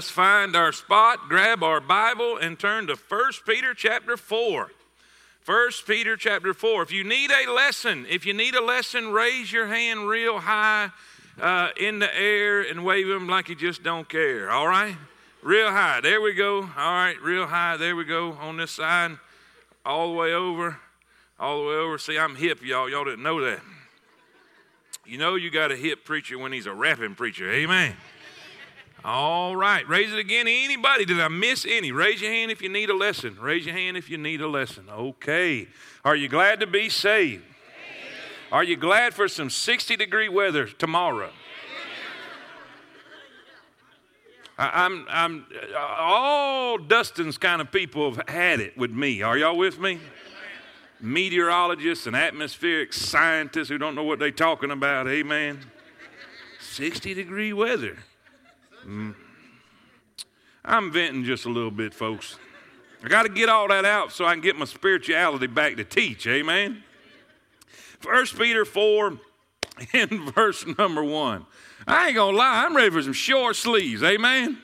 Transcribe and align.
Let's 0.00 0.08
find 0.08 0.56
our 0.56 0.72
spot, 0.72 1.28
grab 1.28 1.62
our 1.62 1.78
Bible, 1.78 2.38
and 2.38 2.58
turn 2.58 2.86
to 2.86 2.96
1 2.96 3.32
Peter 3.46 3.74
chapter 3.74 4.16
4. 4.16 4.70
1 5.44 5.70
Peter 5.86 6.16
chapter 6.16 6.54
4. 6.54 6.84
If 6.84 6.90
you 6.90 7.04
need 7.04 7.30
a 7.30 7.52
lesson, 7.52 8.06
if 8.08 8.24
you 8.24 8.32
need 8.32 8.54
a 8.54 8.64
lesson, 8.64 9.12
raise 9.12 9.52
your 9.52 9.66
hand 9.66 10.08
real 10.08 10.38
high 10.38 10.88
uh, 11.38 11.68
in 11.78 11.98
the 11.98 12.08
air 12.18 12.62
and 12.62 12.82
wave 12.82 13.08
them 13.08 13.28
like 13.28 13.50
you 13.50 13.54
just 13.54 13.82
don't 13.82 14.08
care. 14.08 14.50
All 14.50 14.66
right? 14.66 14.96
Real 15.42 15.68
high. 15.68 16.00
There 16.00 16.22
we 16.22 16.32
go. 16.32 16.60
All 16.60 16.94
right, 16.94 17.20
real 17.20 17.46
high. 17.46 17.76
There 17.76 17.94
we 17.94 18.04
go 18.04 18.32
on 18.40 18.56
this 18.56 18.70
side. 18.70 19.18
All 19.84 20.12
the 20.12 20.16
way 20.16 20.32
over. 20.32 20.78
All 21.38 21.60
the 21.60 21.68
way 21.68 21.74
over. 21.74 21.98
See, 21.98 22.16
I'm 22.16 22.36
hip, 22.36 22.64
y'all. 22.64 22.88
Y'all 22.88 23.04
didn't 23.04 23.22
know 23.22 23.42
that. 23.42 23.60
You 25.04 25.18
know 25.18 25.34
you 25.34 25.50
got 25.50 25.70
a 25.70 25.76
hip 25.76 26.06
preacher 26.06 26.38
when 26.38 26.52
he's 26.52 26.64
a 26.64 26.72
rapping 26.72 27.16
preacher. 27.16 27.52
Amen. 27.52 27.94
All 29.04 29.56
right, 29.56 29.88
raise 29.88 30.12
it 30.12 30.18
again. 30.18 30.46
Anybody? 30.46 31.04
Did 31.04 31.20
I 31.20 31.28
miss 31.28 31.64
any? 31.68 31.90
Raise 31.90 32.20
your 32.20 32.30
hand 32.30 32.50
if 32.50 32.60
you 32.60 32.68
need 32.68 32.90
a 32.90 32.96
lesson. 32.96 33.38
Raise 33.40 33.64
your 33.64 33.74
hand 33.74 33.96
if 33.96 34.10
you 34.10 34.18
need 34.18 34.40
a 34.40 34.48
lesson. 34.48 34.86
Okay. 34.90 35.68
Are 36.04 36.16
you 36.16 36.28
glad 36.28 36.60
to 36.60 36.66
be 36.66 36.88
saved? 36.88 37.44
Are 38.52 38.64
you 38.64 38.76
glad 38.76 39.14
for 39.14 39.28
some 39.28 39.48
60 39.48 39.96
degree 39.96 40.28
weather 40.28 40.66
tomorrow? 40.66 41.30
I'm, 44.58 45.06
I'm, 45.08 45.46
all 45.78 46.76
Dustin's 46.76 47.38
kind 47.38 47.62
of 47.62 47.72
people 47.72 48.12
have 48.12 48.28
had 48.28 48.60
it 48.60 48.76
with 48.76 48.90
me. 48.90 49.22
Are 49.22 49.38
y'all 49.38 49.56
with 49.56 49.78
me? 49.78 50.00
Meteorologists 51.00 52.06
and 52.06 52.14
atmospheric 52.14 52.92
scientists 52.92 53.70
who 53.70 53.78
don't 53.78 53.94
know 53.94 54.04
what 54.04 54.18
they're 54.18 54.30
talking 54.30 54.70
about. 54.70 55.08
Amen. 55.08 55.60
60 56.60 57.14
degree 57.14 57.54
weather. 57.54 57.96
Mm. 58.86 59.14
I'm 60.64 60.92
venting 60.92 61.24
just 61.24 61.46
a 61.46 61.48
little 61.48 61.70
bit, 61.70 61.94
folks. 61.94 62.36
I 63.02 63.08
got 63.08 63.22
to 63.22 63.28
get 63.28 63.48
all 63.48 63.68
that 63.68 63.84
out 63.84 64.12
so 64.12 64.26
I 64.26 64.32
can 64.32 64.42
get 64.42 64.56
my 64.56 64.66
spirituality 64.66 65.46
back 65.46 65.76
to 65.76 65.84
teach. 65.84 66.26
Amen. 66.26 66.82
First 68.00 68.38
Peter 68.38 68.64
4 68.64 69.18
in 69.94 70.30
verse 70.32 70.66
number 70.78 71.02
1. 71.02 71.46
I 71.86 72.08
ain't 72.08 72.14
going 72.14 72.34
to 72.34 72.38
lie, 72.38 72.64
I'm 72.66 72.76
ready 72.76 72.90
for 72.90 73.02
some 73.02 73.14
short 73.14 73.56
sleeves. 73.56 74.02
Amen. 74.02 74.58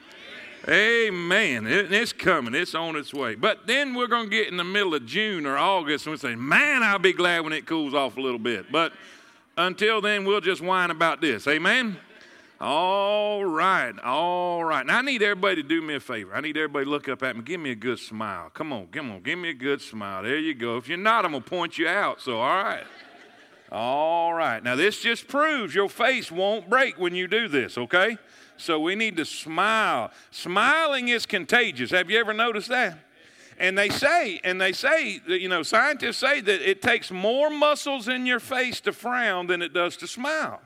Amen. 0.69 1.67
It, 1.67 1.92
it's 1.92 2.12
coming. 2.12 2.55
It's 2.55 2.75
on 2.75 2.97
its 2.97 3.14
way. 3.14 3.37
But 3.37 3.67
then 3.67 3.94
we're 3.94 4.09
going 4.09 4.28
to 4.28 4.31
get 4.31 4.48
in 4.48 4.56
the 4.56 4.64
middle 4.64 4.94
of 4.94 5.06
June 5.06 5.47
or 5.47 5.56
August 5.56 6.06
and 6.06 6.12
we'll 6.12 6.19
say, 6.19 6.34
man, 6.34 6.83
I'll 6.83 6.98
be 6.98 7.12
glad 7.12 7.44
when 7.44 7.53
it 7.53 7.67
cools 7.67 7.94
off 7.94 8.17
a 8.17 8.20
little 8.20 8.39
bit. 8.39 8.70
But 8.70 8.92
until 9.56 10.00
then, 10.00 10.25
we'll 10.25 10.41
just 10.41 10.61
whine 10.61 10.91
about 10.91 11.20
this. 11.20 11.47
Amen. 11.47 11.97
All 12.58 13.44
right, 13.44 13.92
all 14.02 14.64
right. 14.64 14.86
Now 14.86 14.98
I 14.98 15.02
need 15.02 15.22
everybody 15.22 15.56
to 15.56 15.68
do 15.68 15.82
me 15.82 15.96
a 15.96 16.00
favor. 16.00 16.34
I 16.34 16.40
need 16.40 16.56
everybody 16.56 16.86
to 16.86 16.90
look 16.90 17.06
up 17.06 17.22
at 17.22 17.36
me. 17.36 17.42
Give 17.42 17.60
me 17.60 17.70
a 17.70 17.74
good 17.74 17.98
smile. 17.98 18.50
Come 18.54 18.72
on, 18.72 18.86
come 18.86 19.10
on. 19.10 19.20
Give 19.22 19.38
me 19.38 19.50
a 19.50 19.54
good 19.54 19.82
smile. 19.82 20.22
There 20.22 20.38
you 20.38 20.54
go. 20.54 20.78
If 20.78 20.88
you're 20.88 20.96
not, 20.96 21.26
I'm 21.26 21.32
gonna 21.32 21.44
point 21.44 21.76
you 21.76 21.86
out. 21.86 22.22
So 22.22 22.40
all 22.40 22.64
right. 22.64 22.84
All 23.70 24.32
right. 24.32 24.62
Now 24.62 24.74
this 24.74 25.00
just 25.00 25.28
proves 25.28 25.74
your 25.74 25.90
face 25.90 26.32
won't 26.32 26.70
break 26.70 26.98
when 26.98 27.14
you 27.14 27.28
do 27.28 27.46
this, 27.46 27.76
okay? 27.76 28.16
So 28.56 28.81
we 28.81 28.94
need 28.94 29.19
to 29.19 29.26
smile. 29.26 30.10
Smiling 30.31 31.08
is 31.08 31.26
contagious. 31.26 31.91
Have 31.91 32.10
you 32.10 32.19
ever 32.19 32.32
noticed 32.32 32.70
that? 32.70 32.98
And 33.58 33.76
they 33.76 33.91
say, 33.91 34.41
and 34.44 34.58
they 34.60 34.72
say, 34.72 35.20
that, 35.28 35.41
you 35.41 35.48
know, 35.48 35.62
scientists 35.62 36.19
say 36.19 36.41
that 36.41 36.69
it 36.69 36.81
takes 36.81 37.10
more 37.10 37.50
muscles 37.50 38.08
in 38.08 38.26
your 38.26 38.41
face 38.41 38.81
to 38.82 38.92
frown 38.92 39.47
than 39.47 39.62
it 39.62 39.72
does 39.72 39.97
to 39.98 40.06
smile. 40.06 40.60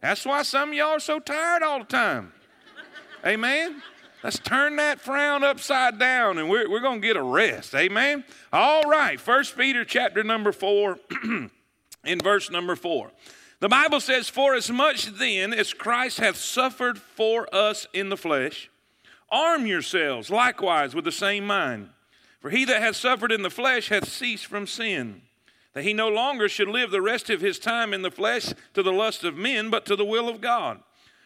That's 0.00 0.24
why 0.24 0.42
some 0.42 0.70
of 0.70 0.74
y'all 0.74 0.88
are 0.88 1.00
so 1.00 1.18
tired 1.18 1.62
all 1.62 1.80
the 1.80 1.84
time. 1.84 2.32
Amen. 3.24 3.82
Let's 4.24 4.38
turn 4.38 4.76
that 4.76 5.00
frown 5.00 5.44
upside 5.44 5.98
down 5.98 6.38
and 6.38 6.48
we're, 6.48 6.68
we're 6.70 6.80
going 6.80 7.00
to 7.00 7.06
get 7.06 7.16
a 7.16 7.22
rest. 7.22 7.74
Amen. 7.74 8.24
All 8.52 8.82
right. 8.82 9.20
First 9.20 9.56
Peter 9.56 9.84
chapter 9.84 10.22
number 10.22 10.52
4 10.52 10.98
in 12.04 12.18
verse 12.20 12.50
number 12.50 12.76
4. 12.76 13.10
The 13.60 13.68
Bible 13.68 14.00
says, 14.00 14.28
For 14.28 14.54
as 14.54 14.70
much 14.70 15.06
then 15.06 15.52
as 15.52 15.74
Christ 15.74 16.18
hath 16.18 16.36
suffered 16.36 16.98
for 16.98 17.54
us 17.54 17.86
in 17.92 18.08
the 18.08 18.16
flesh, 18.16 18.70
arm 19.30 19.66
yourselves 19.66 20.30
likewise 20.30 20.94
with 20.94 21.04
the 21.04 21.12
same 21.12 21.46
mind. 21.46 21.90
For 22.40 22.48
he 22.48 22.64
that 22.64 22.80
hath 22.80 22.96
suffered 22.96 23.32
in 23.32 23.42
the 23.42 23.50
flesh 23.50 23.90
hath 23.90 24.08
ceased 24.08 24.46
from 24.46 24.66
sin 24.66 25.20
that 25.74 25.84
he 25.84 25.92
no 25.92 26.08
longer 26.08 26.48
should 26.48 26.68
live 26.68 26.90
the 26.90 27.02
rest 27.02 27.30
of 27.30 27.40
his 27.40 27.58
time 27.58 27.94
in 27.94 28.02
the 28.02 28.10
flesh 28.10 28.52
to 28.74 28.82
the 28.82 28.92
lust 28.92 29.24
of 29.24 29.36
men, 29.36 29.70
but 29.70 29.86
to 29.86 29.96
the 29.96 30.04
will 30.04 30.28
of 30.28 30.40
God. 30.40 30.80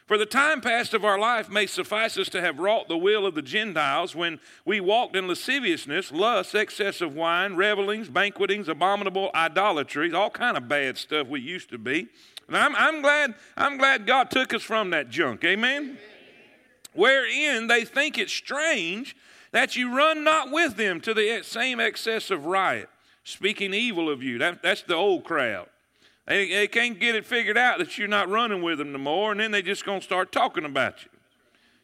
For 0.06 0.18
the 0.18 0.26
time 0.26 0.60
past 0.60 0.92
of 0.92 1.02
our 1.02 1.18
life 1.18 1.48
may 1.48 1.64
suffice 1.64 2.18
us 2.18 2.28
to 2.30 2.40
have 2.42 2.58
wrought 2.58 2.88
the 2.88 2.98
will 2.98 3.24
of 3.24 3.34
the 3.34 3.40
Gentiles 3.40 4.14
when 4.14 4.38
we 4.66 4.78
walked 4.78 5.16
in 5.16 5.26
lasciviousness, 5.26 6.12
lust, 6.12 6.54
excess 6.54 7.00
of 7.00 7.14
wine, 7.14 7.56
revelings, 7.56 8.10
banquetings, 8.10 8.68
abominable 8.68 9.30
idolatries, 9.34 10.12
all 10.12 10.28
kind 10.28 10.58
of 10.58 10.68
bad 10.68 10.98
stuff 10.98 11.26
we 11.26 11.40
used 11.40 11.70
to 11.70 11.78
be. 11.78 12.08
And 12.48 12.56
I'm, 12.56 12.76
I'm 12.76 13.00
glad 13.00 13.34
I'm 13.56 13.78
glad 13.78 14.06
God 14.06 14.30
took 14.30 14.52
us 14.52 14.62
from 14.62 14.90
that 14.90 15.08
junk. 15.08 15.42
Amen. 15.42 15.96
Wherein 16.92 17.66
they 17.66 17.86
think 17.86 18.18
it 18.18 18.28
strange 18.28 19.16
that 19.52 19.74
you 19.74 19.96
run 19.96 20.22
not 20.22 20.50
with 20.50 20.76
them 20.76 21.00
to 21.00 21.14
the 21.14 21.40
same 21.42 21.80
excess 21.80 22.30
of 22.30 22.44
riot 22.44 22.90
speaking 23.24 23.74
evil 23.74 24.08
of 24.08 24.22
you. 24.22 24.38
That, 24.38 24.62
that's 24.62 24.82
the 24.82 24.94
old 24.94 25.24
crowd. 25.24 25.66
They, 26.26 26.48
they 26.48 26.68
can't 26.68 26.98
get 26.98 27.14
it 27.14 27.26
figured 27.26 27.58
out 27.58 27.78
that 27.78 27.98
you're 27.98 28.08
not 28.08 28.28
running 28.28 28.62
with 28.62 28.78
them 28.78 28.92
no 28.92 28.98
more, 28.98 29.32
and 29.32 29.40
then 29.40 29.50
they 29.50 29.62
just 29.62 29.84
going 29.84 30.00
to 30.00 30.04
start 30.04 30.32
talking 30.32 30.64
about 30.64 31.02
you. 31.02 31.10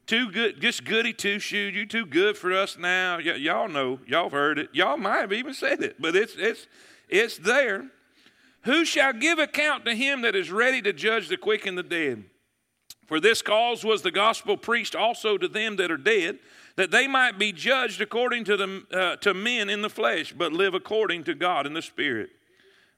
Too 0.06 0.30
good, 0.30 0.60
just 0.60 0.84
goody 0.84 1.12
two 1.12 1.38
shoes. 1.38 1.74
You 1.74 1.86
too 1.86 2.06
good 2.06 2.36
for 2.36 2.52
us 2.52 2.76
now. 2.78 3.18
Y- 3.18 3.34
y'all 3.34 3.68
know, 3.68 4.00
y'all 4.06 4.24
have 4.24 4.32
heard 4.32 4.58
it. 4.58 4.70
Y'all 4.72 4.96
might 4.96 5.20
have 5.20 5.32
even 5.32 5.54
said 5.54 5.82
it, 5.82 6.00
but 6.00 6.16
it's 6.16 6.34
it's 6.36 6.66
it's 7.08 7.38
there. 7.38 7.90
Who 8.62 8.84
shall 8.84 9.12
give 9.12 9.38
account 9.38 9.84
to 9.84 9.94
him 9.94 10.22
that 10.22 10.34
is 10.34 10.50
ready 10.50 10.82
to 10.82 10.92
judge 10.92 11.28
the 11.28 11.36
quick 11.36 11.64
and 11.64 11.78
the 11.78 11.82
dead? 11.82 12.24
For 13.06 13.20
this 13.20 13.40
cause 13.40 13.84
was 13.84 14.02
the 14.02 14.10
gospel 14.10 14.56
preached 14.56 14.96
also 14.96 15.38
to 15.38 15.48
them 15.48 15.76
that 15.76 15.90
are 15.90 15.96
dead, 15.96 16.38
that 16.76 16.90
they 16.90 17.06
might 17.06 17.38
be 17.38 17.52
judged 17.52 18.00
according 18.00 18.44
to, 18.44 18.56
the, 18.56 18.82
uh, 18.92 19.16
to 19.16 19.34
men 19.34 19.68
in 19.68 19.82
the 19.82 19.90
flesh, 19.90 20.32
but 20.32 20.52
live 20.52 20.74
according 20.74 21.24
to 21.24 21.34
God 21.34 21.66
in 21.66 21.74
the 21.74 21.82
Spirit. 21.82 22.30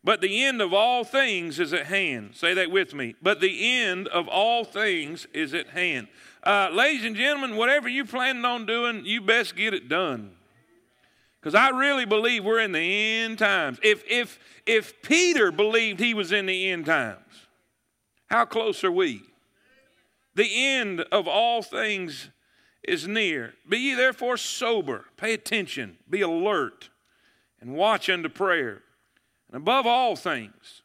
But 0.05 0.21
the 0.21 0.45
end 0.45 0.61
of 0.61 0.73
all 0.73 1.05
things 1.05 1.61
is 1.61 1.73
at 1.73 1.87
hand. 1.87 2.35
Say 2.35 2.55
that 2.55 2.71
with 2.71 2.93
me. 2.93 3.15
But 3.23 3.41
the 3.41 3.81
end 3.81 4.09
of 4.09 4.29
all 4.29 4.65
things 4.65 5.27
is 5.33 5.55
at 5.55 5.69
hand. 5.69 6.09
Uh, 6.43 6.71
ladies 6.73 7.05
and 7.05 7.15
gentlemen, 7.15 7.57
whatever 7.57 7.89
you're 7.89 8.05
planning 8.05 8.45
on 8.45 8.67
doing, 8.67 9.05
you 9.05 9.21
best 9.21 9.55
get 9.55 9.75
it 9.75 9.89
done. 9.89 10.33
Because 11.41 11.55
I 11.55 11.71
really 11.71 12.05
believe 12.05 12.45
we're 12.45 12.61
in 12.61 12.73
the 12.73 12.81
end 12.81 13.39
times. 13.39 13.79
If, 13.83 14.03
if, 14.09 14.39
if 14.67 15.03
Peter 15.03 15.53
believed 15.53 16.01
he 16.01 16.15
was 16.15 16.33
in 16.33 16.47
the 16.47 16.71
end 16.71 16.87
times, 16.87 17.47
how 18.27 18.45
close 18.45 18.83
are 18.83 18.93
we? 18.93 19.23
The 20.35 20.49
end 20.49 21.01
of 21.13 21.29
all 21.29 21.63
things 21.63 22.31
is 22.83 23.07
near. 23.07 23.55
Be 23.69 23.79
ye 23.79 23.95
therefore 23.95 24.37
sober, 24.37 25.07
pay 25.17 25.33
attention, 25.35 25.99
be 26.09 26.21
alert, 26.21 26.91
and 27.61 27.75
watch 27.75 28.09
unto 28.09 28.29
prayer. 28.29 28.83
And 29.49 29.57
above 29.57 29.87
all 29.87 30.17
things, 30.17 30.83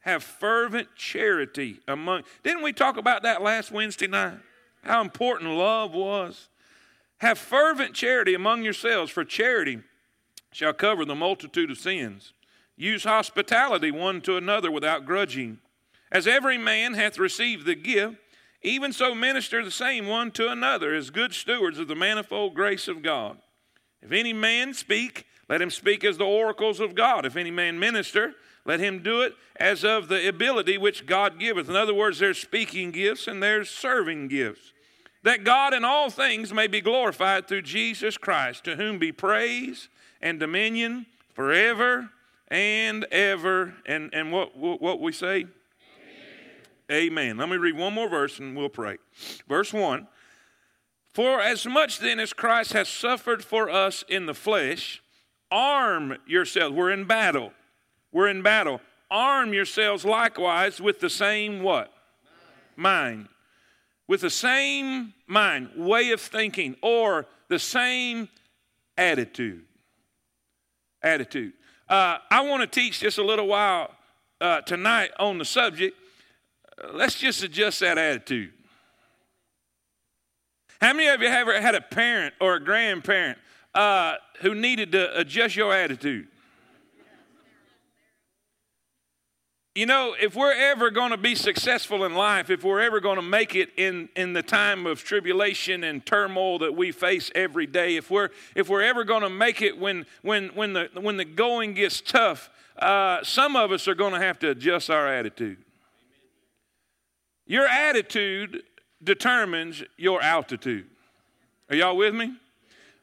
have 0.00 0.22
fervent 0.22 0.94
charity 0.96 1.80
among. 1.88 2.22
Didn't 2.42 2.62
we 2.62 2.72
talk 2.72 2.96
about 2.96 3.22
that 3.22 3.42
last 3.42 3.70
Wednesday 3.70 4.06
night? 4.06 4.38
How 4.82 5.00
important 5.00 5.50
love 5.50 5.94
was. 5.94 6.48
Have 7.18 7.38
fervent 7.38 7.94
charity 7.94 8.34
among 8.34 8.62
yourselves, 8.62 9.10
for 9.10 9.24
charity 9.24 9.80
shall 10.52 10.72
cover 10.72 11.04
the 11.04 11.14
multitude 11.14 11.70
of 11.70 11.78
sins. 11.78 12.32
Use 12.76 13.04
hospitality 13.04 13.90
one 13.90 14.22
to 14.22 14.36
another 14.36 14.70
without 14.70 15.04
grudging. 15.04 15.58
As 16.10 16.26
every 16.26 16.56
man 16.56 16.94
hath 16.94 17.18
received 17.18 17.66
the 17.66 17.74
gift, 17.74 18.16
even 18.62 18.92
so, 18.92 19.14
minister 19.14 19.64
the 19.64 19.70
same 19.70 20.06
one 20.06 20.30
to 20.32 20.50
another 20.50 20.94
as 20.94 21.10
good 21.10 21.32
stewards 21.32 21.78
of 21.78 21.88
the 21.88 21.94
manifold 21.94 22.54
grace 22.54 22.88
of 22.88 23.02
God. 23.02 23.38
If 24.02 24.12
any 24.12 24.32
man 24.32 24.74
speak, 24.74 25.26
let 25.48 25.62
him 25.62 25.70
speak 25.70 26.04
as 26.04 26.18
the 26.18 26.24
oracles 26.24 26.78
of 26.78 26.94
God. 26.94 27.24
If 27.24 27.36
any 27.36 27.50
man 27.50 27.78
minister, 27.78 28.34
let 28.64 28.80
him 28.80 29.02
do 29.02 29.22
it 29.22 29.34
as 29.56 29.84
of 29.84 30.08
the 30.08 30.28
ability 30.28 30.78
which 30.78 31.06
God 31.06 31.38
giveth. 31.38 31.68
In 31.68 31.76
other 31.76 31.94
words, 31.94 32.18
there's 32.18 32.38
speaking 32.38 32.90
gifts 32.90 33.26
and 33.26 33.42
there's 33.42 33.70
serving 33.70 34.28
gifts. 34.28 34.72
That 35.22 35.44
God 35.44 35.74
in 35.74 35.84
all 35.84 36.10
things 36.10 36.52
may 36.52 36.66
be 36.66 36.80
glorified 36.80 37.48
through 37.48 37.62
Jesus 37.62 38.16
Christ, 38.16 38.64
to 38.64 38.76
whom 38.76 38.98
be 38.98 39.12
praise 39.12 39.88
and 40.22 40.38
dominion 40.38 41.06
forever 41.34 42.10
and 42.48 43.04
ever. 43.10 43.74
And, 43.86 44.10
and 44.14 44.32
what, 44.32 44.56
what 44.56 45.00
we 45.00 45.12
say? 45.12 45.46
Amen. 46.90 47.36
Let 47.36 47.48
me 47.48 47.56
read 47.56 47.76
one 47.76 47.94
more 47.94 48.08
verse 48.08 48.38
and 48.40 48.56
we'll 48.56 48.68
pray. 48.68 48.98
Verse 49.48 49.72
1 49.72 50.08
For 51.14 51.40
as 51.40 51.64
much 51.66 51.98
then 52.00 52.18
as 52.18 52.32
Christ 52.32 52.72
has 52.72 52.88
suffered 52.88 53.44
for 53.44 53.70
us 53.70 54.04
in 54.08 54.26
the 54.26 54.34
flesh, 54.34 55.02
arm 55.50 56.16
yourselves. 56.26 56.74
We're 56.74 56.90
in 56.90 57.04
battle. 57.04 57.52
We're 58.12 58.28
in 58.28 58.42
battle. 58.42 58.80
Arm 59.10 59.52
yourselves 59.52 60.04
likewise 60.04 60.80
with 60.80 61.00
the 61.00 61.10
same 61.10 61.62
what? 61.62 61.92
Mind. 62.76 63.28
with 64.08 64.22
the 64.22 64.30
same 64.30 65.14
mind, 65.28 65.70
way 65.76 66.10
of 66.10 66.20
thinking, 66.20 66.74
or 66.82 67.26
the 67.48 67.58
same 67.60 68.28
attitude. 68.98 69.64
Attitude. 71.00 71.52
Uh, 71.88 72.18
I 72.28 72.40
want 72.40 72.62
to 72.62 72.66
teach 72.66 73.00
just 73.00 73.18
a 73.18 73.22
little 73.22 73.46
while 73.46 73.94
uh, 74.40 74.62
tonight 74.62 75.10
on 75.20 75.38
the 75.38 75.44
subject. 75.44 75.96
Let's 76.92 77.18
just 77.18 77.42
adjust 77.42 77.80
that 77.80 77.98
attitude. 77.98 78.52
How 80.80 80.94
many 80.94 81.08
of 81.08 81.20
you 81.20 81.28
have 81.28 81.48
ever 81.48 81.60
had 81.60 81.74
a 81.74 81.80
parent 81.80 82.34
or 82.40 82.54
a 82.54 82.60
grandparent 82.60 83.38
uh, 83.74 84.14
who 84.40 84.54
needed 84.54 84.92
to 84.92 85.18
adjust 85.18 85.54
your 85.54 85.74
attitude? 85.74 86.28
You 89.76 89.86
know, 89.86 90.16
if 90.20 90.34
we're 90.34 90.52
ever 90.52 90.90
going 90.90 91.10
to 91.12 91.16
be 91.16 91.36
successful 91.36 92.04
in 92.04 92.14
life, 92.14 92.50
if 92.50 92.64
we're 92.64 92.80
ever 92.80 92.98
going 92.98 93.16
to 93.16 93.22
make 93.22 93.54
it 93.54 93.68
in, 93.76 94.08
in 94.16 94.32
the 94.32 94.42
time 94.42 94.84
of 94.84 95.04
tribulation 95.04 95.84
and 95.84 96.04
turmoil 96.04 96.58
that 96.58 96.74
we 96.74 96.90
face 96.90 97.30
every 97.36 97.66
day, 97.66 97.96
if 97.96 98.10
we're, 98.10 98.30
if 98.56 98.68
we're 98.68 98.82
ever 98.82 99.04
going 99.04 99.22
to 99.22 99.30
make 99.30 99.62
it 99.62 99.78
when, 99.78 100.06
when, 100.22 100.48
when, 100.48 100.72
the, 100.72 100.90
when 101.00 101.18
the 101.18 101.24
going 101.24 101.74
gets 101.74 102.00
tough, 102.00 102.50
uh, 102.78 103.22
some 103.22 103.54
of 103.54 103.70
us 103.70 103.86
are 103.86 103.94
going 103.94 104.12
to 104.12 104.18
have 104.18 104.40
to 104.40 104.50
adjust 104.50 104.90
our 104.90 105.06
attitude. 105.06 105.58
Your 107.50 107.66
attitude 107.66 108.62
determines 109.02 109.82
your 109.96 110.22
altitude. 110.22 110.86
Are 111.68 111.74
y'all 111.74 111.96
with 111.96 112.14
me? 112.14 112.34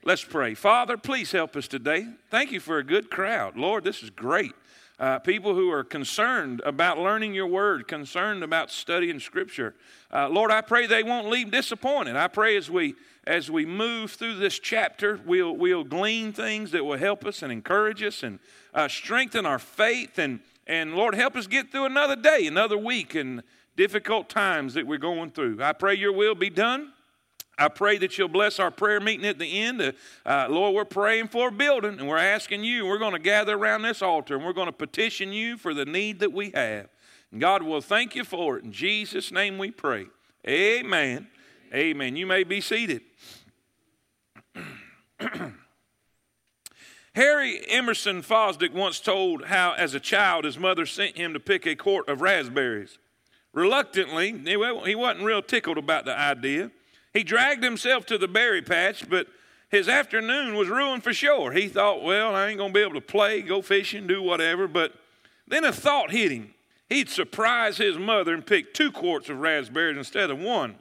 Let's 0.05 0.23
pray. 0.23 0.53
Father, 0.53 0.95
please 0.95 1.33
help 1.33 1.57
us 1.57 1.67
today. 1.67 2.07
Thank 2.31 2.53
you 2.53 2.61
for 2.61 2.77
a 2.77 2.83
good 2.85 3.09
crowd. 3.09 3.57
Lord, 3.57 3.83
this 3.83 4.01
is 4.01 4.09
great 4.09 4.53
uh, 4.99 5.19
people 5.19 5.53
who 5.53 5.69
are 5.69 5.83
concerned 5.83 6.61
about 6.65 6.97
learning 6.97 7.33
your 7.33 7.47
word, 7.47 7.89
concerned 7.89 8.41
about 8.41 8.71
studying 8.71 9.19
scripture. 9.19 9.75
Uh, 10.13 10.29
Lord, 10.29 10.49
I 10.49 10.61
pray 10.61 10.87
they 10.87 11.03
won't 11.03 11.27
leave 11.27 11.51
disappointed. 11.51 12.15
I 12.15 12.29
pray 12.29 12.55
as 12.55 12.69
we 12.69 12.95
as 13.25 13.51
we 13.51 13.65
move 13.65 14.11
through 14.11 14.37
this 14.37 14.59
chapter, 14.59 15.19
we'll 15.25 15.57
we'll 15.57 15.83
glean 15.83 16.31
things 16.31 16.71
that 16.71 16.85
will 16.85 16.97
help 16.97 17.25
us 17.25 17.41
and 17.41 17.51
encourage 17.51 18.01
us 18.01 18.23
and 18.23 18.39
uh, 18.73 18.87
strengthen 18.87 19.45
our 19.45 19.59
faith 19.59 20.17
and 20.17 20.39
and 20.67 20.95
Lord, 20.95 21.15
help 21.15 21.35
us 21.37 21.47
get 21.47 21.71
through 21.71 21.85
another 21.85 22.15
day, 22.15 22.45
another 22.45 22.77
week, 22.77 23.15
and 23.15 23.41
difficult 23.77 24.27
times 24.27 24.73
that 24.73 24.85
we're 24.85 24.97
going 24.97 25.29
through. 25.29 25.63
I 25.63 25.71
pray 25.71 25.95
your 25.95 26.11
will 26.11 26.35
be 26.35 26.49
done. 26.49 26.91
I 27.59 27.69
pray 27.69 27.97
that 27.99 28.17
you'll 28.17 28.27
bless 28.27 28.59
our 28.59 28.69
prayer 28.69 28.99
meeting 28.99 29.25
at 29.25 29.39
the 29.39 29.59
end. 29.59 29.81
Uh, 29.81 29.93
uh, 30.25 30.47
Lord, 30.49 30.75
we're 30.75 30.85
praying 30.85 31.29
for 31.29 31.47
a 31.47 31.51
building 31.51 31.99
and 31.99 32.07
we're 32.07 32.17
asking 32.17 32.63
you, 32.63 32.85
we're 32.85 32.99
going 32.99 33.13
to 33.13 33.19
gather 33.19 33.55
around 33.55 33.81
this 33.83 34.01
altar 34.01 34.35
and 34.35 34.45
we're 34.45 34.53
going 34.53 34.67
to 34.67 34.73
petition 34.73 35.31
you 35.31 35.57
for 35.57 35.73
the 35.73 35.85
need 35.85 36.19
that 36.19 36.33
we 36.33 36.51
have. 36.53 36.89
And 37.31 37.41
God 37.41 37.63
will 37.63 37.81
thank 37.81 38.15
you 38.15 38.23
for 38.23 38.57
it. 38.57 38.65
In 38.65 38.71
Jesus' 38.71 39.31
name 39.31 39.57
we 39.57 39.71
pray. 39.71 40.05
Amen. 40.47 41.27
Amen. 41.73 42.15
You 42.15 42.27
may 42.27 42.43
be 42.43 42.61
seated. 42.61 43.01
Harry 47.15 47.67
Emerson 47.67 48.21
Fosdick 48.21 48.71
once 48.71 48.99
told 48.99 49.45
how, 49.45 49.73
as 49.73 49.95
a 49.95 49.99
child, 49.99 50.45
his 50.45 50.59
mother 50.59 50.85
sent 50.85 51.17
him 51.17 51.33
to 51.33 51.39
pick 51.39 51.65
a 51.65 51.75
quart 51.75 52.07
of 52.07 52.21
raspberries. 52.21 52.99
Reluctantly, 53.53 54.37
he 54.45 54.55
wasn't 54.95 55.25
real 55.25 55.41
tickled 55.41 55.77
about 55.77 56.05
the 56.05 56.17
idea. 56.17 56.71
He 57.13 57.23
dragged 57.23 57.63
himself 57.63 58.05
to 58.07 58.17
the 58.17 58.27
berry 58.27 58.61
patch, 58.61 59.09
but 59.09 59.27
his 59.69 59.89
afternoon 59.89 60.55
was 60.55 60.69
ruined 60.69 61.03
for 61.03 61.13
sure. 61.13 61.51
He 61.51 61.67
thought, 61.67 62.03
well, 62.03 62.35
I 62.35 62.47
ain't 62.47 62.57
going 62.57 62.71
to 62.71 62.73
be 62.73 62.83
able 62.83 62.93
to 62.93 63.01
play, 63.01 63.41
go 63.41 63.61
fishing, 63.61 64.07
do 64.07 64.21
whatever. 64.21 64.67
But 64.67 64.93
then 65.47 65.63
a 65.63 65.71
thought 65.71 66.11
hit 66.11 66.31
him. 66.31 66.53
He'd 66.89 67.09
surprise 67.09 67.77
his 67.77 67.97
mother 67.97 68.33
and 68.33 68.45
pick 68.45 68.73
two 68.73 68.91
quarts 68.91 69.29
of 69.29 69.39
raspberries 69.39 69.97
instead 69.97 70.29
of 70.29 70.39
one. 70.39 70.75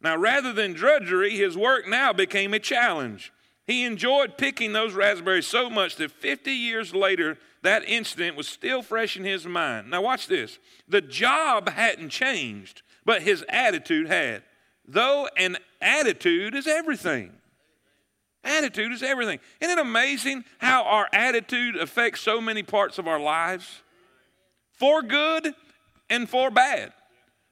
Now, 0.00 0.16
rather 0.16 0.52
than 0.52 0.72
drudgery, 0.72 1.36
his 1.36 1.56
work 1.56 1.86
now 1.88 2.12
became 2.12 2.52
a 2.52 2.58
challenge. 2.58 3.32
He 3.66 3.84
enjoyed 3.84 4.38
picking 4.38 4.72
those 4.72 4.94
raspberries 4.94 5.46
so 5.46 5.68
much 5.68 5.96
that 5.96 6.10
50 6.10 6.50
years 6.50 6.94
later, 6.94 7.38
that 7.66 7.88
incident 7.88 8.36
was 8.36 8.48
still 8.48 8.82
fresh 8.82 9.16
in 9.16 9.24
his 9.24 9.46
mind. 9.46 9.90
Now, 9.90 10.02
watch 10.02 10.26
this. 10.26 10.58
The 10.88 11.00
job 11.00 11.68
hadn't 11.68 12.10
changed, 12.10 12.82
but 13.04 13.22
his 13.22 13.44
attitude 13.48 14.06
had. 14.08 14.42
Though 14.86 15.28
an 15.36 15.56
attitude 15.80 16.54
is 16.54 16.66
everything. 16.66 17.32
Attitude 18.44 18.92
is 18.92 19.02
everything. 19.02 19.40
Isn't 19.60 19.78
it 19.78 19.82
amazing 19.82 20.44
how 20.58 20.84
our 20.84 21.08
attitude 21.12 21.76
affects 21.76 22.20
so 22.20 22.40
many 22.40 22.62
parts 22.62 22.98
of 22.98 23.08
our 23.08 23.18
lives? 23.18 23.82
For 24.72 25.02
good 25.02 25.52
and 26.08 26.28
for 26.28 26.50
bad. 26.50 26.92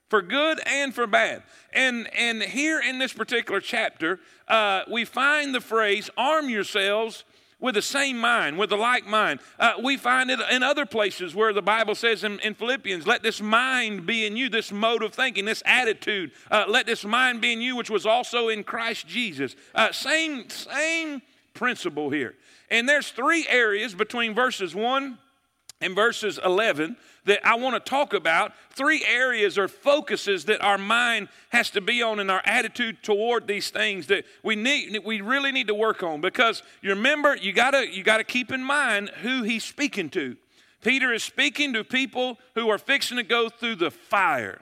For 0.09 0.23
good 0.23 0.61
and 0.65 0.95
for 0.95 1.09
bad. 1.09 1.43
And, 1.73 2.09
and 2.15 2.41
here 2.41 2.81
in 2.81 2.99
this 2.99 3.13
particular 3.13 3.61
chapter, 3.61 4.21
uh, 4.47 4.83
we 4.89 5.05
find 5.05 5.53
the 5.53 5.61
phrase 5.61 6.09
arm 6.17 6.49
yourselves 6.49 7.25
with 7.65 7.75
the 7.75 7.81
same 7.83 8.19
mind, 8.19 8.59
with 8.59 8.69
the 8.69 8.77
like 8.77 9.07
mind. 9.07 9.41
Uh, 9.59 9.73
we 9.83 9.97
find 9.97 10.31
it 10.31 10.39
in 10.51 10.63
other 10.63 10.85
places 10.85 11.35
where 11.35 11.51
the 11.51 11.63
Bible 11.63 11.95
says 11.95 12.23
in, 12.23 12.39
in, 12.41 12.53
Philippians, 12.53 13.07
let 13.07 13.23
this 13.23 13.41
mind 13.41 14.05
be 14.05 14.27
in 14.27 14.37
you, 14.37 14.51
this 14.51 14.71
mode 14.71 15.03
of 15.03 15.15
thinking, 15.15 15.47
this 15.47 15.63
attitude. 15.65 16.33
Uh, 16.51 16.67
let 16.69 16.85
this 16.85 17.07
mind 17.07 17.41
be 17.41 17.55
in 17.55 17.63
you, 17.63 17.75
which 17.75 17.89
was 17.89 18.05
also 18.05 18.49
in 18.49 18.65
Christ 18.65 19.07
Jesus. 19.07 19.57
Uh, 19.75 19.93
same, 19.93 20.47
same 20.51 21.23
principle 21.55 22.11
here. 22.11 22.35
And 22.71 22.87
there's 22.87 23.09
three 23.09 23.47
areas 23.49 23.95
between 23.95 24.35
verses 24.35 24.75
1 24.75 25.17
and 25.81 25.95
verses 25.95 26.39
11 26.45 26.97
that 27.25 27.47
I 27.47 27.57
want 27.57 27.75
to 27.75 27.91
talk 27.91 28.15
about 28.15 28.53
three 28.71 29.05
areas 29.05 29.59
or 29.59 29.69
focuses 29.69 30.45
that 30.47 30.63
our 30.63 30.79
mind 30.79 31.29
has 31.51 31.71
to 31.71 31.81
be 31.81 32.03
on 32.03 32.21
in 32.21 32.31
our 32.31 32.43
attitude 32.45 33.03
toward 33.03 33.47
these 33.47 33.71
things 33.71 34.07
that 34.09 34.25
we 34.43 34.57
need 34.57 34.99
we 35.05 35.21
really 35.21 35.53
need 35.53 35.69
to 35.69 35.75
work 35.75 36.03
on 36.03 36.21
because 36.21 36.63
you 36.83 36.91
remember 36.91 37.37
you 37.37 37.53
got 37.53 37.73
to 37.73 37.89
you 37.89 38.03
got 38.03 38.19
to 38.19 38.25
keep 38.25 38.53
in 38.53 38.63
mind 38.63 39.11
who 39.23 39.43
he's 39.43 39.65
speaking 39.65 40.11
to. 40.11 40.37
Peter 40.83 41.13
is 41.13 41.25
speaking 41.25 41.73
to 41.73 41.83
people 41.83 42.39
who 42.55 42.69
are 42.69 42.79
fixing 42.79 43.17
to 43.17 43.23
go 43.23 43.49
through 43.49 43.77
the 43.77 43.91
fire 43.91 44.61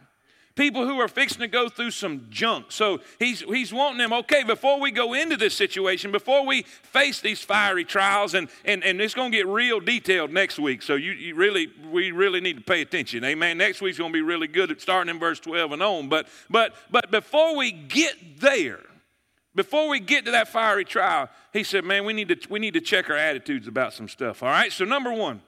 people 0.54 0.87
who 0.87 1.00
are 1.00 1.09
fixing 1.09 1.40
to 1.40 1.49
go 1.49 1.68
through 1.68 1.90
some 1.90 2.26
junk. 2.30 2.66
So 2.71 3.00
he's, 3.18 3.40
he's 3.40 3.73
wanting 3.73 3.99
them, 3.99 4.12
okay, 4.12 4.44
before 4.44 4.80
we 4.80 4.90
go 4.90 5.14
into 5.14 5.37
this 5.37 5.54
situation, 5.54 6.12
before 6.12 6.47
we 6.47 6.62
face 6.62 7.21
these 7.21 7.42
fiery 7.42 7.85
trials, 7.85 8.35
and, 8.35 8.49
and, 8.64 8.85
and 8.85 9.00
it's 9.00 9.14
going 9.14 9.32
to 9.32 9.37
get 9.37 9.47
real 9.47 9.80
detailed 9.80 10.32
next 10.32 10.59
week. 10.59 10.82
So 10.82 10.94
you, 10.94 11.12
you 11.12 11.35
really, 11.35 11.68
we 11.90 12.11
really 12.11 12.40
need 12.40 12.56
to 12.56 12.62
pay 12.62 12.82
attention. 12.82 13.25
Amen. 13.25 13.59
Next 13.59 13.80
week's 13.80 13.99
going 13.99 14.12
to 14.12 14.16
be 14.16 14.23
really 14.23 14.49
good 14.49 14.71
at 14.71 14.80
starting 14.80 15.11
in 15.11 15.18
verse 15.18 15.40
12 15.40 15.73
and 15.73 15.82
on. 15.82 16.09
But, 16.09 16.26
but, 16.50 16.75
but 16.90 17.11
before 17.11 17.56
we 17.56 17.73
get 17.73 18.40
there, 18.40 18.80
before 19.54 19.88
we 19.88 20.00
get 20.00 20.25
to 20.25 20.30
that 20.30 20.49
fiery 20.49 20.85
trial, 20.85 21.28
he 21.52 21.62
said, 21.62 21.85
man, 21.85 22.04
we 22.04 22.12
need 22.12 22.28
to, 22.28 22.49
we 22.49 22.59
need 22.59 22.75
to 22.75 22.80
check 22.80 23.11
our 23.11 23.16
attitudes 23.16 23.68
about 23.68 23.92
some 23.92 24.09
stuff. 24.09 24.42
All 24.42 24.49
right. 24.49 24.73
So 24.73 24.85
number 24.85 25.12
one, 25.12 25.42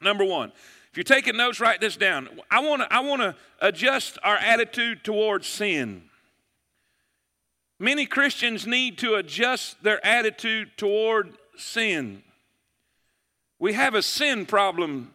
number 0.00 0.24
one, 0.24 0.52
if 0.90 0.96
you're 0.96 1.04
taking 1.04 1.36
notes, 1.36 1.60
write 1.60 1.80
this 1.80 1.96
down. 1.96 2.28
I 2.50 2.60
want 2.60 2.82
to 2.82 2.92
I 2.92 3.00
want 3.00 3.22
to 3.22 3.36
adjust 3.60 4.18
our 4.24 4.36
attitude 4.36 5.04
towards 5.04 5.46
sin. 5.46 6.02
Many 7.78 8.06
Christians 8.06 8.66
need 8.66 8.98
to 8.98 9.14
adjust 9.14 9.82
their 9.82 10.04
attitude 10.04 10.76
toward 10.76 11.32
sin. 11.56 12.22
We 13.58 13.74
have 13.74 13.94
a 13.94 14.02
sin 14.02 14.46
problem 14.46 15.12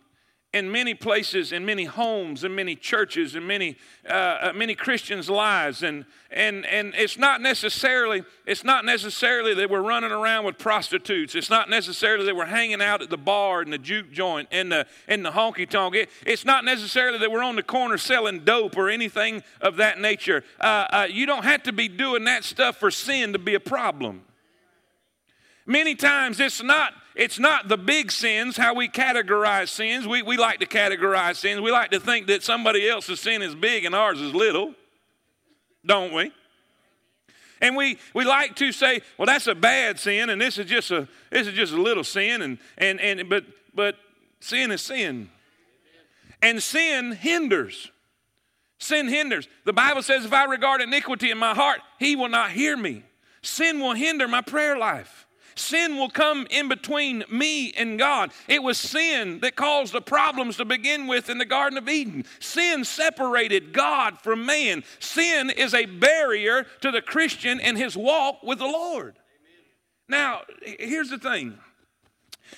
in 0.55 0.71
many 0.71 0.93
places, 0.93 1.51
in 1.51 1.65
many 1.65 1.83
homes, 1.83 2.45
in 2.45 2.55
many 2.55 2.77
churches, 2.77 3.35
in 3.35 3.45
many 3.45 3.75
uh, 4.09 4.13
uh, 4.13 4.53
many 4.55 4.73
Christians' 4.73 5.29
lives, 5.29 5.83
and 5.83 6.05
and 6.31 6.65
and 6.65 6.93
it's 6.95 7.17
not 7.17 7.41
necessarily 7.41 8.23
it's 8.45 8.63
not 8.63 8.85
necessarily 8.85 9.53
that 9.53 9.69
we're 9.69 9.81
running 9.81 10.13
around 10.13 10.45
with 10.45 10.57
prostitutes. 10.57 11.35
It's 11.35 11.49
not 11.49 11.69
necessarily 11.69 12.25
that 12.25 12.37
we're 12.37 12.45
hanging 12.45 12.81
out 12.81 13.01
at 13.01 13.09
the 13.09 13.17
bar 13.17 13.59
and 13.61 13.73
the 13.73 13.77
juke 13.77 14.13
joint 14.13 14.47
and 14.49 14.71
the 14.71 14.87
and 15.09 15.25
the 15.25 15.31
honky 15.31 15.69
tonk. 15.69 15.93
It, 15.93 16.09
it's 16.25 16.45
not 16.45 16.63
necessarily 16.63 17.19
that 17.19 17.29
we're 17.29 17.43
on 17.43 17.57
the 17.57 17.63
corner 17.63 17.97
selling 17.97 18.45
dope 18.45 18.77
or 18.77 18.89
anything 18.89 19.43
of 19.59 19.75
that 19.75 19.99
nature. 19.99 20.41
Uh, 20.61 20.87
uh, 20.89 21.07
you 21.11 21.25
don't 21.25 21.43
have 21.43 21.63
to 21.63 21.73
be 21.73 21.89
doing 21.89 22.23
that 22.23 22.45
stuff 22.45 22.77
for 22.77 22.89
sin 22.89 23.33
to 23.33 23.39
be 23.39 23.55
a 23.55 23.59
problem. 23.59 24.23
Many 25.65 25.95
times 25.95 26.39
it's 26.39 26.61
not 26.61 26.93
it's 27.15 27.39
not 27.39 27.69
the 27.69 27.77
big 27.77 28.11
sins, 28.11 28.57
how 28.57 28.73
we 28.73 28.89
categorize 28.89 29.69
sins. 29.69 30.05
We, 30.05 30.21
we 30.21 30.35
like 30.35 30.59
to 30.59 30.65
categorize 30.65 31.37
sins. 31.37 31.61
We 31.61 31.71
like 31.71 31.91
to 31.91 31.99
think 31.99 32.27
that 32.27 32.43
somebody 32.43 32.89
else's 32.89 33.21
sin 33.21 33.41
is 33.41 33.55
big 33.55 33.85
and 33.85 33.95
ours 33.95 34.19
is 34.19 34.33
little, 34.33 34.73
don't 35.85 36.13
we? 36.13 36.33
And 37.61 37.77
we, 37.77 37.97
we 38.13 38.25
like 38.25 38.57
to 38.57 38.73
say, 38.73 38.99
well, 39.17 39.25
that's 39.25 39.47
a 39.47 39.55
bad 39.55 39.97
sin, 39.97 40.29
and 40.29 40.41
this 40.41 40.57
is 40.57 40.65
just 40.65 40.91
a 40.91 41.07
this 41.31 41.47
is 41.47 41.53
just 41.53 41.71
a 41.71 41.81
little 41.81 42.03
sin, 42.03 42.41
and 42.41 42.57
and, 42.77 42.99
and 42.99 43.29
but 43.29 43.45
but 43.73 43.95
sin 44.41 44.71
is 44.71 44.81
sin. 44.81 45.29
And 46.41 46.61
sin 46.61 47.13
hinders. 47.13 47.91
Sin 48.77 49.07
hinders. 49.07 49.47
The 49.63 49.73
Bible 49.73 50.03
says, 50.03 50.25
if 50.25 50.33
I 50.33 50.45
regard 50.45 50.81
iniquity 50.81 51.31
in 51.31 51.37
my 51.37 51.55
heart, 51.55 51.79
he 51.97 52.15
will 52.15 52.29
not 52.29 52.51
hear 52.51 52.75
me. 52.75 53.03
Sin 53.41 53.79
will 53.79 53.93
hinder 53.93 54.27
my 54.27 54.41
prayer 54.41 54.77
life. 54.77 55.24
Sin 55.55 55.95
will 55.95 56.09
come 56.09 56.45
in 56.49 56.67
between 56.67 57.23
me 57.31 57.71
and 57.73 57.97
God. 57.97 58.31
It 58.47 58.61
was 58.61 58.77
sin 58.77 59.39
that 59.39 59.55
caused 59.55 59.93
the 59.93 60.01
problems 60.01 60.57
to 60.57 60.65
begin 60.65 61.07
with 61.07 61.29
in 61.29 61.37
the 61.37 61.45
Garden 61.45 61.77
of 61.77 61.87
Eden. 61.87 62.25
Sin 62.39 62.83
separated 62.83 63.71
God 63.71 64.19
from 64.19 64.45
man. 64.45 64.83
Sin 64.99 65.49
is 65.49 65.73
a 65.73 65.85
barrier 65.85 66.65
to 66.81 66.91
the 66.91 67.01
Christian 67.01 67.61
and 67.61 67.77
his 67.77 67.95
walk 67.95 68.43
with 68.43 68.59
the 68.59 68.65
Lord. 68.65 69.15
Now, 70.09 70.41
here's 70.61 71.09
the 71.09 71.17
thing. 71.17 71.57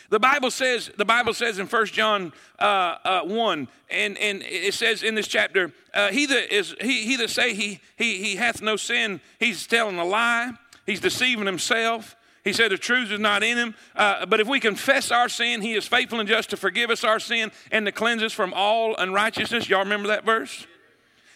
The 0.09 0.19
Bible 0.19 0.51
says, 0.51 0.91
the 0.97 1.05
Bible 1.05 1.33
says 1.33 1.59
in 1.59 1.67
1 1.67 1.85
John 1.87 2.33
uh, 2.59 2.95
uh, 3.03 3.21
1, 3.23 3.67
and, 3.89 4.17
and 4.17 4.41
it 4.43 4.73
says 4.73 5.03
in 5.03 5.15
this 5.15 5.27
chapter, 5.27 5.71
uh, 5.93 6.09
he 6.09 6.25
that 6.25 6.53
is 6.53 6.75
he, 6.81 7.05
he 7.05 7.15
that 7.17 7.29
say 7.29 7.53
he, 7.53 7.79
he 7.95 8.21
he 8.21 8.35
hath 8.35 8.61
no 8.61 8.75
sin, 8.75 9.21
he's 9.39 9.65
telling 9.65 9.97
a 9.97 10.03
lie, 10.03 10.51
he's 10.85 10.99
deceiving 10.99 11.45
himself. 11.45 12.16
He 12.47 12.53
said 12.53 12.71
the 12.71 12.77
truth 12.77 13.11
is 13.11 13.19
not 13.19 13.43
in 13.43 13.57
him. 13.57 13.75
Uh, 13.93 14.25
but 14.25 14.39
if 14.39 14.47
we 14.47 14.61
confess 14.61 15.11
our 15.11 15.27
sin, 15.27 15.61
he 15.61 15.73
is 15.73 15.85
faithful 15.85 16.21
and 16.21 16.29
just 16.29 16.49
to 16.51 16.57
forgive 16.57 16.89
us 16.89 17.03
our 17.03 17.19
sin 17.19 17.51
and 17.71 17.85
to 17.85 17.91
cleanse 17.91 18.23
us 18.23 18.31
from 18.31 18.53
all 18.53 18.95
unrighteousness. 18.95 19.67
Y'all 19.67 19.79
remember 19.79 20.07
that 20.07 20.23
verse? 20.23 20.65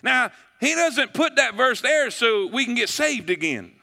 Now, 0.01 0.31
he 0.61 0.73
doesn't 0.73 1.13
put 1.13 1.35
that 1.35 1.55
verse 1.55 1.81
there 1.81 2.11
so 2.11 2.47
we 2.47 2.63
can 2.63 2.75
get 2.75 2.87
saved 2.87 3.29
again. 3.29 3.73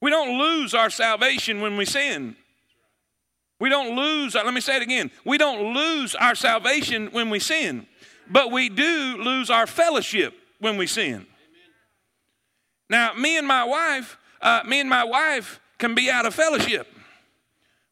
We 0.00 0.10
don't 0.10 0.38
lose 0.38 0.72
our 0.72 0.88
salvation 0.88 1.60
when 1.60 1.76
we 1.76 1.84
sin. 1.84 2.34
We 3.60 3.68
don't 3.68 3.94
lose, 3.94 4.34
let 4.34 4.54
me 4.54 4.62
say 4.62 4.76
it 4.76 4.82
again. 4.82 5.10
We 5.22 5.36
don't 5.36 5.74
lose 5.74 6.14
our 6.14 6.34
salvation 6.34 7.08
when 7.08 7.28
we 7.28 7.40
sin, 7.40 7.86
but 8.30 8.50
we 8.50 8.70
do 8.70 9.18
lose 9.18 9.50
our 9.50 9.66
fellowship 9.66 10.32
when 10.60 10.78
we 10.78 10.86
sin. 10.86 11.26
Now, 12.88 13.12
me 13.12 13.36
and 13.36 13.46
my 13.46 13.64
wife, 13.64 14.16
uh, 14.40 14.62
me 14.66 14.80
and 14.80 14.88
my 14.88 15.04
wife 15.04 15.60
can 15.84 15.94
be 15.94 16.10
out 16.10 16.24
of 16.24 16.34
fellowship. 16.34 16.86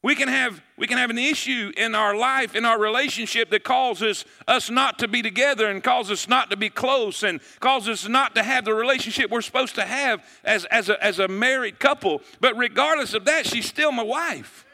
We 0.03 0.15
can 0.15 0.29
have 0.29 0.63
we 0.79 0.87
can 0.87 0.97
have 0.97 1.11
an 1.11 1.19
issue 1.19 1.73
in 1.77 1.95
our 1.95 2.17
life, 2.17 2.57
in 2.57 2.65
our 2.65 2.81
relationship 2.81 3.51
that 3.51 3.65
causes 3.65 4.25
us 4.49 4.71
not 4.71 4.99
to 5.01 5.09
be 5.09 5.21
together 5.21 5.69
and 5.69 5.85
causes 5.85 6.23
us 6.23 6.29
not 6.29 6.49
to 6.51 6.57
be 6.57 6.71
close 6.71 7.23
and 7.23 7.41
causes 7.61 8.05
us 8.05 8.09
not 8.09 8.35
to 8.35 8.43
have 8.43 8.65
the 8.65 8.73
relationship 8.73 9.31
we're 9.31 9.43
supposed 9.43 9.75
to 9.75 9.85
have 9.85 10.25
as, 10.43 10.65
as, 10.67 10.89
a, 10.89 11.05
as 11.05 11.19
a 11.19 11.29
married 11.29 11.79
couple. 11.79 12.23
But 12.41 12.57
regardless 12.57 13.13
of 13.13 13.27
that, 13.27 13.47
she's 13.47 13.67
still 13.67 13.93
my 13.93 14.03
wife 14.03 14.65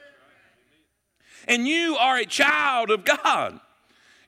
and 1.48 1.66
you 1.66 1.96
are 1.96 2.18
a 2.18 2.24
child 2.24 2.90
of 2.90 3.04
God. 3.04 3.58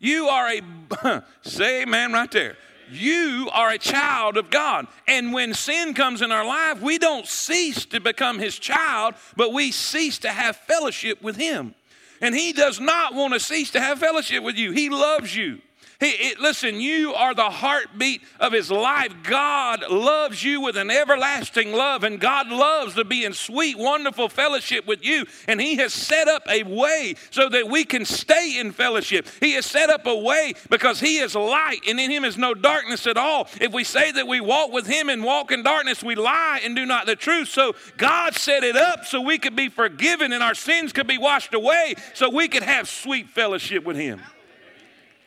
You 0.00 0.26
are 0.26 0.50
a, 0.50 1.24
say 1.42 1.82
amen 1.82 2.12
right 2.12 2.30
there. 2.32 2.56
You 2.90 3.48
are 3.52 3.70
a 3.70 3.78
child 3.78 4.36
of 4.36 4.50
God. 4.50 4.86
And 5.06 5.32
when 5.32 5.54
sin 5.54 5.94
comes 5.94 6.22
in 6.22 6.32
our 6.32 6.44
life, 6.44 6.80
we 6.80 6.98
don't 6.98 7.26
cease 7.26 7.84
to 7.86 8.00
become 8.00 8.38
his 8.38 8.58
child, 8.58 9.14
but 9.36 9.52
we 9.52 9.72
cease 9.72 10.18
to 10.18 10.30
have 10.30 10.56
fellowship 10.56 11.22
with 11.22 11.36
him. 11.36 11.74
And 12.20 12.34
he 12.34 12.52
does 12.52 12.80
not 12.80 13.14
want 13.14 13.32
to 13.34 13.40
cease 13.40 13.70
to 13.70 13.80
have 13.80 13.98
fellowship 13.98 14.42
with 14.42 14.56
you. 14.56 14.72
He 14.72 14.90
loves 14.90 15.34
you. 15.34 15.60
He, 16.00 16.34
listen, 16.40 16.80
you 16.80 17.12
are 17.14 17.34
the 17.34 17.50
heartbeat 17.50 18.22
of 18.40 18.54
his 18.54 18.70
life. 18.70 19.14
God 19.22 19.84
loves 19.90 20.42
you 20.42 20.62
with 20.62 20.76
an 20.78 20.90
everlasting 20.90 21.72
love, 21.72 22.04
and 22.04 22.18
God 22.18 22.48
loves 22.48 22.94
to 22.94 23.04
be 23.04 23.26
in 23.26 23.34
sweet, 23.34 23.76
wonderful 23.76 24.30
fellowship 24.30 24.86
with 24.86 25.04
you. 25.04 25.26
And 25.46 25.60
he 25.60 25.76
has 25.76 25.92
set 25.92 26.26
up 26.26 26.42
a 26.48 26.62
way 26.62 27.16
so 27.30 27.50
that 27.50 27.68
we 27.68 27.84
can 27.84 28.06
stay 28.06 28.58
in 28.58 28.72
fellowship. 28.72 29.26
He 29.40 29.52
has 29.52 29.66
set 29.66 29.90
up 29.90 30.06
a 30.06 30.16
way 30.16 30.54
because 30.70 31.00
he 31.00 31.18
is 31.18 31.34
light, 31.34 31.80
and 31.86 32.00
in 32.00 32.10
him 32.10 32.24
is 32.24 32.38
no 32.38 32.54
darkness 32.54 33.06
at 33.06 33.18
all. 33.18 33.48
If 33.60 33.72
we 33.72 33.84
say 33.84 34.10
that 34.12 34.26
we 34.26 34.40
walk 34.40 34.72
with 34.72 34.86
him 34.86 35.10
and 35.10 35.22
walk 35.22 35.52
in 35.52 35.62
darkness, 35.62 36.02
we 36.02 36.14
lie 36.14 36.60
and 36.64 36.74
do 36.74 36.86
not 36.86 37.04
the 37.04 37.16
truth. 37.16 37.48
So 37.48 37.74
God 37.98 38.34
set 38.34 38.64
it 38.64 38.76
up 38.76 39.04
so 39.04 39.20
we 39.20 39.36
could 39.36 39.54
be 39.54 39.68
forgiven 39.68 40.32
and 40.32 40.42
our 40.42 40.54
sins 40.54 40.94
could 40.94 41.06
be 41.06 41.18
washed 41.18 41.52
away 41.52 41.94
so 42.14 42.30
we 42.30 42.48
could 42.48 42.62
have 42.62 42.88
sweet 42.88 43.28
fellowship 43.28 43.84
with 43.84 43.96
him. 43.96 44.20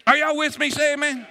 Are 0.05 0.17
y'all 0.17 0.37
with 0.37 0.59
me? 0.59 0.69
Say 0.69 0.93
amen. 0.93 1.25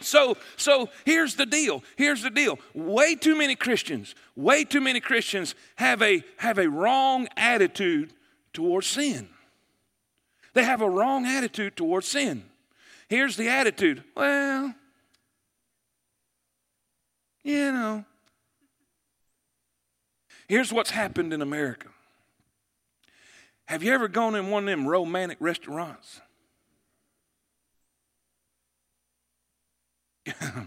So, 0.00 0.36
so 0.56 0.90
here's 1.04 1.34
the 1.36 1.46
deal. 1.46 1.82
Here's 1.96 2.22
the 2.22 2.30
deal. 2.30 2.58
Way 2.74 3.14
too 3.14 3.36
many 3.36 3.54
Christians, 3.54 4.14
way 4.34 4.64
too 4.64 4.80
many 4.80 5.00
Christians 5.00 5.54
have 5.76 6.02
a 6.02 6.22
have 6.36 6.58
a 6.58 6.68
wrong 6.68 7.28
attitude 7.36 8.12
towards 8.52 8.86
sin. 8.86 9.28
They 10.52 10.64
have 10.64 10.80
a 10.80 10.88
wrong 10.88 11.26
attitude 11.26 11.76
towards 11.76 12.08
sin. 12.08 12.44
Here's 13.08 13.36
the 13.36 13.48
attitude. 13.48 14.02
Well, 14.14 14.74
you 17.42 17.72
know. 17.72 18.04
Here's 20.48 20.72
what's 20.72 20.90
happened 20.90 21.32
in 21.32 21.42
America. 21.42 21.88
Have 23.66 23.82
you 23.82 23.92
ever 23.92 24.08
gone 24.08 24.36
in 24.36 24.50
one 24.50 24.64
of 24.64 24.66
them 24.68 24.86
romantic 24.86 25.38
restaurants? 25.40 26.20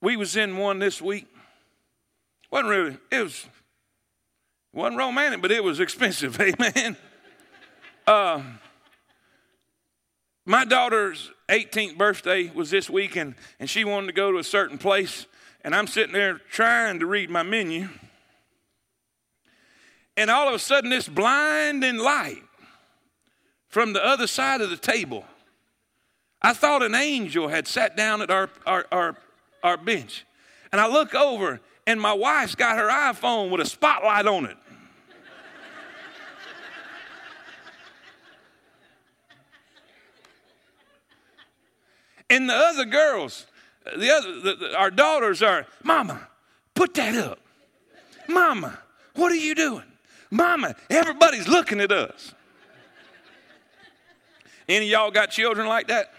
we 0.00 0.16
was 0.16 0.36
in 0.36 0.56
one 0.56 0.78
this 0.78 1.00
week. 1.00 1.26
wasn't 2.50 2.68
really 2.68 2.98
it 3.10 3.22
was 3.22 3.46
wasn't 4.72 4.98
romantic, 4.98 5.40
but 5.40 5.52
it 5.52 5.62
was 5.62 5.78
expensive. 5.80 6.40
Amen. 6.40 6.96
Uh, 8.06 8.42
my 10.44 10.64
daughter's 10.64 11.30
18th 11.48 11.96
birthday 11.96 12.50
was 12.54 12.70
this 12.70 12.90
week, 12.90 13.16
and, 13.16 13.34
and 13.58 13.70
she 13.70 13.84
wanted 13.84 14.08
to 14.08 14.12
go 14.12 14.32
to 14.32 14.38
a 14.38 14.44
certain 14.44 14.76
place, 14.76 15.26
and 15.62 15.74
I'm 15.74 15.86
sitting 15.86 16.12
there 16.12 16.40
trying 16.50 16.98
to 17.00 17.06
read 17.06 17.30
my 17.30 17.42
menu. 17.42 17.88
And 20.16 20.30
all 20.30 20.48
of 20.48 20.54
a 20.54 20.58
sudden, 20.58 20.90
this 20.90 21.08
blinding 21.08 21.98
light 21.98 22.42
from 23.68 23.92
the 23.92 24.04
other 24.04 24.26
side 24.26 24.60
of 24.60 24.70
the 24.70 24.76
table 24.76 25.24
I 26.44 26.52
thought 26.52 26.82
an 26.82 26.94
angel 26.94 27.48
had 27.48 27.66
sat 27.66 27.96
down 27.96 28.20
at 28.20 28.30
our, 28.30 28.50
our, 28.66 28.84
our, 28.92 29.16
our 29.62 29.78
bench. 29.78 30.26
And 30.72 30.78
I 30.78 30.86
look 30.86 31.14
over, 31.14 31.58
and 31.86 31.98
my 31.98 32.12
wife's 32.12 32.54
got 32.54 32.76
her 32.76 32.90
iPhone 32.90 33.48
with 33.48 33.62
a 33.62 33.66
spotlight 33.66 34.26
on 34.26 34.44
it. 34.44 34.56
and 42.28 42.46
the 42.46 42.54
other 42.54 42.84
girls, 42.84 43.46
the 43.96 44.10
other, 44.10 44.40
the, 44.40 44.54
the, 44.56 44.76
our 44.76 44.90
daughters 44.90 45.42
are, 45.42 45.66
Mama, 45.82 46.28
put 46.74 46.92
that 46.92 47.14
up. 47.14 47.38
Mama, 48.28 48.78
what 49.14 49.32
are 49.32 49.36
you 49.36 49.54
doing? 49.54 49.84
Mama, 50.30 50.74
everybody's 50.90 51.48
looking 51.48 51.80
at 51.80 51.90
us. 51.90 52.34
Any 54.68 54.84
of 54.86 54.90
y'all 54.90 55.10
got 55.10 55.30
children 55.30 55.66
like 55.66 55.88
that? 55.88 56.12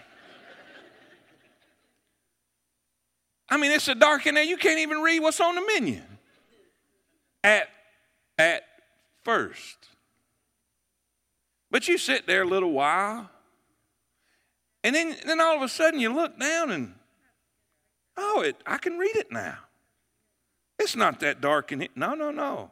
I 3.48 3.56
mean, 3.56 3.70
it's 3.70 3.84
so 3.84 3.94
dark 3.94 4.26
in 4.26 4.34
there, 4.34 4.44
you 4.44 4.56
can't 4.56 4.80
even 4.80 4.98
read 4.98 5.20
what's 5.20 5.40
on 5.40 5.54
the 5.54 5.62
menu. 5.74 6.02
At, 7.44 7.68
at 8.38 8.62
first. 9.22 9.76
But 11.70 11.86
you 11.88 11.98
sit 11.98 12.26
there 12.26 12.42
a 12.42 12.46
little 12.46 12.72
while, 12.72 13.30
and 14.82 14.94
then, 14.94 15.16
then 15.26 15.40
all 15.40 15.56
of 15.56 15.62
a 15.62 15.68
sudden 15.68 16.00
you 16.00 16.12
look 16.14 16.38
down 16.38 16.70
and, 16.70 16.94
oh, 18.16 18.42
it, 18.42 18.56
I 18.66 18.78
can 18.78 18.98
read 18.98 19.16
it 19.16 19.30
now. 19.30 19.58
It's 20.78 20.96
not 20.96 21.20
that 21.20 21.40
dark 21.40 21.72
in 21.72 21.80
here. 21.80 21.88
No, 21.96 22.14
no, 22.14 22.30
no. 22.30 22.70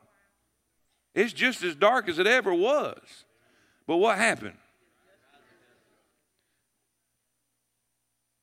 It's 1.15 1.33
just 1.33 1.63
as 1.63 1.75
dark 1.75 2.09
as 2.09 2.19
it 2.19 2.27
ever 2.27 2.53
was. 2.53 3.25
But 3.87 3.97
what 3.97 4.19
happened? 4.19 4.59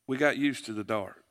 We 0.06 0.16
got 0.16 0.36
used 0.36 0.66
to 0.66 0.72
the 0.72 0.84
dark. 0.84 1.21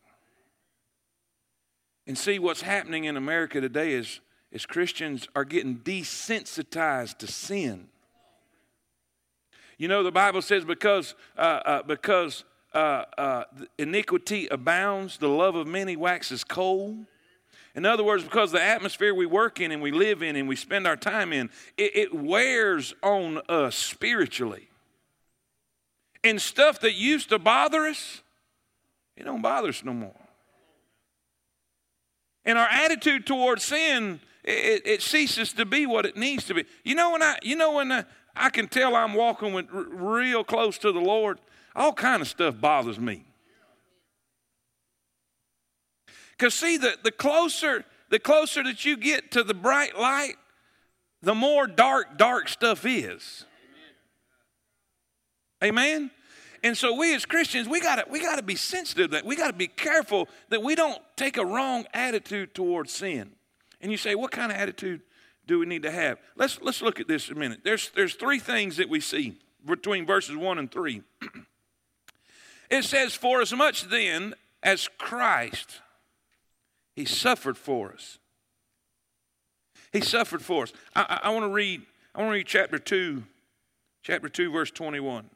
And 2.11 2.17
see, 2.17 2.39
what's 2.39 2.63
happening 2.63 3.05
in 3.05 3.15
America 3.15 3.61
today 3.61 3.93
is, 3.93 4.19
is 4.51 4.65
Christians 4.65 5.29
are 5.33 5.45
getting 5.45 5.77
desensitized 5.77 7.19
to 7.19 7.27
sin. 7.27 7.87
You 9.77 9.87
know, 9.87 10.03
the 10.03 10.11
Bible 10.11 10.41
says 10.41 10.65
because, 10.65 11.15
uh, 11.37 11.39
uh, 11.39 11.83
because 11.83 12.43
uh, 12.73 13.05
uh 13.17 13.43
iniquity 13.77 14.49
abounds, 14.49 15.19
the 15.19 15.29
love 15.29 15.55
of 15.55 15.67
many 15.67 15.95
waxes 15.95 16.43
cold. 16.43 17.05
In 17.75 17.85
other 17.85 18.03
words, 18.03 18.25
because 18.25 18.51
the 18.51 18.61
atmosphere 18.61 19.15
we 19.15 19.25
work 19.25 19.61
in 19.61 19.71
and 19.71 19.81
we 19.81 19.93
live 19.93 20.21
in 20.21 20.35
and 20.35 20.49
we 20.49 20.57
spend 20.57 20.85
our 20.85 20.97
time 20.97 21.31
in, 21.31 21.49
it, 21.77 21.95
it 21.95 22.13
wears 22.13 22.93
on 23.01 23.39
us 23.47 23.77
spiritually. 23.77 24.67
And 26.25 26.41
stuff 26.41 26.81
that 26.81 26.93
used 26.93 27.29
to 27.29 27.39
bother 27.39 27.85
us, 27.85 28.21
it 29.15 29.23
don't 29.23 29.41
bother 29.41 29.69
us 29.69 29.81
no 29.85 29.93
more. 29.93 30.20
And 32.45 32.57
our 32.57 32.67
attitude 32.67 33.25
towards 33.25 33.63
sin, 33.63 34.19
it, 34.43 34.81
it, 34.85 35.01
ceases 35.01 35.53
to 35.53 35.65
be 35.65 35.85
what 35.85 36.05
it 36.05 36.17
needs 36.17 36.45
to 36.45 36.53
be. 36.53 36.65
You 36.83 36.95
know 36.95 37.11
when 37.11 37.21
I, 37.21 37.37
you 37.43 37.55
know 37.55 37.73
when 37.73 37.91
I, 37.91 38.05
I 38.35 38.49
can 38.49 38.67
tell 38.67 38.95
I'm 38.95 39.13
walking 39.13 39.53
with 39.53 39.67
r- 39.71 39.83
real 39.83 40.43
close 40.43 40.77
to 40.79 40.91
the 40.91 40.99
Lord. 40.99 41.39
All 41.75 41.93
kind 41.93 42.21
of 42.21 42.27
stuff 42.27 42.59
bothers 42.59 42.99
me. 42.99 43.25
Because 46.31 46.55
see, 46.55 46.77
the, 46.77 46.97
the 47.03 47.11
closer 47.11 47.85
the 48.11 48.19
closer 48.19 48.61
that 48.61 48.85
you 48.85 48.97
get 48.97 49.31
to 49.31 49.43
the 49.43 49.53
bright 49.53 49.97
light, 49.97 50.35
the 51.21 51.33
more 51.33 51.65
dark, 51.65 52.17
dark 52.17 52.49
stuff 52.49 52.85
is. 52.85 53.45
Amen? 55.63 56.11
And 56.63 56.77
so 56.77 56.93
we 56.93 57.15
as 57.15 57.25
Christians, 57.25 57.67
we 57.67 57.81
gotta 57.81 58.05
we 58.09 58.19
gotta 58.19 58.43
be 58.43 58.55
sensitive 58.55 59.11
that 59.11 59.25
we 59.25 59.35
gotta 59.35 59.53
be 59.53 59.67
careful 59.67 60.27
that 60.49 60.61
we 60.61 60.75
don't 60.75 60.99
take 61.15 61.37
a 61.37 61.45
wrong 61.45 61.85
attitude 61.93 62.53
towards 62.53 62.91
sin. 62.91 63.31
And 63.81 63.91
you 63.91 63.97
say, 63.97 64.13
what 64.13 64.31
kind 64.31 64.51
of 64.51 64.57
attitude 64.57 65.01
do 65.47 65.59
we 65.59 65.65
need 65.65 65.83
to 65.83 65.91
have? 65.91 66.19
Let's 66.35 66.61
let's 66.61 66.81
look 66.81 66.99
at 66.99 67.07
this 67.07 67.29
a 67.29 67.35
minute. 67.35 67.61
There's 67.63 67.89
there's 67.95 68.13
three 68.13 68.39
things 68.39 68.77
that 68.77 68.89
we 68.89 68.99
see 68.99 69.37
between 69.65 70.05
verses 70.05 70.35
one 70.35 70.57
and 70.57 70.71
three. 70.71 71.01
it 72.69 72.83
says, 72.83 73.13
For 73.13 73.41
as 73.41 73.53
much 73.53 73.89
then 73.89 74.33
as 74.63 74.87
Christ, 74.97 75.81
He 76.95 77.05
suffered 77.05 77.57
for 77.57 77.91
us. 77.91 78.17
He 79.91 80.01
suffered 80.01 80.41
for 80.41 80.63
us. 80.63 80.73
I, 80.95 81.19
I, 81.23 81.27
I 81.27 81.29
want 81.31 81.43
to 81.43 81.49
read, 81.49 81.81
I 82.15 82.19
want 82.19 82.29
to 82.29 82.33
read 82.33 82.47
chapter 82.47 82.79
2, 82.79 83.23
chapter 84.03 84.29
2, 84.29 84.51
verse 84.51 84.71
21. 84.71 85.29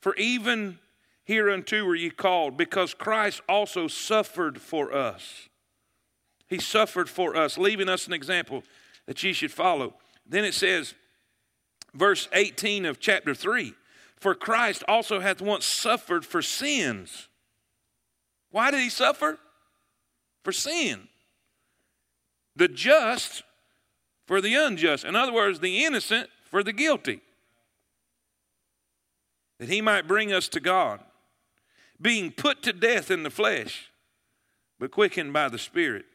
For 0.00 0.14
even 0.16 0.78
hereunto 1.24 1.84
were 1.84 1.94
ye 1.94 2.10
called, 2.10 2.56
because 2.56 2.94
Christ 2.94 3.42
also 3.48 3.86
suffered 3.86 4.60
for 4.60 4.92
us. 4.92 5.48
He 6.48 6.58
suffered 6.58 7.08
for 7.08 7.36
us, 7.36 7.56
leaving 7.56 7.88
us 7.88 8.06
an 8.06 8.12
example 8.12 8.64
that 9.06 9.22
ye 9.22 9.32
should 9.32 9.52
follow. 9.52 9.94
Then 10.26 10.44
it 10.44 10.54
says, 10.54 10.94
verse 11.94 12.28
18 12.32 12.86
of 12.86 12.98
chapter 12.98 13.34
3 13.34 13.74
For 14.16 14.34
Christ 14.34 14.82
also 14.88 15.20
hath 15.20 15.40
once 15.40 15.64
suffered 15.64 16.24
for 16.24 16.42
sins. 16.42 17.28
Why 18.50 18.70
did 18.70 18.80
he 18.80 18.90
suffer? 18.90 19.38
For 20.42 20.52
sin. 20.52 21.08
The 22.56 22.68
just 22.68 23.44
for 24.26 24.40
the 24.40 24.54
unjust. 24.54 25.04
In 25.04 25.14
other 25.14 25.32
words, 25.32 25.60
the 25.60 25.84
innocent 25.84 26.28
for 26.50 26.62
the 26.62 26.72
guilty 26.72 27.20
that 29.60 29.68
he 29.68 29.82
might 29.82 30.08
bring 30.08 30.32
us 30.32 30.48
to 30.48 30.58
God, 30.58 31.00
being 32.00 32.32
put 32.32 32.62
to 32.62 32.72
death 32.72 33.10
in 33.10 33.22
the 33.24 33.30
flesh, 33.30 33.90
but 34.78 34.90
quickened 34.90 35.34
by 35.34 35.50
the 35.50 35.58
Spirit. 35.58 36.06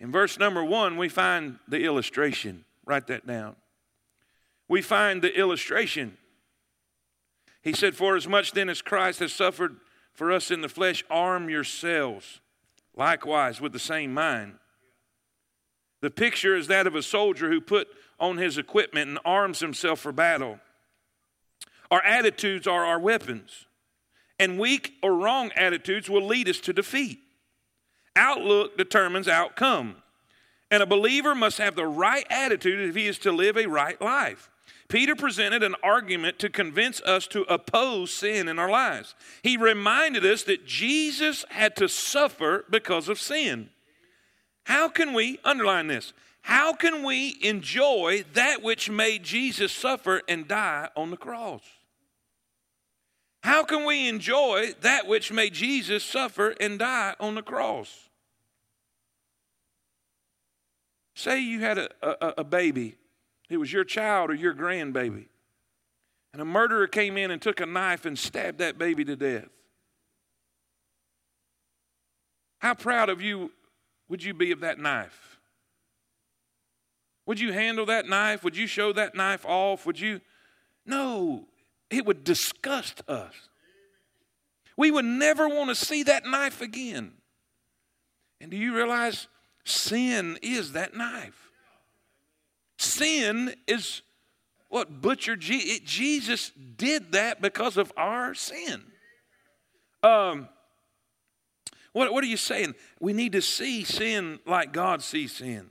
In 0.00 0.10
verse 0.10 0.40
number 0.40 0.64
one, 0.64 0.96
we 0.96 1.08
find 1.08 1.60
the 1.68 1.84
illustration. 1.84 2.64
Write 2.84 3.06
that 3.06 3.28
down. 3.28 3.54
We 4.66 4.82
find 4.82 5.22
the 5.22 5.32
illustration. 5.38 6.18
He 7.62 7.72
said, 7.72 7.94
For 7.94 8.16
as 8.16 8.26
much 8.26 8.52
then 8.52 8.68
as 8.68 8.82
Christ 8.82 9.20
has 9.20 9.32
suffered 9.32 9.76
for 10.12 10.32
us 10.32 10.50
in 10.50 10.60
the 10.60 10.68
flesh, 10.68 11.04
arm 11.08 11.48
yourselves 11.48 12.40
likewise 12.96 13.60
with 13.60 13.72
the 13.72 13.78
same 13.78 14.12
mind. 14.12 14.54
The 16.00 16.10
picture 16.10 16.56
is 16.56 16.66
that 16.66 16.88
of 16.88 16.96
a 16.96 17.02
soldier 17.02 17.50
who 17.50 17.60
put 17.60 17.86
on 18.18 18.36
his 18.36 18.58
equipment 18.58 19.08
and 19.08 19.18
arms 19.24 19.60
himself 19.60 20.00
for 20.00 20.10
battle. 20.10 20.58
Our 21.90 22.02
attitudes 22.02 22.66
are 22.66 22.84
our 22.84 22.98
weapons, 22.98 23.66
and 24.38 24.58
weak 24.58 24.94
or 25.02 25.14
wrong 25.14 25.50
attitudes 25.56 26.10
will 26.10 26.26
lead 26.26 26.48
us 26.48 26.60
to 26.60 26.72
defeat. 26.72 27.20
Outlook 28.14 28.76
determines 28.76 29.28
outcome, 29.28 29.96
and 30.70 30.82
a 30.82 30.86
believer 30.86 31.34
must 31.34 31.58
have 31.58 31.76
the 31.76 31.86
right 31.86 32.26
attitude 32.28 32.88
if 32.88 32.94
he 32.94 33.06
is 33.06 33.18
to 33.20 33.32
live 33.32 33.56
a 33.56 33.66
right 33.66 34.00
life. 34.02 34.50
Peter 34.88 35.14
presented 35.14 35.62
an 35.62 35.74
argument 35.82 36.38
to 36.38 36.48
convince 36.48 37.00
us 37.02 37.26
to 37.26 37.42
oppose 37.42 38.10
sin 38.10 38.48
in 38.48 38.58
our 38.58 38.70
lives. 38.70 39.14
He 39.42 39.56
reminded 39.56 40.24
us 40.24 40.44
that 40.44 40.66
Jesus 40.66 41.44
had 41.50 41.76
to 41.76 41.88
suffer 41.88 42.64
because 42.70 43.08
of 43.08 43.20
sin. 43.20 43.68
How 44.64 44.88
can 44.88 45.12
we, 45.12 45.38
underline 45.44 45.88
this, 45.88 46.12
how 46.42 46.72
can 46.72 47.04
we 47.04 47.38
enjoy 47.42 48.24
that 48.32 48.62
which 48.62 48.88
made 48.88 49.22
Jesus 49.22 49.72
suffer 49.72 50.22
and 50.26 50.48
die 50.48 50.88
on 50.96 51.10
the 51.10 51.16
cross? 51.18 51.62
How 53.42 53.62
can 53.62 53.84
we 53.84 54.08
enjoy 54.08 54.72
that 54.80 55.06
which 55.06 55.32
made 55.32 55.54
Jesus 55.54 56.04
suffer 56.04 56.54
and 56.60 56.78
die 56.78 57.14
on 57.20 57.34
the 57.34 57.42
cross? 57.42 58.08
Say 61.14 61.40
you 61.40 61.60
had 61.60 61.78
a, 61.78 61.88
a, 62.02 62.34
a, 62.38 62.44
baby, 62.44 62.96
it 63.50 63.56
was 63.56 63.72
your 63.72 63.84
child 63.84 64.30
or 64.30 64.34
your 64.34 64.54
grandbaby, 64.54 65.26
and 66.32 66.40
a 66.40 66.44
murderer 66.44 66.86
came 66.86 67.16
in 67.16 67.30
and 67.30 67.42
took 67.42 67.60
a 67.60 67.66
knife 67.66 68.04
and 68.04 68.16
stabbed 68.16 68.58
that 68.58 68.78
baby 68.78 69.04
to 69.04 69.16
death. 69.16 69.48
How 72.60 72.74
proud 72.74 73.08
of 73.08 73.20
you 73.20 73.50
would 74.08 74.22
you 74.22 74.34
be 74.34 74.52
of 74.52 74.60
that 74.60 74.78
knife? 74.78 75.40
Would 77.26 77.40
you 77.40 77.52
handle 77.52 77.86
that 77.86 78.08
knife? 78.08 78.42
Would 78.42 78.56
you 78.56 78.66
show 78.66 78.92
that 78.92 79.14
knife 79.14 79.44
off? 79.44 79.86
Would 79.86 80.00
you? 80.00 80.20
No, 80.86 81.46
it 81.90 82.06
would 82.06 82.24
disgust 82.24 83.02
us. 83.08 83.34
We 84.76 84.90
would 84.90 85.04
never 85.04 85.48
want 85.48 85.70
to 85.70 85.74
see 85.74 86.04
that 86.04 86.24
knife 86.24 86.60
again. 86.60 87.12
And 88.40 88.50
do 88.50 88.56
you 88.56 88.74
realize 88.74 89.26
sin 89.64 90.38
is 90.42 90.72
that 90.72 90.94
knife? 90.94 91.50
Sin 92.78 93.54
is 93.66 94.02
what 94.68 95.00
butchered 95.00 95.40
Jesus. 95.40 95.80
Jesus 95.80 96.52
did 96.76 97.12
that 97.12 97.40
because 97.40 97.76
of 97.76 97.92
our 97.96 98.34
sin. 98.34 98.84
Um, 100.02 100.48
what, 101.92 102.12
what 102.12 102.22
are 102.22 102.28
you 102.28 102.36
saying? 102.36 102.74
We 103.00 103.12
need 103.12 103.32
to 103.32 103.42
see 103.42 103.82
sin 103.82 104.38
like 104.46 104.72
God 104.72 105.02
sees 105.02 105.32
sin. 105.32 105.70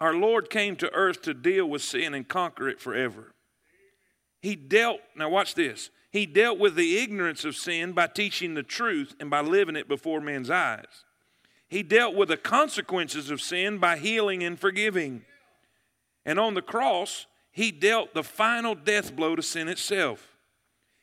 Our 0.00 0.14
Lord 0.14 0.50
came 0.50 0.76
to 0.76 0.92
earth 0.92 1.22
to 1.22 1.34
deal 1.34 1.66
with 1.66 1.82
sin 1.82 2.14
and 2.14 2.28
conquer 2.28 2.68
it 2.68 2.80
forever. 2.80 3.34
He 4.40 4.54
dealt, 4.54 5.00
now 5.16 5.28
watch 5.28 5.54
this, 5.54 5.90
he 6.10 6.26
dealt 6.26 6.58
with 6.58 6.76
the 6.76 6.98
ignorance 6.98 7.44
of 7.44 7.56
sin 7.56 7.92
by 7.92 8.06
teaching 8.06 8.54
the 8.54 8.62
truth 8.62 9.14
and 9.18 9.28
by 9.28 9.40
living 9.40 9.76
it 9.76 9.88
before 9.88 10.20
men's 10.20 10.50
eyes. 10.50 11.04
He 11.68 11.82
dealt 11.82 12.14
with 12.14 12.28
the 12.28 12.36
consequences 12.36 13.30
of 13.30 13.40
sin 13.40 13.78
by 13.78 13.96
healing 13.96 14.42
and 14.42 14.58
forgiving. 14.58 15.24
And 16.24 16.38
on 16.38 16.54
the 16.54 16.62
cross, 16.62 17.26
he 17.50 17.72
dealt 17.72 18.14
the 18.14 18.22
final 18.22 18.74
death 18.74 19.16
blow 19.16 19.34
to 19.34 19.42
sin 19.42 19.68
itself. 19.68 20.36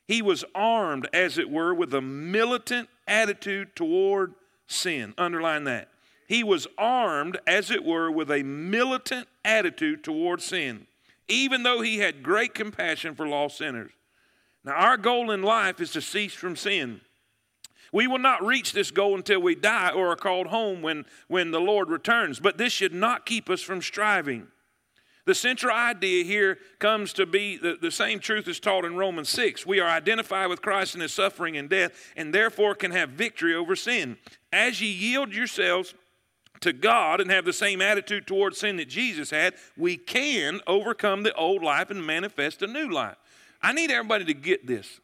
He 0.08 0.22
was 0.22 0.44
armed, 0.54 1.08
as 1.14 1.38
it 1.38 1.50
were, 1.50 1.74
with 1.74 1.94
a 1.94 2.02
militant 2.02 2.90
attitude 3.08 3.76
toward 3.76 4.34
sin. 4.68 5.14
Underline 5.18 5.64
that. 5.66 5.90
He 6.28 6.44
was 6.44 6.68
armed, 6.78 7.38
as 7.46 7.70
it 7.70 7.84
were, 7.84 8.10
with 8.10 8.32
a 8.32 8.44
militant 8.44 9.28
attitude 9.44 10.04
toward 10.04 10.42
sin, 10.42 10.88
even 11.28 11.64
though 11.64 11.82
he 11.82 12.00
had 12.00 12.24
great 12.24 12.54
compassion 12.54 13.16
for 13.16 13.28
lost 13.28 13.58
sinners. 13.58 13.92
Now, 14.64 14.74
our 14.74 14.98
goal 14.98 15.32
in 15.32 15.42
life 15.42 15.82
is 15.82 15.92
to 15.92 16.02
cease 16.02 16.34
from 16.34 16.56
sin. 16.56 17.02
We 17.92 18.08
will 18.08 18.20
not 18.20 18.44
reach 18.44 18.74
this 18.74 18.90
goal 18.90 19.16
until 19.16 19.40
we 19.40 19.54
die 19.56 19.92
or 19.92 20.10
are 20.10 20.16
called 20.16 20.48
home 20.48 20.82
when, 20.82 21.06
when 21.28 21.52
the 21.52 21.62
Lord 21.62 21.90
returns, 21.90 22.40
but 22.40 22.58
this 22.58 22.74
should 22.74 22.94
not 22.94 23.26
keep 23.26 23.50
us 23.50 23.62
from 23.62 23.82
striving. 23.82 24.48
The 25.26 25.36
central 25.36 25.74
idea 25.74 26.26
here 26.26 26.58
comes 26.80 27.14
to 27.14 27.26
be 27.26 27.56
the, 27.56 27.78
the 27.80 27.92
same 27.92 28.20
truth 28.20 28.48
is 28.48 28.60
taught 28.60 28.84
in 28.84 28.98
Romans 28.98 29.30
6. 29.30 29.66
We 29.66 29.80
are 29.80 29.90
identified 29.90 30.50
with 30.50 30.62
Christ 30.62 30.96
in 30.96 31.02
his 31.02 31.14
suffering 31.14 31.56
and 31.56 31.70
death, 31.70 31.94
and 32.18 32.34
therefore 32.34 32.76
can 32.76 32.92
have 32.92 33.12
victory 33.12 33.56
over 33.56 33.76
sin. 33.76 34.18
As 34.52 34.82
ye 34.82 34.90
yield 34.90 35.34
yourselves 35.34 35.94
to 36.64 36.74
God 36.74 37.22
and 37.22 37.30
have 37.30 37.46
the 37.46 37.54
same 37.54 37.82
attitude 37.82 38.26
towards 38.26 38.58
sin 38.58 38.78
that 38.78 38.90
Jesus 38.90 39.30
had, 39.30 39.54
we 39.78 39.98
can 39.98 40.62
overcome 40.66 41.24
the 41.24 41.34
old 41.36 41.62
life 41.62 41.92
and 41.92 42.06
manifest 42.06 42.62
a 42.62 42.68
new 42.68 42.90
life. 42.90 43.16
I 43.62 43.74
need 43.74 43.92
everybody 43.92 44.26
to 44.26 44.34
get 44.34 44.66
this. 44.66 45.00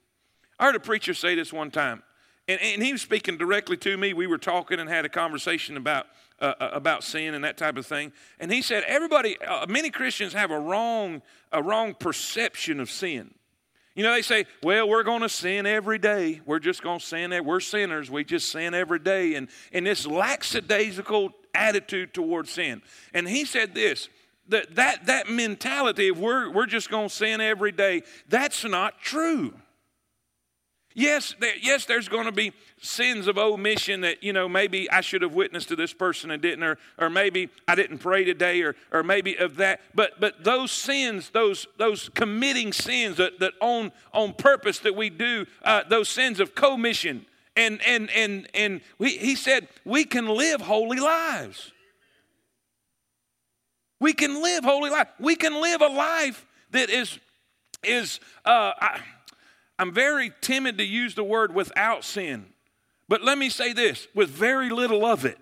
I 0.57 0.65
heard 0.65 0.75
a 0.75 0.79
preacher 0.79 1.13
say 1.13 1.35
this 1.35 1.53
one 1.53 1.71
time, 1.71 2.03
and, 2.47 2.59
and 2.61 2.83
he 2.83 2.91
was 2.91 3.01
speaking 3.01 3.37
directly 3.37 3.77
to 3.77 3.97
me. 3.97 4.13
We 4.13 4.27
were 4.27 4.37
talking 4.37 4.79
and 4.79 4.89
had 4.89 5.05
a 5.05 5.09
conversation 5.09 5.77
about, 5.77 6.07
uh, 6.41 6.53
uh 6.59 6.69
about 6.73 7.03
sin 7.03 7.33
and 7.33 7.43
that 7.43 7.57
type 7.57 7.77
of 7.77 7.85
thing. 7.85 8.11
And 8.39 8.51
he 8.51 8.61
said, 8.61 8.83
everybody, 8.87 9.37
uh, 9.41 9.65
many 9.67 9.89
Christians 9.89 10.33
have 10.33 10.51
a 10.51 10.59
wrong, 10.59 11.21
a 11.51 11.61
wrong 11.61 11.93
perception 11.93 12.79
of 12.79 12.89
sin. 12.89 13.33
You 13.99 14.05
know, 14.05 14.13
they 14.13 14.21
say, 14.21 14.45
well, 14.63 14.87
we're 14.87 15.03
going 15.03 15.23
to 15.23 15.27
sin 15.27 15.65
every 15.65 15.97
day. 15.97 16.39
We're 16.45 16.59
just 16.59 16.81
going 16.81 16.99
to 16.99 17.05
sin. 17.05 17.37
We're 17.43 17.59
sinners. 17.59 18.09
We 18.09 18.23
just 18.23 18.49
sin 18.49 18.73
every 18.73 18.99
day. 18.99 19.33
And, 19.33 19.49
and 19.73 19.85
this 19.85 20.07
lackadaisical 20.07 21.31
attitude 21.53 22.13
towards 22.13 22.49
sin. 22.49 22.81
And 23.13 23.27
he 23.27 23.43
said 23.43 23.75
this 23.75 24.07
that, 24.47 24.73
that, 24.75 25.07
that 25.07 25.29
mentality 25.29 26.07
of 26.07 26.17
we're, 26.17 26.49
we're 26.49 26.65
just 26.65 26.89
going 26.89 27.09
to 27.09 27.13
sin 27.13 27.41
every 27.41 27.73
day, 27.73 28.03
that's 28.29 28.63
not 28.63 29.01
true. 29.01 29.53
Yes, 30.93 31.35
there, 31.41 31.57
yes, 31.61 31.83
there's 31.83 32.07
going 32.07 32.25
to 32.25 32.31
be 32.31 32.53
sins 32.81 33.27
of 33.27 33.37
omission 33.37 34.01
that, 34.01 34.23
you 34.23 34.33
know, 34.33 34.49
maybe 34.49 34.89
I 34.89 35.01
should 35.01 35.21
have 35.21 35.33
witnessed 35.33 35.69
to 35.69 35.75
this 35.75 35.93
person 35.93 36.31
and 36.31 36.41
didn't, 36.41 36.63
or, 36.63 36.77
or 36.97 37.09
maybe 37.09 37.49
I 37.67 37.75
didn't 37.75 37.99
pray 37.99 38.23
today, 38.23 38.61
or, 38.61 38.75
or 38.91 39.03
maybe 39.03 39.35
of 39.35 39.55
that. 39.57 39.81
But, 39.93 40.19
but 40.19 40.43
those 40.43 40.71
sins, 40.71 41.29
those, 41.29 41.67
those 41.77 42.09
committing 42.09 42.73
sins 42.73 43.17
that, 43.17 43.39
that 43.39 43.53
on, 43.61 43.91
on 44.13 44.33
purpose 44.33 44.79
that 44.79 44.95
we 44.95 45.09
do, 45.09 45.45
uh, 45.63 45.83
those 45.89 46.09
sins 46.09 46.39
of 46.39 46.55
commission, 46.55 47.25
And, 47.55 47.81
and, 47.85 48.09
and, 48.11 48.47
and 48.53 48.81
we, 48.97 49.17
he 49.17 49.35
said, 49.35 49.67
we 49.83 50.05
can 50.05 50.27
live 50.27 50.61
holy 50.61 50.99
lives. 50.99 51.73
We 53.99 54.13
can 54.13 54.41
live 54.41 54.63
holy 54.63 54.89
life. 54.89 55.09
We 55.19 55.35
can 55.35 55.61
live 55.61 55.81
a 55.81 55.87
life 55.87 56.45
that 56.71 56.89
is, 56.89 57.19
is 57.83 58.21
uh, 58.45 58.71
I, 58.79 59.01
I'm 59.77 59.93
very 59.93 60.31
timid 60.39 60.77
to 60.77 60.85
use 60.85 61.15
the 61.15 61.23
word 61.23 61.53
without 61.53 62.05
sin. 62.05 62.45
But 63.09 63.23
let 63.23 63.39
me 63.39 63.49
say 63.49 63.73
this 63.73 64.07
with 64.13 64.29
very 64.29 64.69
little 64.69 65.03
of 65.03 65.25
it. 65.25 65.39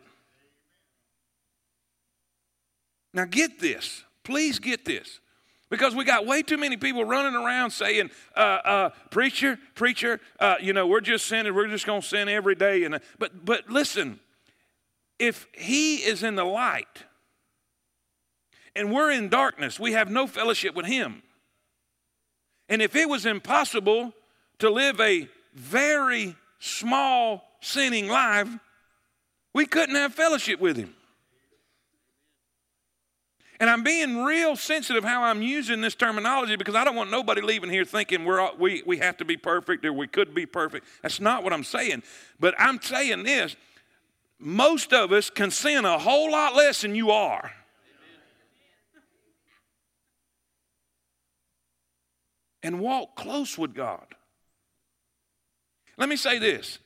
Now, 3.14 3.26
get 3.26 3.60
this. 3.60 4.06
Please 4.24 4.58
get 4.58 4.86
this. 4.86 5.20
Because 5.70 5.94
we 5.94 6.06
got 6.06 6.26
way 6.26 6.44
too 6.44 6.58
many 6.58 6.78
people 6.78 7.04
running 7.04 7.36
around 7.36 7.72
saying, 7.72 8.10
uh, 8.38 8.40
uh, 8.40 8.90
"Preacher, 9.12 9.60
preacher, 9.76 10.22
uh, 10.40 10.56
you 10.62 10.72
know, 10.72 10.88
we're 10.88 11.02
just 11.02 11.26
sinning. 11.26 11.54
We're 11.54 11.68
just 11.68 11.86
going 11.86 12.02
to 12.02 12.08
sin 12.08 12.30
every 12.30 12.56
day." 12.56 12.86
And 12.86 13.02
but, 13.20 13.44
but 13.44 13.70
listen, 13.70 14.22
if 15.20 15.46
He 15.52 15.98
is 15.98 16.24
in 16.24 16.36
the 16.36 16.46
light 16.46 17.04
and 18.78 18.94
we're 18.94 19.12
in 19.12 19.28
darkness, 19.28 19.78
we 19.78 19.92
have 19.92 20.10
no 20.10 20.26
fellowship 20.26 20.74
with 20.74 20.86
Him. 20.86 21.22
And 22.70 22.82
if 22.82 22.96
it 22.96 23.10
was 23.10 23.26
impossible 23.26 24.14
to 24.60 24.70
live 24.70 25.02
a 25.02 25.28
very 25.54 26.38
small 26.60 27.47
sinning 27.60 28.08
life, 28.08 28.50
we 29.54 29.66
couldn't 29.66 29.96
have 29.96 30.14
fellowship 30.14 30.60
with 30.60 30.78
Him. 30.78 30.94
And 33.60 33.70
I'm 33.70 33.84
being 33.84 34.24
real 34.24 34.56
sensitive 34.56 35.04
how 35.04 35.24
I'm 35.24 35.42
using 35.42 35.82
this 35.82 35.96
terminology 35.96 36.56
because 36.56 36.76
I 36.76 36.84
don't 36.84 36.96
want 36.96 37.10
nobody 37.10 37.42
leaving 37.42 37.72
here 37.72 37.86
thinking 37.86 38.24
we're 38.24 38.40
all, 38.40 38.56
we, 38.58 38.84
we 38.86 38.98
have 38.98 39.18
to 39.18 39.26
be 39.26 39.36
perfect 39.36 39.84
or 39.84 39.94
we 39.94 40.08
could 40.08 40.36
be 40.36 40.46
perfect. 40.46 40.86
That's 41.02 41.20
not 41.20 41.44
what 41.44 41.54
I'm 41.54 41.64
saying. 41.64 42.04
But 42.40 42.54
I'm 42.60 42.80
saying 42.82 43.24
this 43.24 43.56
most 44.40 44.94
of 44.94 45.12
us 45.12 45.32
can 45.32 45.50
sin 45.50 45.86
a 45.86 45.98
whole 45.98 46.32
lot 46.32 46.56
less 46.56 46.82
than 46.82 46.94
you 46.94 47.10
are. 47.10 47.52
And 52.62 52.80
walk 52.80 53.16
close 53.16 53.58
with 53.58 53.74
God. 53.74 54.06
Let 55.98 56.10
me 56.10 56.16
say 56.16 56.38
this. 56.38 56.78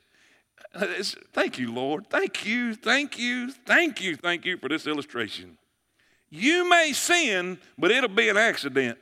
Thank 0.73 1.59
you, 1.59 1.73
Lord. 1.73 2.09
Thank 2.09 2.45
you, 2.45 2.75
thank 2.75 3.19
you, 3.19 3.51
thank 3.51 4.01
you, 4.01 4.15
thank 4.15 4.45
you 4.45 4.57
for 4.57 4.69
this 4.69 4.87
illustration. 4.87 5.57
You 6.29 6.69
may 6.69 6.93
sin, 6.93 7.59
but 7.77 7.91
it'll 7.91 8.09
be 8.09 8.29
an 8.29 8.37
accident. 8.37 8.97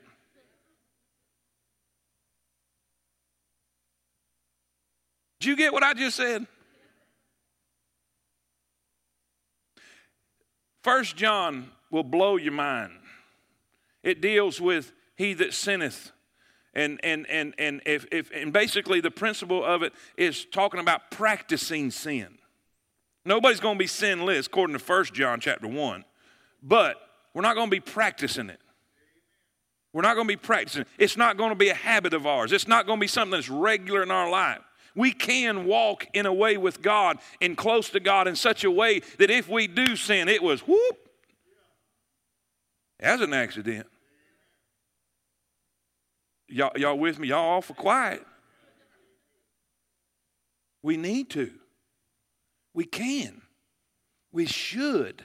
Did 5.39 5.49
you 5.49 5.55
get 5.55 5.71
what 5.71 5.83
I 5.83 5.93
just 5.93 6.17
said? 6.17 6.47
First 10.83 11.15
John 11.15 11.69
will 11.91 12.03
blow 12.03 12.37
your 12.37 12.51
mind. 12.51 12.93
It 14.01 14.21
deals 14.21 14.59
with 14.59 14.91
he 15.15 15.33
that 15.35 15.53
sinneth. 15.53 16.11
And 16.79 16.97
and 17.03 17.27
and 17.29 17.53
and 17.57 17.81
if, 17.85 18.05
if 18.09 18.31
and 18.31 18.53
basically 18.53 19.01
the 19.01 19.11
principle 19.11 19.65
of 19.65 19.83
it 19.83 19.91
is 20.15 20.45
talking 20.45 20.79
about 20.79 21.11
practicing 21.11 21.91
sin. 21.91 22.37
Nobody's 23.25 23.59
going 23.59 23.75
to 23.75 23.79
be 23.79 23.85
sinless 23.87 24.47
according 24.47 24.75
to 24.75 24.79
First 24.79 25.13
John 25.13 25.41
chapter 25.41 25.67
1. 25.67 26.05
But 26.63 26.95
we're 27.33 27.41
not 27.41 27.55
going 27.55 27.67
to 27.67 27.71
be 27.71 27.81
practicing 27.81 28.49
it. 28.49 28.61
We're 29.91 30.03
not 30.03 30.15
going 30.15 30.25
to 30.25 30.31
be 30.31 30.37
practicing. 30.37 30.85
It's 30.97 31.17
not 31.17 31.35
going 31.35 31.49
to 31.49 31.55
be 31.55 31.67
a 31.67 31.73
habit 31.75 32.13
of 32.13 32.25
ours. 32.25 32.53
It's 32.53 32.67
not 32.67 32.85
going 32.85 32.97
to 32.97 33.01
be 33.01 33.07
something 33.07 33.31
that's 33.31 33.49
regular 33.49 34.01
in 34.01 34.09
our 34.09 34.29
life. 34.29 34.61
We 34.95 35.11
can 35.11 35.65
walk 35.65 36.07
in 36.13 36.25
a 36.25 36.33
way 36.33 36.55
with 36.55 36.81
God 36.81 37.17
and 37.41 37.57
close 37.57 37.89
to 37.89 37.99
God 37.99 38.25
in 38.25 38.37
such 38.37 38.63
a 38.63 38.71
way 38.71 39.01
that 39.17 39.29
if 39.29 39.49
we 39.49 39.67
do 39.67 39.97
sin, 39.97 40.29
it 40.29 40.41
was 40.41 40.61
whoop. 40.61 40.97
As 43.01 43.19
an 43.19 43.33
accident. 43.33 43.85
Y'all, 46.49 46.71
y'all 46.75 46.97
with 46.97 47.19
me? 47.19 47.27
Y'all 47.27 47.57
awful 47.57 47.75
quiet. 47.75 48.25
We 50.81 50.97
need 50.97 51.29
to. 51.31 51.51
We 52.73 52.85
can. 52.85 53.41
We 54.31 54.45
should. 54.45 55.23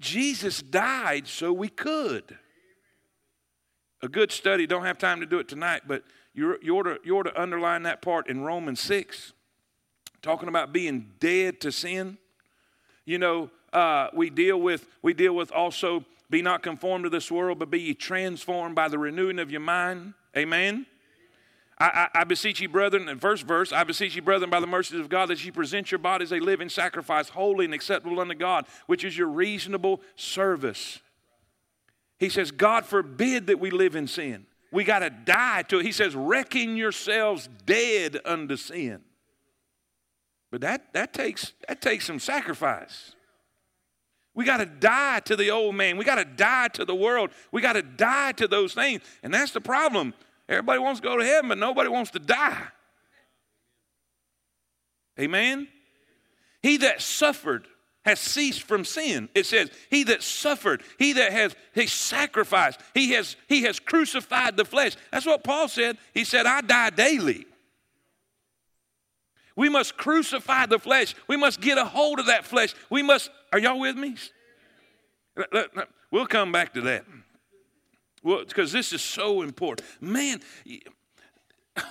Jesus 0.00 0.62
died 0.62 1.26
so 1.26 1.52
we 1.52 1.68
could. 1.68 2.38
A 4.02 4.08
good 4.08 4.30
study, 4.30 4.66
don't 4.66 4.84
have 4.84 4.98
time 4.98 5.20
to 5.20 5.26
do 5.26 5.40
it 5.40 5.48
tonight, 5.48 5.82
but 5.86 6.04
you, 6.32 6.56
you, 6.62 6.76
ought 6.76 6.84
to, 6.84 6.98
you 7.02 7.18
ought 7.18 7.24
to 7.24 7.40
underline 7.40 7.82
that 7.82 8.00
part 8.00 8.28
in 8.28 8.42
Romans 8.42 8.80
6, 8.80 9.32
talking 10.22 10.48
about 10.48 10.72
being 10.72 11.10
dead 11.18 11.60
to 11.62 11.72
sin. 11.72 12.16
You 13.04 13.18
know, 13.18 13.50
uh, 13.72 14.08
we 14.14 14.30
deal 14.30 14.60
with 14.60 14.86
we 15.02 15.14
deal 15.14 15.34
with 15.34 15.50
also 15.50 16.04
be 16.30 16.42
not 16.42 16.62
conformed 16.62 17.04
to 17.04 17.10
this 17.10 17.30
world, 17.30 17.58
but 17.58 17.70
be 17.70 17.80
ye 17.80 17.94
transformed 17.94 18.74
by 18.74 18.88
the 18.88 18.98
renewing 18.98 19.38
of 19.38 19.50
your 19.50 19.60
mind. 19.60 20.14
Amen. 20.36 20.86
I, 21.78 22.08
I, 22.14 22.20
I, 22.20 22.24
beseech 22.24 22.60
you, 22.60 22.68
brethren, 22.68 23.08
in 23.08 23.18
first 23.18 23.44
verse, 23.44 23.72
I 23.72 23.84
beseech 23.84 24.16
you, 24.16 24.22
brethren, 24.22 24.50
by 24.50 24.60
the 24.60 24.66
mercies 24.66 25.00
of 25.00 25.08
God, 25.08 25.26
that 25.26 25.42
ye 25.44 25.50
present 25.50 25.90
your 25.90 25.98
bodies 25.98 26.32
a 26.32 26.40
living 26.40 26.68
sacrifice, 26.68 27.28
holy 27.28 27.64
and 27.64 27.72
acceptable 27.72 28.20
unto 28.20 28.34
God, 28.34 28.66
which 28.86 29.04
is 29.04 29.16
your 29.16 29.28
reasonable 29.28 30.00
service. 30.16 30.98
He 32.18 32.28
says, 32.28 32.50
God 32.50 32.84
forbid 32.84 33.46
that 33.46 33.60
we 33.60 33.70
live 33.70 33.94
in 33.94 34.08
sin. 34.08 34.46
We 34.72 34.84
got 34.84 34.98
to 34.98 35.10
die 35.10 35.62
to 35.68 35.78
it. 35.78 35.86
He 35.86 35.92
says, 35.92 36.14
reckon 36.14 36.76
yourselves 36.76 37.48
dead 37.64 38.20
unto 38.24 38.56
sin. 38.56 39.00
But 40.50 40.62
that, 40.62 40.92
that, 40.94 41.12
takes, 41.12 41.52
that 41.68 41.80
takes 41.80 42.06
some 42.06 42.18
sacrifice. 42.18 43.14
We 44.38 44.44
got 44.44 44.58
to 44.58 44.66
die 44.66 45.18
to 45.24 45.34
the 45.34 45.50
old 45.50 45.74
man. 45.74 45.96
We 45.96 46.04
got 46.04 46.14
to 46.14 46.24
die 46.24 46.68
to 46.74 46.84
the 46.84 46.94
world. 46.94 47.30
We 47.50 47.60
got 47.60 47.72
to 47.72 47.82
die 47.82 48.30
to 48.36 48.46
those 48.46 48.72
things. 48.72 49.02
And 49.24 49.34
that's 49.34 49.50
the 49.50 49.60
problem. 49.60 50.14
Everybody 50.48 50.78
wants 50.78 51.00
to 51.00 51.08
go 51.08 51.16
to 51.16 51.24
heaven, 51.24 51.48
but 51.48 51.58
nobody 51.58 51.88
wants 51.88 52.12
to 52.12 52.20
die. 52.20 52.68
Amen? 55.18 55.66
He 56.62 56.76
that 56.76 57.02
suffered 57.02 57.66
has 58.04 58.20
ceased 58.20 58.62
from 58.62 58.84
sin. 58.84 59.28
It 59.34 59.44
says, 59.44 59.72
He 59.90 60.04
that 60.04 60.22
suffered, 60.22 60.84
he 61.00 61.14
that 61.14 61.32
has 61.32 61.56
he 61.74 61.88
sacrificed, 61.88 62.78
he 62.94 63.10
has 63.14 63.34
he 63.48 63.62
has 63.62 63.80
crucified 63.80 64.56
the 64.56 64.64
flesh. 64.64 64.94
That's 65.10 65.26
what 65.26 65.42
Paul 65.42 65.66
said. 65.66 65.98
He 66.14 66.22
said, 66.22 66.46
I 66.46 66.60
die 66.60 66.90
daily. 66.90 67.44
We 69.58 69.68
must 69.68 69.96
crucify 69.96 70.66
the 70.66 70.78
flesh. 70.78 71.16
We 71.26 71.36
must 71.36 71.60
get 71.60 71.78
a 71.78 71.84
hold 71.84 72.20
of 72.20 72.26
that 72.26 72.44
flesh. 72.44 72.76
We 72.90 73.02
must, 73.02 73.28
are 73.52 73.58
y'all 73.58 73.78
with 73.78 73.96
me? 73.96 74.16
We'll 76.10 76.26
come 76.26 76.52
back 76.52 76.74
to 76.74 76.80
that. 76.82 77.04
Well, 78.22 78.44
because 78.46 78.72
this 78.72 78.92
is 78.92 79.02
so 79.02 79.42
important. 79.42 79.86
Man, 80.00 80.40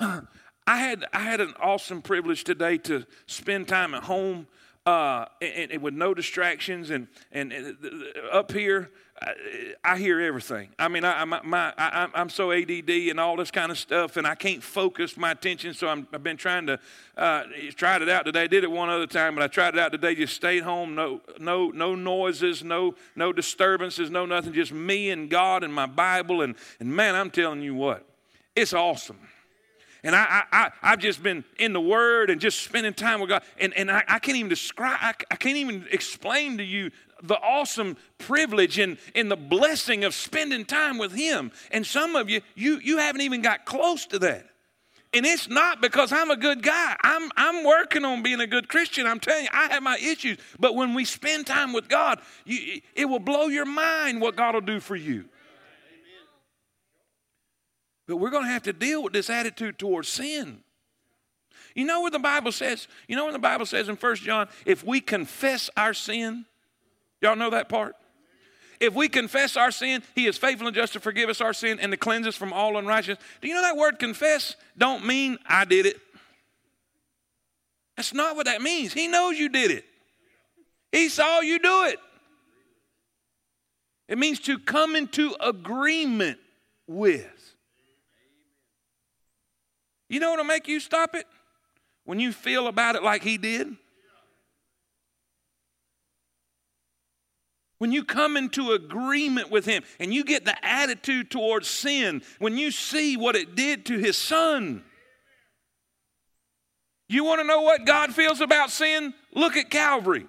I 0.68 0.78
had 0.78 1.06
I 1.14 1.20
had 1.20 1.40
an 1.40 1.54
awesome 1.62 2.02
privilege 2.02 2.44
today 2.44 2.78
to 2.80 3.06
spend 3.26 3.68
time 3.68 3.94
at 3.94 4.04
home 4.04 4.48
uh, 4.86 5.26
and, 5.42 5.72
and, 5.72 5.82
with 5.82 5.94
no 5.94 6.14
distractions 6.14 6.90
and 6.90 7.08
and, 7.32 7.54
and 7.54 7.78
up 8.32 8.52
here 8.52 8.92
I 9.84 9.98
hear 9.98 10.22
everything. 10.22 10.70
I 10.78 10.88
mean, 10.90 11.04
I, 11.04 11.26
my, 11.26 11.42
my, 11.44 11.74
I, 11.78 12.08
am 12.14 12.30
so 12.30 12.52
ADD 12.52 12.90
and 12.90 13.20
all 13.20 13.36
this 13.36 13.50
kind 13.50 13.72
of 13.72 13.78
stuff, 13.80 14.16
and 14.16 14.28
I 14.28 14.36
can't 14.36 14.62
focus 14.62 15.18
my 15.18 15.32
attention. 15.32 15.74
So 15.74 15.88
i 15.88 15.96
have 16.12 16.24
been 16.24 16.38
trying 16.38 16.68
to 16.68 16.80
uh, 17.16 17.44
tried 17.76 18.04
it 18.04 18.10
out 18.10 18.26
today. 18.26 18.44
I 18.44 18.48
did 18.48 18.64
it 18.64 18.70
one 18.70 18.90
other 18.90 19.08
time, 19.08 19.34
but 19.34 19.44
I 19.44 19.48
tried 19.48 19.74
it 19.74 19.80
out 19.80 19.92
today. 19.92 20.14
Just 20.14 20.36
stayed 20.36 20.62
home, 20.62 20.94
no, 20.94 21.22
no, 21.40 21.70
no 21.72 21.96
noises, 21.96 22.64
no, 22.64 22.94
no 23.16 23.34
disturbances, 23.34 24.12
no 24.12 24.28
nothing. 24.28 24.54
Just 24.54 24.72
me 24.72 25.10
and 25.10 25.30
God 25.30 25.64
and 25.64 25.74
my 25.74 25.88
Bible, 25.88 26.44
and 26.44 26.56
and 26.80 26.96
man, 26.96 27.16
I'm 27.16 27.32
telling 27.32 27.64
you 27.64 27.74
what, 27.74 28.08
it's 28.56 28.74
awesome. 28.74 29.18
And 30.04 30.16
I, 30.16 30.44
I, 30.52 30.72
I, 30.82 30.90
have 30.92 31.00
just 31.00 31.24
been 31.24 31.44
in 31.58 31.74
the 31.74 31.82
Word 31.82 32.30
and 32.30 32.40
just 32.40 32.62
spending 32.62 32.94
time 32.94 33.20
with 33.20 33.30
God. 33.30 33.44
And, 33.60 33.74
and 33.74 33.90
I, 33.90 34.04
I 34.08 34.20
can't 34.20 34.38
even 34.38 34.48
describe, 34.48 34.98
I, 35.02 35.14
I 35.32 35.36
can't 35.36 35.58
even 35.58 35.86
explain 35.92 36.60
to 36.60 36.64
you 36.64 36.92
the 37.24 37.40
awesome 37.40 37.98
privilege 38.18 38.80
and, 38.80 38.98
and 39.16 39.32
the 39.32 39.36
blessing 39.36 40.04
of 40.04 40.14
spending 40.14 40.66
time 40.66 40.98
with 40.98 41.14
Him. 41.14 41.52
And 41.72 41.86
some 41.86 42.16
of 42.16 42.30
you, 42.30 42.42
you, 42.56 42.80
you 42.80 42.98
haven't 42.98 43.22
even 43.22 43.42
got 43.42 43.66
close 43.66 44.06
to 44.08 44.20
that. 44.20 44.48
And 45.14 45.26
it's 45.26 45.48
not 45.48 45.82
because 45.82 46.12
I'm 46.12 46.32
a 46.32 46.36
good 46.36 46.62
guy. 46.62 46.96
I'm, 47.02 47.32
I'm 47.38 47.64
working 47.64 48.04
on 48.04 48.24
being 48.24 48.42
a 48.42 48.48
good 48.48 48.68
Christian. 48.68 49.08
I'm 49.08 49.20
telling 49.20 49.46
you, 49.46 49.50
I 49.54 49.68
have 49.68 49.82
my 49.82 49.98
issues. 49.98 50.38
But 50.60 50.76
when 50.76 50.94
we 50.94 51.06
spend 51.06 51.48
time 51.48 51.72
with 51.72 51.88
God, 51.88 52.20
you, 52.46 52.82
it 52.94 53.06
will 53.06 53.20
blow 53.20 53.48
your 53.48 53.66
mind 53.66 54.22
what 54.22 54.36
God 54.36 54.54
will 54.54 54.62
do 54.62 54.80
for 54.80 54.96
you. 54.96 55.26
But 58.08 58.18
we're 58.18 58.30
going 58.30 58.46
to 58.46 58.52
have 58.52 58.64
to 58.64 58.74
deal 58.74 59.04
with 59.04 59.14
this 59.14 59.30
attitude 59.30 59.80
towards 59.80 60.08
sin. 60.08 60.60
You 61.76 61.86
know 61.86 62.02
what 62.02 62.14
the 62.14 62.20
Bible 62.20 62.52
says? 62.52 62.88
You 63.08 63.16
know 63.16 63.26
what 63.26 63.34
the 63.34 63.40
Bible 63.40 63.66
says 63.66 63.90
in 63.90 63.98
First 63.98 64.24
John? 64.24 64.48
If 64.66 64.84
we 64.84 65.00
confess 65.00 65.70
our 65.78 65.94
sin, 65.94 66.46
Y'all 67.22 67.36
know 67.36 67.50
that 67.50 67.70
part? 67.70 67.96
If 68.80 68.94
we 68.94 69.10
confess 69.10 69.58
our 69.58 69.72
sin, 69.72 70.04
he 70.14 70.28
is 70.28 70.38
faithful 70.38 70.68
and 70.68 70.76
just 70.76 70.94
to 70.94 71.00
forgive 71.00 71.30
us 71.30 71.42
our 71.42 71.54
sin 71.54 71.80
and 71.80 71.92
to 71.92 71.98
cleanse 71.98 72.28
us 72.28 72.36
from 72.36 72.54
all 72.54 72.78
unrighteousness. 72.78 73.18
Do 73.42 73.48
you 73.48 73.56
know 73.56 73.64
that 73.64 73.76
word 73.76 73.98
confess 73.98 74.56
don't 74.78 75.06
mean 75.06 75.40
I 75.48 75.66
did 75.66 75.88
it? 75.88 76.00
That's 77.96 78.14
not 78.14 78.36
what 78.36 78.46
that 78.46 78.62
means. 78.62 78.94
He 78.94 79.08
knows 79.08 79.40
you 79.40 79.50
did 79.50 79.72
it, 79.72 79.86
He 80.92 81.10
saw 81.10 81.42
you 81.42 81.60
do 81.60 81.86
it. 81.86 82.00
It 84.08 84.18
means 84.18 84.40
to 84.42 84.58
come 84.58 84.96
into 84.96 85.36
agreement 85.42 86.40
with. 86.88 87.56
You 90.08 90.22
know 90.22 90.30
what'll 90.30 90.46
make 90.46 90.70
you 90.70 90.80
stop 90.80 91.14
it? 91.14 91.26
When 92.06 92.18
you 92.20 92.32
feel 92.32 92.68
about 92.68 92.96
it 92.96 93.04
like 93.04 93.24
He 93.24 93.38
did. 93.38 93.76
When 97.80 97.92
you 97.92 98.04
come 98.04 98.38
into 98.38 98.72
agreement 98.72 99.52
with 99.52 99.66
Him 99.66 99.84
and 100.00 100.14
you 100.14 100.24
get 100.24 100.46
the 100.46 100.66
attitude 100.66 101.30
towards 101.30 101.68
sin, 101.68 102.24
when 102.40 102.58
you 102.58 102.72
see 102.72 103.18
what 103.18 103.36
it 103.36 103.56
did 103.56 103.86
to 103.88 103.98
His 103.98 104.18
Son. 104.18 104.84
You 107.08 107.24
want 107.24 107.40
to 107.42 107.48
know 107.48 107.62
what 107.62 107.86
God 107.86 108.14
feels 108.14 108.42
about 108.42 108.72
sin? 108.72 109.14
Look 109.34 109.56
at 109.56 109.70
Calvary. 109.70 110.26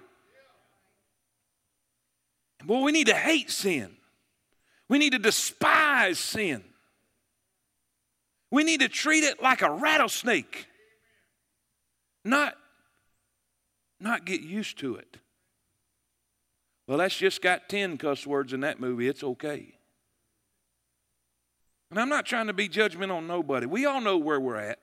Well, 2.65 2.83
we 2.83 2.91
need 2.91 3.07
to 3.07 3.15
hate 3.15 3.49
sin. 3.49 3.95
We 4.87 4.97
need 4.97 5.13
to 5.13 5.19
despise 5.19 6.19
sin. 6.19 6.63
We 8.51 8.63
need 8.63 8.79
to 8.81 8.89
treat 8.89 9.23
it 9.23 9.41
like 9.41 9.61
a 9.61 9.71
rattlesnake, 9.71 10.67
not, 12.25 12.55
not 13.99 14.25
get 14.25 14.41
used 14.41 14.79
to 14.79 14.95
it. 14.95 15.17
Well, 16.89 16.97
that's 16.97 17.15
just 17.15 17.43
got 17.43 17.69
10 17.69 17.99
cuss 17.99 18.25
words 18.25 18.51
in 18.51 18.61
that 18.61 18.79
movie. 18.79 19.07
It's 19.07 19.23
okay. 19.23 19.75
And 21.91 21.99
I'm 21.99 22.09
not 22.09 22.25
trying 22.25 22.47
to 22.47 22.53
be 22.53 22.67
judgmental 22.67 23.17
on 23.17 23.27
nobody. 23.27 23.67
We 23.67 23.85
all 23.85 24.01
know 24.01 24.17
where 24.17 24.39
we're 24.39 24.55
at. 24.55 24.79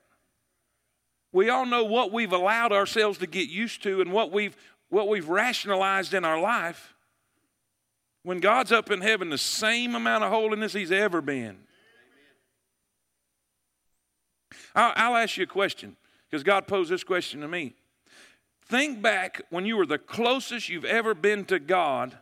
We 1.33 1.49
all 1.49 1.65
know 1.65 1.83
what 1.83 2.13
we've 2.13 2.31
allowed 2.31 2.71
ourselves 2.71 3.17
to 3.17 3.27
get 3.27 3.49
used 3.49 3.83
to 3.83 3.99
and 3.99 4.13
what 4.13 4.31
we've, 4.31 4.55
what 4.87 5.09
we've 5.09 5.27
rationalized 5.27 6.13
in 6.13 6.23
our 6.23 6.39
life. 6.39 6.93
When 8.23 8.39
God's 8.39 8.71
up 8.71 8.89
in 8.89 9.01
heaven, 9.01 9.29
the 9.29 9.37
same 9.37 9.93
amount 9.93 10.23
of 10.23 10.29
holiness 10.29 10.71
He's 10.71 10.93
ever 10.93 11.19
been. 11.19 11.57
I'll, 14.73 14.93
I'll 14.95 15.17
ask 15.17 15.35
you 15.35 15.43
a 15.43 15.47
question 15.47 15.97
because 16.31 16.41
God 16.41 16.67
posed 16.67 16.89
this 16.89 17.03
question 17.03 17.41
to 17.41 17.49
me. 17.49 17.75
Think 18.69 19.01
back 19.01 19.41
when 19.49 19.65
you 19.65 19.77
were 19.77 19.85
the 19.85 19.97
closest 19.97 20.69
you've 20.69 20.85
ever 20.85 21.13
been 21.13 21.45
to 21.45 21.59
God 21.59 22.17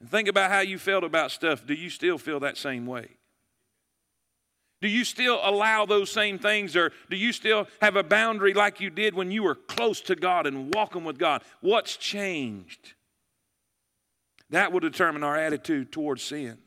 and 0.00 0.10
think 0.10 0.28
about 0.28 0.50
how 0.50 0.60
you 0.60 0.78
felt 0.78 1.04
about 1.04 1.30
stuff. 1.30 1.66
Do 1.66 1.74
you 1.74 1.90
still 1.90 2.18
feel 2.18 2.40
that 2.40 2.56
same 2.56 2.86
way? 2.86 3.08
Do 4.80 4.88
you 4.88 5.04
still 5.04 5.40
allow 5.42 5.86
those 5.86 6.10
same 6.10 6.38
things, 6.38 6.76
or 6.76 6.92
do 7.10 7.16
you 7.16 7.32
still 7.32 7.66
have 7.80 7.96
a 7.96 8.04
boundary 8.04 8.54
like 8.54 8.80
you 8.80 8.90
did 8.90 9.12
when 9.14 9.32
you 9.32 9.42
were 9.42 9.56
close 9.56 10.00
to 10.02 10.14
God 10.14 10.46
and 10.46 10.72
walking 10.72 11.02
with 11.02 11.18
God? 11.18 11.42
What's 11.60 11.96
changed? 11.96 12.94
That 14.50 14.70
will 14.72 14.80
determine 14.80 15.24
our 15.24 15.36
attitude 15.36 15.90
towards 15.90 16.22
sin. 16.22 16.58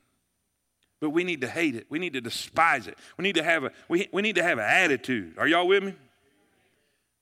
But 0.99 1.11
we 1.11 1.23
need 1.23 1.41
to 1.41 1.47
hate 1.47 1.75
it. 1.75 1.87
We 1.89 1.99
need 1.99 2.13
to 2.13 2.21
despise 2.21 2.87
it. 2.87 2.97
We 3.17 3.23
need 3.23 3.35
to 3.35 3.43
have 3.43 3.63
a 3.63 3.71
we, 3.87 4.07
we 4.11 4.21
need 4.21 4.35
to 4.35 4.43
have 4.43 4.59
an 4.59 4.65
attitude. 4.65 5.37
Are 5.37 5.47
y'all 5.47 5.67
with 5.67 5.81
me? 5.81 5.95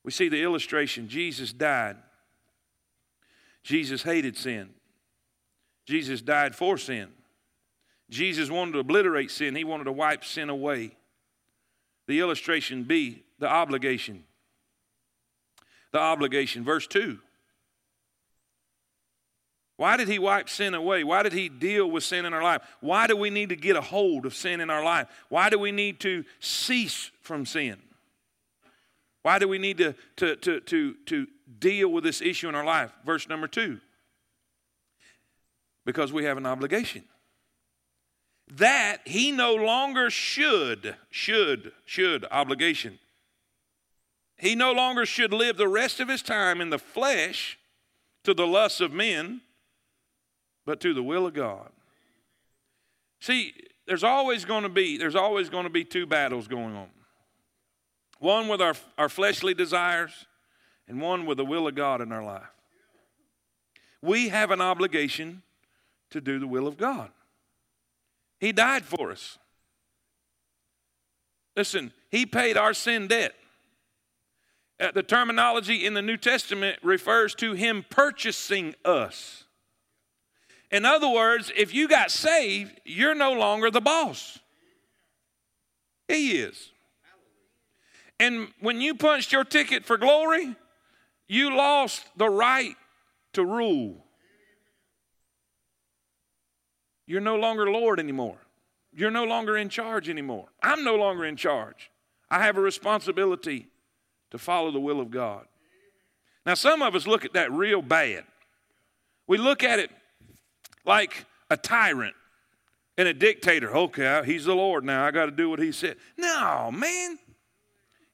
We 0.04 0.12
see 0.12 0.30
the 0.30 0.42
illustration 0.42 1.08
Jesus 1.08 1.52
died. 1.52 1.98
Jesus 3.64 4.04
hated 4.04 4.38
sin. 4.38 4.70
Jesus 5.86 6.22
died 6.22 6.56
for 6.56 6.78
sin. 6.78 7.10
Jesus 8.10 8.50
wanted 8.50 8.74
to 8.74 8.80
obliterate 8.80 9.32
sin, 9.32 9.56
he 9.56 9.64
wanted 9.64 9.86
to 9.86 9.92
wipe 9.92 10.24
sin 10.24 10.50
away. 10.50 10.92
The 12.08 12.20
illustration 12.20 12.84
B, 12.84 13.24
the 13.38 13.48
obligation. 13.48 14.24
The 15.92 16.00
obligation. 16.00 16.64
Verse 16.64 16.88
2. 16.88 17.20
Why 19.78 19.96
did 19.96 20.08
he 20.08 20.20
wipe 20.20 20.50
sin 20.50 20.74
away? 20.74 21.04
Why 21.04 21.24
did 21.24 21.32
he 21.32 21.48
deal 21.48 21.90
with 21.90 22.04
sin 22.04 22.26
in 22.26 22.34
our 22.34 22.44
life? 22.44 22.62
Why 22.82 23.08
do 23.08 23.16
we 23.16 23.30
need 23.30 23.50
to 23.50 23.56
get 23.56 23.76
a 23.76 23.82
hold 23.82 24.26
of 24.26 24.36
sin 24.36 24.60
in 24.60 24.70
our 24.70 24.84
life? 24.84 25.08
Why 25.30 25.50
do 25.50 25.58
we 25.58 25.72
need 25.72 26.02
to 26.02 26.26
cease 26.40 27.12
from 27.22 27.46
sin? 27.46 27.78
Why 29.22 29.40
do 29.40 29.48
we 29.48 29.58
need 29.58 29.78
to, 29.80 29.96
to, 30.18 30.36
to, 30.38 30.60
to, 30.62 30.96
to 31.06 31.28
deal 31.60 31.90
with 31.90 32.04
this 32.04 32.22
issue 32.22 32.48
in 32.50 32.56
our 32.56 32.66
life? 32.66 32.92
Verse 33.06 33.28
number 33.28 33.48
two 33.48 33.80
because 35.86 36.14
we 36.14 36.24
have 36.24 36.38
an 36.38 36.46
obligation. 36.46 37.04
That 38.58 38.98
he 39.06 39.32
no 39.32 39.56
longer 39.56 40.12
should, 40.12 40.96
should, 41.10 41.72
should, 41.84 42.26
obligation. 42.30 43.00
He 44.38 44.54
no 44.54 44.72
longer 44.72 45.08
should 45.08 45.34
live 45.34 45.58
the 45.58 45.68
rest 45.68 46.00
of 46.00 46.08
his 46.08 46.22
time 46.22 46.62
in 46.62 46.70
the 46.70 46.78
flesh 46.78 47.58
to 48.24 48.36
the 48.36 48.46
lusts 48.46 48.82
of 48.82 48.92
men, 48.92 49.42
but 50.64 50.80
to 50.82 50.94
the 50.94 51.02
will 51.02 51.26
of 51.26 51.34
God. 51.34 51.72
See, 53.20 53.56
there's 53.88 54.04
always 54.04 54.46
going 54.46 54.64
to 54.64 54.70
be, 54.70 54.96
there's 54.96 55.16
always 55.16 55.50
going 55.50 55.64
to 55.64 55.72
be 55.72 55.84
two 55.84 56.06
battles 56.06 56.48
going 56.48 56.76
on 56.76 56.90
one 58.20 58.48
with 58.48 58.62
our, 58.62 58.76
our 58.98 59.10
fleshly 59.10 59.54
desires, 59.54 60.26
and 60.88 61.02
one 61.02 61.26
with 61.26 61.38
the 61.38 61.46
will 61.46 61.68
of 61.68 61.76
God 61.76 62.02
in 62.02 62.12
our 62.12 62.24
life. 62.24 62.50
We 64.02 64.30
have 64.30 64.52
an 64.52 64.62
obligation 64.62 65.42
to 66.12 66.22
do 66.22 66.40
the 66.40 66.48
will 66.48 66.68
of 66.68 66.78
God. 66.78 67.10
He 68.40 68.52
died 68.52 68.86
for 68.86 69.12
us. 69.12 69.38
Listen, 71.56 71.92
He 72.10 72.26
paid 72.26 72.58
our 72.58 72.74
sin 72.74 73.08
debt. 73.08 73.34
Uh, 74.80 74.92
the 74.94 75.04
terminology 75.04 75.86
in 75.86 75.94
the 75.94 76.02
New 76.02 76.16
Testament 76.16 76.80
refers 76.82 77.36
to 77.36 77.54
Him 77.54 77.86
purchasing 77.90 78.76
us. 78.86 79.44
In 80.72 80.86
other 80.86 81.10
words, 81.10 81.52
if 81.58 81.74
you 81.74 81.88
got 81.88 82.12
saved, 82.12 82.80
you're 82.86 83.16
no 83.16 83.34
longer 83.34 83.72
the 83.72 83.82
boss. 83.82 84.40
He 86.08 86.38
is. 86.38 86.72
And 88.20 88.50
when 88.60 88.82
you 88.82 88.96
punched 88.96 89.32
your 89.32 89.44
ticket 89.44 89.86
for 89.86 89.98
glory, 89.98 90.56
you 91.28 91.56
lost 91.56 92.06
the 92.18 92.30
right 92.30 92.76
to 93.34 93.46
rule. 93.46 94.06
You're 97.06 97.22
no 97.22 97.38
longer 97.38 97.72
Lord 97.72 98.00
anymore. 98.00 98.38
You're 98.94 99.12
no 99.12 99.24
longer 99.24 99.56
in 99.56 99.70
charge 99.70 100.10
anymore. 100.10 100.48
I'm 100.62 100.84
no 100.84 100.96
longer 100.96 101.26
in 101.26 101.36
charge. 101.36 101.90
I 102.30 102.44
have 102.44 102.58
a 102.58 102.62
responsibility 102.62 103.68
to 104.32 104.38
follow 104.38 104.72
the 104.72 104.80
will 104.80 105.00
of 105.00 105.10
God. 105.10 105.46
Now, 106.46 106.56
some 106.56 106.82
of 106.82 106.96
us 106.96 107.08
look 107.08 107.26
at 107.26 107.34
that 107.34 107.52
real 107.52 107.82
bad. 107.82 108.26
We 109.28 109.38
look 109.38 109.64
at 109.64 109.80
it 109.80 109.92
like 110.86 111.26
a 111.50 111.58
tyrant 111.58 112.16
and 112.98 113.08
a 113.08 113.14
dictator. 113.14 113.76
Okay, 113.76 114.22
he's 114.26 114.46
the 114.46 114.56
Lord 114.56 114.84
now. 114.84 115.06
I 115.06 115.12
got 115.12 115.26
to 115.26 115.32
do 115.32 115.50
what 115.50 115.60
he 115.60 115.72
said. 115.72 115.98
No, 116.18 116.72
man. 116.72 117.20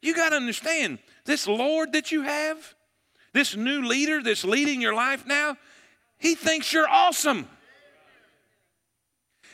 You 0.06 0.14
got 0.14 0.30
to 0.30 0.36
understand 0.36 1.00
this 1.26 1.48
Lord 1.48 1.94
that 1.94 2.12
you 2.12 2.22
have, 2.22 2.76
this 3.34 3.56
new 3.56 3.82
leader 3.82 4.22
that's 4.22 4.44
leading 4.44 4.80
your 4.80 4.94
life 4.94 5.26
now, 5.26 5.58
he 6.20 6.36
thinks 6.36 6.72
you're 6.72 6.88
awesome. 6.88 7.48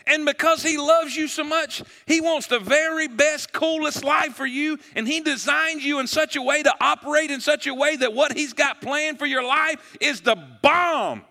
And 0.06 0.26
because 0.26 0.62
he 0.62 0.78
loves 0.78 1.16
you 1.16 1.30
so 1.30 1.46
much, 1.46 1.82
he 2.06 2.20
wants 2.20 2.48
the 2.48 2.60
very 2.60 3.08
best, 3.08 3.54
coolest 3.54 4.04
life 4.04 4.34
for 4.34 4.46
you. 4.46 4.78
And 4.94 5.08
he 5.08 5.22
designed 5.22 5.84
you 5.84 6.00
in 6.00 6.08
such 6.08 6.36
a 6.36 6.42
way 6.42 6.64
to 6.64 6.74
operate 6.82 7.32
in 7.32 7.40
such 7.40 7.66
a 7.68 7.74
way 7.74 7.96
that 7.96 8.14
what 8.14 8.34
he's 8.34 8.52
got 8.52 8.82
planned 8.82 9.20
for 9.20 9.26
your 9.26 9.46
life 9.46 9.96
is 10.02 10.20
the 10.20 10.36
bomb. 10.62 11.22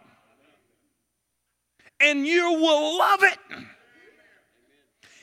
And 2.00 2.26
you 2.26 2.52
will 2.52 2.96
love 2.98 3.22
it. 3.24 3.38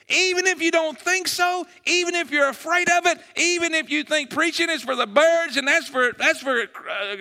Even 0.10 0.48
if 0.48 0.62
you 0.62 0.72
don't 0.72 0.98
think 0.98 1.28
so, 1.28 1.66
even 1.86 2.16
if 2.16 2.32
you're 2.32 2.48
afraid 2.48 2.90
of 2.90 3.06
it, 3.06 3.20
even 3.36 3.74
if 3.74 3.90
you 3.90 4.04
think 4.04 4.30
preaching 4.30 4.70
is 4.70 4.82
for 4.82 4.96
the 4.96 5.08
birds 5.08 5.58
and 5.58 5.68
that's 5.68 5.90
for 5.90 6.14
that's 6.14 6.40
for 6.40 6.62
uh, 6.62 7.16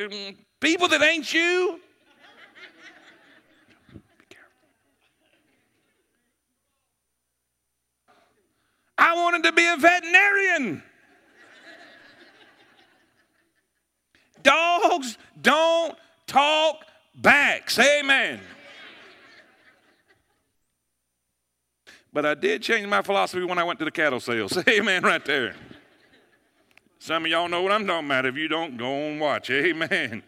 people 0.61 0.87
that 0.89 1.03
ain't 1.03 1.33
you. 1.35 1.81
I 8.99 9.15
wanted 9.15 9.43
to 9.45 9.53
be 9.53 9.67
a 9.67 9.77
veterinarian. 9.77 10.83
Dogs 14.43 15.19
don't 15.41 15.97
talk 16.27 16.85
back. 17.17 17.69
Say 17.69 18.01
amen. 18.01 18.41
But 22.17 22.25
I 22.25 22.33
did 22.33 22.63
change 22.63 22.87
my 22.87 23.03
philosophy 23.03 23.45
when 23.45 23.59
I 23.59 23.65
went 23.65 23.79
to 23.79 23.85
the 23.85 23.91
cattle 23.91 24.21
sales. 24.21 24.57
Amen 24.71 25.03
right 25.03 25.23
there. 25.23 25.55
Some 26.99 27.27
of 27.27 27.31
y'all 27.31 27.47
know 27.47 27.61
what 27.61 27.73
I'm 27.73 27.87
talking 27.87 28.07
about. 28.07 28.25
If 28.25 28.37
you 28.37 28.49
don't, 28.49 28.79
go 28.79 28.91
and 28.91 29.21
watch. 29.21 29.51
Amen. 29.51 30.23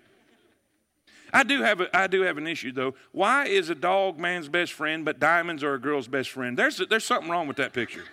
I 1.33 1.44
do 1.44 1.62
have 1.62 1.81
a, 1.81 1.96
I 1.96 2.07
do 2.07 2.20
have 2.20 2.37
an 2.37 2.46
issue 2.46 2.72
though. 2.72 2.94
Why 3.12 3.46
is 3.46 3.70
a 3.70 3.74
dog 3.74 4.18
man's 4.18 4.51
best 4.51 4.74
friend, 4.74 5.03
but 5.03 5.18
diamonds 5.18 5.64
are 5.64 5.72
a 5.72 5.81
girl's 5.81 6.09
best 6.09 6.29
friend? 6.29 6.59
There's 6.59 6.77
there's 6.90 7.07
something 7.07 7.31
wrong 7.31 7.48
with 7.48 7.57
that 7.57 7.72
picture. 7.72 8.05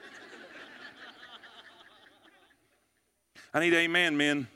I 3.53 3.59
need 3.59 3.73
amen, 3.73 4.15
men. 4.15 4.47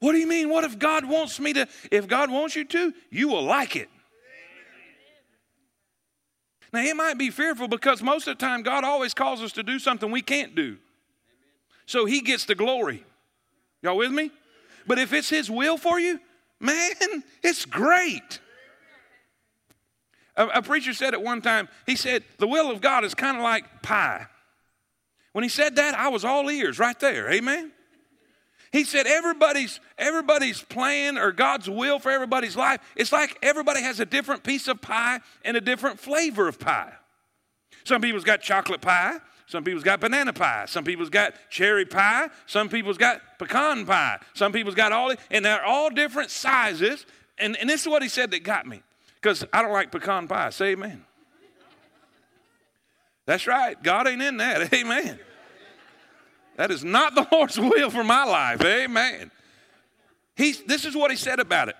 What 0.00 0.10
do 0.10 0.18
you 0.18 0.26
mean? 0.26 0.48
What 0.48 0.64
if 0.64 0.76
God 0.76 1.04
wants 1.04 1.38
me 1.38 1.52
to? 1.52 1.68
If 1.92 2.08
God 2.08 2.32
wants 2.32 2.56
you 2.56 2.64
to, 2.64 2.92
you 3.10 3.28
will 3.28 3.44
like 3.44 3.76
it. 3.76 3.88
Now, 6.72 6.80
it 6.80 6.94
might 6.96 7.16
be 7.16 7.30
fearful 7.30 7.68
because 7.68 8.02
most 8.02 8.28
of 8.28 8.38
the 8.38 8.44
time 8.44 8.62
God 8.62 8.84
always 8.84 9.14
calls 9.14 9.42
us 9.42 9.52
to 9.52 9.62
do 9.62 9.78
something 9.78 10.10
we 10.10 10.22
can't 10.22 10.54
do. 10.54 10.76
So 11.86 12.04
he 12.04 12.20
gets 12.20 12.44
the 12.44 12.54
glory. 12.54 13.04
Y'all 13.82 13.96
with 13.96 14.12
me? 14.12 14.30
But 14.86 14.98
if 14.98 15.12
it's 15.12 15.30
his 15.30 15.50
will 15.50 15.78
for 15.78 15.98
you, 15.98 16.20
man, 16.60 17.22
it's 17.42 17.64
great. 17.64 18.40
A, 20.36 20.46
a 20.46 20.62
preacher 20.62 20.92
said 20.92 21.14
at 21.14 21.22
one 21.22 21.40
time, 21.40 21.68
he 21.86 21.96
said, 21.96 22.24
the 22.38 22.46
will 22.46 22.70
of 22.70 22.80
God 22.80 23.04
is 23.04 23.14
kind 23.14 23.36
of 23.36 23.42
like 23.42 23.82
pie. 23.82 24.26
When 25.32 25.42
he 25.42 25.48
said 25.48 25.76
that, 25.76 25.94
I 25.94 26.08
was 26.08 26.24
all 26.24 26.50
ears 26.50 26.78
right 26.78 26.98
there. 27.00 27.30
Amen. 27.30 27.72
He 28.72 28.84
said 28.84 29.06
everybody's 29.06 29.80
everybody's 29.96 30.62
plan 30.62 31.16
or 31.18 31.32
God's 31.32 31.68
will 31.68 31.98
for 31.98 32.10
everybody's 32.10 32.56
life, 32.56 32.80
it's 32.96 33.12
like 33.12 33.38
everybody 33.42 33.82
has 33.82 34.00
a 34.00 34.06
different 34.06 34.44
piece 34.44 34.68
of 34.68 34.80
pie 34.80 35.20
and 35.44 35.56
a 35.56 35.60
different 35.60 35.98
flavor 35.98 36.48
of 36.48 36.58
pie. 36.58 36.92
Some 37.84 38.02
people's 38.02 38.24
got 38.24 38.42
chocolate 38.42 38.80
pie, 38.80 39.18
some 39.46 39.64
people's 39.64 39.84
got 39.84 40.00
banana 40.00 40.32
pie, 40.32 40.66
some 40.66 40.84
people's 40.84 41.10
got 41.10 41.34
cherry 41.48 41.86
pie, 41.86 42.28
some 42.46 42.68
people's 42.68 42.98
got 42.98 43.20
pecan 43.38 43.86
pie, 43.86 44.18
some 44.34 44.52
people's 44.52 44.74
got 44.74 44.92
all 44.92 45.12
and 45.30 45.44
they're 45.44 45.64
all 45.64 45.90
different 45.90 46.30
sizes. 46.30 47.06
And, 47.38 47.56
and 47.56 47.70
this 47.70 47.82
is 47.82 47.88
what 47.88 48.02
he 48.02 48.08
said 48.08 48.32
that 48.32 48.42
got 48.42 48.66
me. 48.66 48.82
Because 49.20 49.44
I 49.52 49.62
don't 49.62 49.72
like 49.72 49.90
pecan 49.90 50.28
pie. 50.28 50.50
Say 50.50 50.72
amen. 50.72 51.04
That's 53.28 53.46
right. 53.46 53.80
God 53.82 54.08
ain't 54.08 54.22
in 54.22 54.38
that. 54.38 54.72
Amen. 54.74 55.18
That 56.58 56.72
is 56.72 56.84
not 56.84 57.14
the 57.14 57.26
Lord's 57.32 57.58
will 57.58 57.88
for 57.88 58.04
my 58.04 58.24
life. 58.24 58.62
Amen. 58.62 59.30
He's, 60.36 60.62
this 60.64 60.84
is 60.84 60.94
what 60.94 61.10
he 61.10 61.16
said 61.16 61.40
about 61.40 61.68
it. 61.68 61.76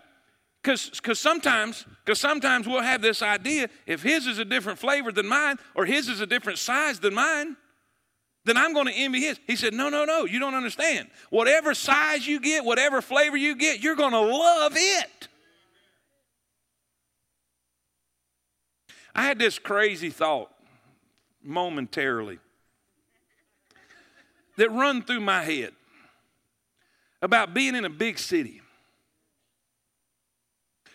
Because 0.62 1.18
sometimes, 1.20 1.84
because 2.04 2.20
sometimes 2.20 2.66
we'll 2.66 2.82
have 2.82 3.02
this 3.02 3.22
idea 3.22 3.68
if 3.86 4.02
his 4.02 4.26
is 4.26 4.38
a 4.38 4.44
different 4.44 4.78
flavor 4.78 5.12
than 5.12 5.26
mine 5.26 5.56
or 5.74 5.84
his 5.84 6.08
is 6.08 6.20
a 6.20 6.26
different 6.26 6.58
size 6.58 6.98
than 7.00 7.14
mine, 7.14 7.56
then 8.44 8.56
I'm 8.56 8.72
going 8.72 8.86
to 8.86 8.92
envy 8.92 9.20
his. 9.20 9.38
He 9.46 9.56
said, 9.56 9.74
No, 9.74 9.88
no, 9.88 10.04
no, 10.04 10.24
you 10.24 10.38
don't 10.38 10.54
understand. 10.54 11.08
Whatever 11.30 11.74
size 11.74 12.26
you 12.26 12.40
get, 12.40 12.64
whatever 12.64 13.00
flavor 13.00 13.36
you 13.36 13.56
get, 13.56 13.80
you're 13.80 13.96
going 13.96 14.12
to 14.12 14.20
love 14.20 14.72
it. 14.74 15.28
I 19.14 19.22
had 19.22 19.38
this 19.38 19.58
crazy 19.58 20.10
thought 20.10 20.50
momentarily 21.42 22.38
that 24.58 24.70
run 24.72 25.02
through 25.02 25.20
my 25.20 25.42
head 25.42 25.72
about 27.22 27.54
being 27.54 27.74
in 27.74 27.84
a 27.84 27.90
big 27.90 28.18
city. 28.18 28.60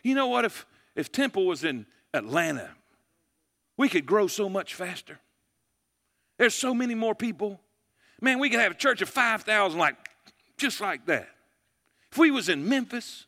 You 0.04 0.16
know 0.16 0.28
what? 0.28 0.46
If, 0.46 0.66
if 0.96 1.12
Temple 1.12 1.48
was 1.48 1.64
in 1.64 1.86
Atlanta, 2.14 2.70
we 3.78 3.90
could 3.90 4.06
grow 4.06 4.28
so 4.28 4.50
much 4.50 4.76
faster. 4.76 5.20
There's 6.38 6.54
so 6.54 6.74
many 6.74 6.94
more 6.94 7.16
people. 7.16 7.60
Man, 8.22 8.40
we 8.40 8.50
could 8.50 8.60
have 8.60 8.74
a 8.74 8.76
church 8.76 9.02
of 9.02 9.10
5,000 9.10 9.80
like 9.80 9.96
just 10.58 10.82
like 10.82 11.06
that. 11.06 11.30
If 12.12 12.18
we 12.18 12.32
was 12.32 12.50
in 12.50 12.68
Memphis, 12.68 13.26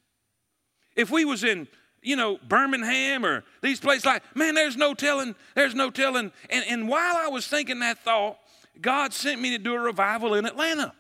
if 0.98 1.10
we 1.10 1.24
was 1.24 1.46
in, 1.46 1.68
you 2.02 2.18
know, 2.18 2.38
Birmingham 2.46 3.26
or 3.26 3.46
these 3.62 3.80
places 3.80 4.06
like, 4.06 4.22
man, 4.36 4.54
there's 4.54 4.78
no 4.78 4.94
telling, 4.94 5.34
there's 5.56 5.76
no 5.76 5.90
telling. 5.90 6.32
And, 6.50 6.66
and 6.68 6.90
while 6.90 7.16
I 7.16 7.30
was 7.30 7.48
thinking 7.48 7.80
that 7.80 8.04
thought, 8.04 8.38
God 8.82 9.14
sent 9.14 9.42
me 9.42 9.52
to 9.52 9.58
do 9.58 9.74
a 9.74 9.80
revival 9.80 10.34
in 10.34 10.46
Atlanta. 10.46 10.94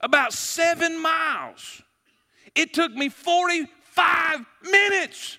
About 0.00 0.32
seven 0.32 1.00
miles. 1.00 1.82
It 2.54 2.72
took 2.72 2.92
me 2.92 3.10
45 3.10 4.46
minutes. 4.62 5.38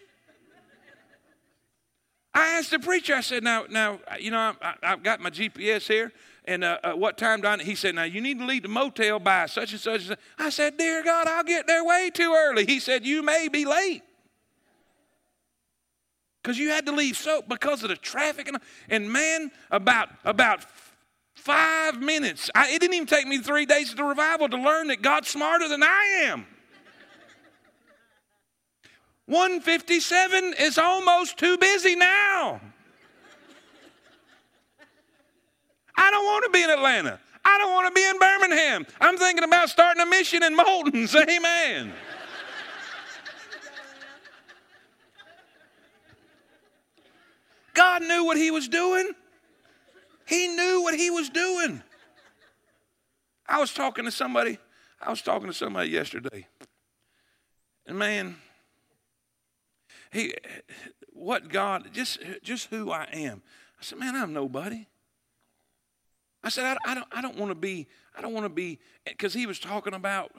I 2.34 2.60
asked 2.60 2.72
the 2.72 2.80
preacher, 2.80 3.16
I 3.16 3.22
said, 3.22 3.44
now, 3.44 3.66
now 3.70 4.00
you 4.20 4.32
know, 4.32 4.54
I, 4.62 4.76
have 4.84 5.04
got 5.04 5.20
my 5.20 5.32
GPS 5.32 5.88
here, 5.88 6.14
and 6.46 6.64
uh, 6.64 6.78
uh, 6.84 6.94
what 6.94 7.18
time 7.18 7.42
do 7.42 7.48
I, 7.48 7.58
he 7.58 7.76
said, 7.76 7.96
now 7.96 8.04
you 8.04 8.22
need 8.22 8.40
to 8.40 8.46
leave 8.46 8.62
the 8.62 8.70
motel 8.70 9.20
by 9.20 9.48
such 9.48 9.74
and 9.74 9.82
such. 9.82 10.10
I 10.38 10.50
said, 10.50 10.78
dear 10.78 11.04
God, 11.04 11.28
I'll 11.28 11.44
get 11.44 11.68
there 11.68 11.84
way 11.84 12.10
too 12.14 12.34
early. 12.34 12.66
He 12.66 12.80
said, 12.80 13.06
you 13.06 13.22
may 13.22 13.50
be 13.50 13.66
late 13.66 14.04
because 16.42 16.58
you 16.58 16.70
had 16.70 16.86
to 16.86 16.92
leave 16.92 17.18
so 17.18 17.44
because 17.48 17.84
of 17.84 17.90
the 17.90 17.96
traffic 17.96 18.48
and, 18.48 18.58
and 18.90 19.12
man 19.12 19.52
about 19.70 20.10
about 20.24 20.66
five 21.36 22.00
minutes. 22.00 22.50
I, 22.56 22.72
it 22.72 22.80
didn't 22.80 22.96
even 22.96 23.08
take 23.08 23.28
me 23.28 23.40
three 23.40 23.66
days 23.66 23.92
of 23.92 23.98
the 23.98 24.04
revival 24.04 24.50
to 24.50 24.58
learn 24.58 24.88
that 24.88 25.02
god's 25.02 25.28
smarter 25.28 25.68
than 25.68 25.84
i 25.84 26.24
am. 26.26 26.46
157 29.28 30.56
is 30.60 30.78
almost 30.78 31.38
too 31.38 31.58
busy 31.58 31.96
now. 31.96 32.60
I 35.96 36.12
don't 36.12 36.26
want 36.26 36.44
to 36.46 36.50
be 36.50 36.64
in 36.64 36.70
atlanta. 36.70 37.20
I 37.46 37.58
don't 37.58 37.72
want 37.72 37.88
to 37.88 37.94
be 37.94 38.06
in 38.06 38.20
birmingham. 38.20 38.86
I'm 39.00 39.18
thinking 39.18 39.44
about 39.44 39.70
starting 39.70 40.02
a 40.02 40.06
mission 40.06 40.44
in 40.44 40.56
Moulton 40.56 41.08
amen 41.30 41.94
God 47.82 48.04
knew 48.04 48.24
what 48.24 48.38
he 48.38 48.52
was 48.52 48.68
doing. 48.68 49.10
He 50.28 50.48
knew 50.50 50.84
what 50.84 50.94
he 50.94 51.10
was 51.10 51.32
doing. 51.32 51.82
I 53.48 53.60
was 53.60 53.74
talking 53.74 54.06
to 54.06 54.12
somebody, 54.12 54.60
I 55.02 55.10
was 55.10 55.24
talking 55.24 55.48
to 55.48 55.54
somebody 55.54 55.90
yesterday. 55.90 56.46
And 57.88 57.98
man, 57.98 58.36
he 60.14 60.36
what 61.12 61.50
God, 61.50 61.90
just 61.92 62.20
just 62.44 62.70
who 62.70 62.92
I 62.92 63.08
am. 63.14 63.42
I 63.80 63.84
said, 63.84 63.98
man, 63.98 64.16
I'm 64.16 64.32
nobody. 64.32 64.86
I 66.44 66.50
said, 66.50 66.78
I, 66.86 66.92
I 66.92 66.94
don't 66.94 67.08
I 67.12 67.22
don't 67.24 67.38
want 67.38 67.50
to 67.50 67.56
be, 67.56 67.88
I 68.16 68.22
don't 68.22 68.34
want 68.34 68.46
to 68.46 68.50
be 68.50 68.78
because 69.06 69.34
he 69.34 69.48
was 69.48 69.58
talking 69.58 69.96
about 69.96 70.32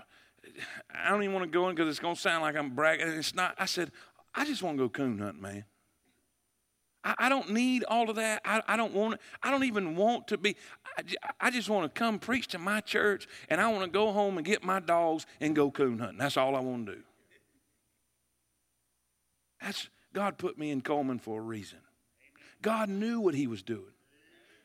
I 0.95 1.11
don't 1.11 1.25
even 1.25 1.35
want 1.35 1.51
to 1.51 1.51
go 1.51 1.69
in 1.69 1.75
because 1.75 1.91
it's 1.91 1.99
gonna 1.99 2.15
sound 2.15 2.43
like 2.43 2.55
I'm 2.55 2.77
bragging. 2.77 3.09
It's 3.09 3.35
not. 3.35 3.57
I 3.59 3.65
said, 3.65 3.91
I 4.33 4.45
just 4.45 4.63
want 4.63 4.79
to 4.79 4.85
go 4.85 4.89
coon 4.89 5.19
hunting, 5.19 5.43
man. 5.43 5.65
I, 7.05 7.15
I 7.19 7.29
don't 7.29 7.51
need 7.51 7.85
all 7.85 8.11
of 8.11 8.17
that. 8.17 8.43
I, 8.45 8.63
I 8.67 8.77
don't 8.77 8.93
want. 8.93 9.21
I 9.43 9.51
don't 9.51 9.65
even 9.65 9.97
want 9.97 10.29
to 10.29 10.39
be. 10.39 10.57
I, 10.97 11.03
I 11.41 11.51
just 11.51 11.69
want 11.69 11.93
to 11.93 11.99
come 11.99 12.19
preach 12.19 12.49
to 12.49 12.59
my 12.59 12.81
church, 12.81 13.27
and 13.49 13.61
I 13.61 13.69
want 13.69 13.85
to 13.85 13.91
go 13.91 14.13
home 14.13 14.37
and 14.37 14.47
get 14.47 14.63
my 14.63 14.81
dogs 14.81 15.27
and 15.41 15.55
go 15.55 15.71
coon 15.71 15.99
hunting. 15.99 16.19
That's 16.19 16.37
all 16.37 16.57
I 16.57 16.61
want 16.61 16.87
to 16.87 16.95
do. 16.95 17.03
That's 19.61 19.89
God 20.13 20.39
put 20.39 20.59
me 20.59 20.71
in 20.71 20.81
Cullman 20.81 21.19
for 21.19 21.41
a 21.41 21.43
reason. 21.43 21.79
God 22.61 22.89
knew 22.89 23.21
what 23.21 23.35
He 23.35 23.47
was 23.47 23.63
doing. 23.63 23.85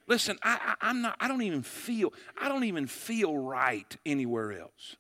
Listen, 0.08 0.38
I, 0.42 0.76
I, 0.82 0.90
I'm 0.90 1.02
not. 1.02 1.18
I 1.20 1.28
don't 1.28 1.42
even 1.42 1.64
feel. 1.64 2.14
I 2.40 2.50
don't 2.50 2.64
even 2.64 2.88
feel 2.88 3.38
right 3.38 3.96
anywhere 4.06 4.54
else. 4.54 4.96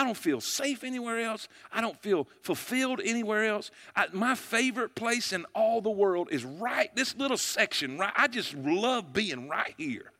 I 0.00 0.04
don't 0.04 0.16
feel 0.16 0.40
safe 0.40 0.82
anywhere 0.82 1.20
else. 1.20 1.46
I 1.70 1.82
don't 1.82 2.00
feel 2.00 2.26
fulfilled 2.40 3.02
anywhere 3.04 3.44
else. 3.44 3.70
I, 3.94 4.06
my 4.14 4.34
favorite 4.34 4.94
place 4.94 5.30
in 5.30 5.44
all 5.54 5.82
the 5.82 5.90
world 5.90 6.28
is 6.30 6.42
right 6.42 6.88
this 6.96 7.14
little 7.16 7.36
section. 7.36 7.98
Right, 7.98 8.12
I 8.16 8.26
just 8.26 8.54
love 8.54 9.12
being 9.12 9.46
right 9.50 9.74
here. 9.76 10.10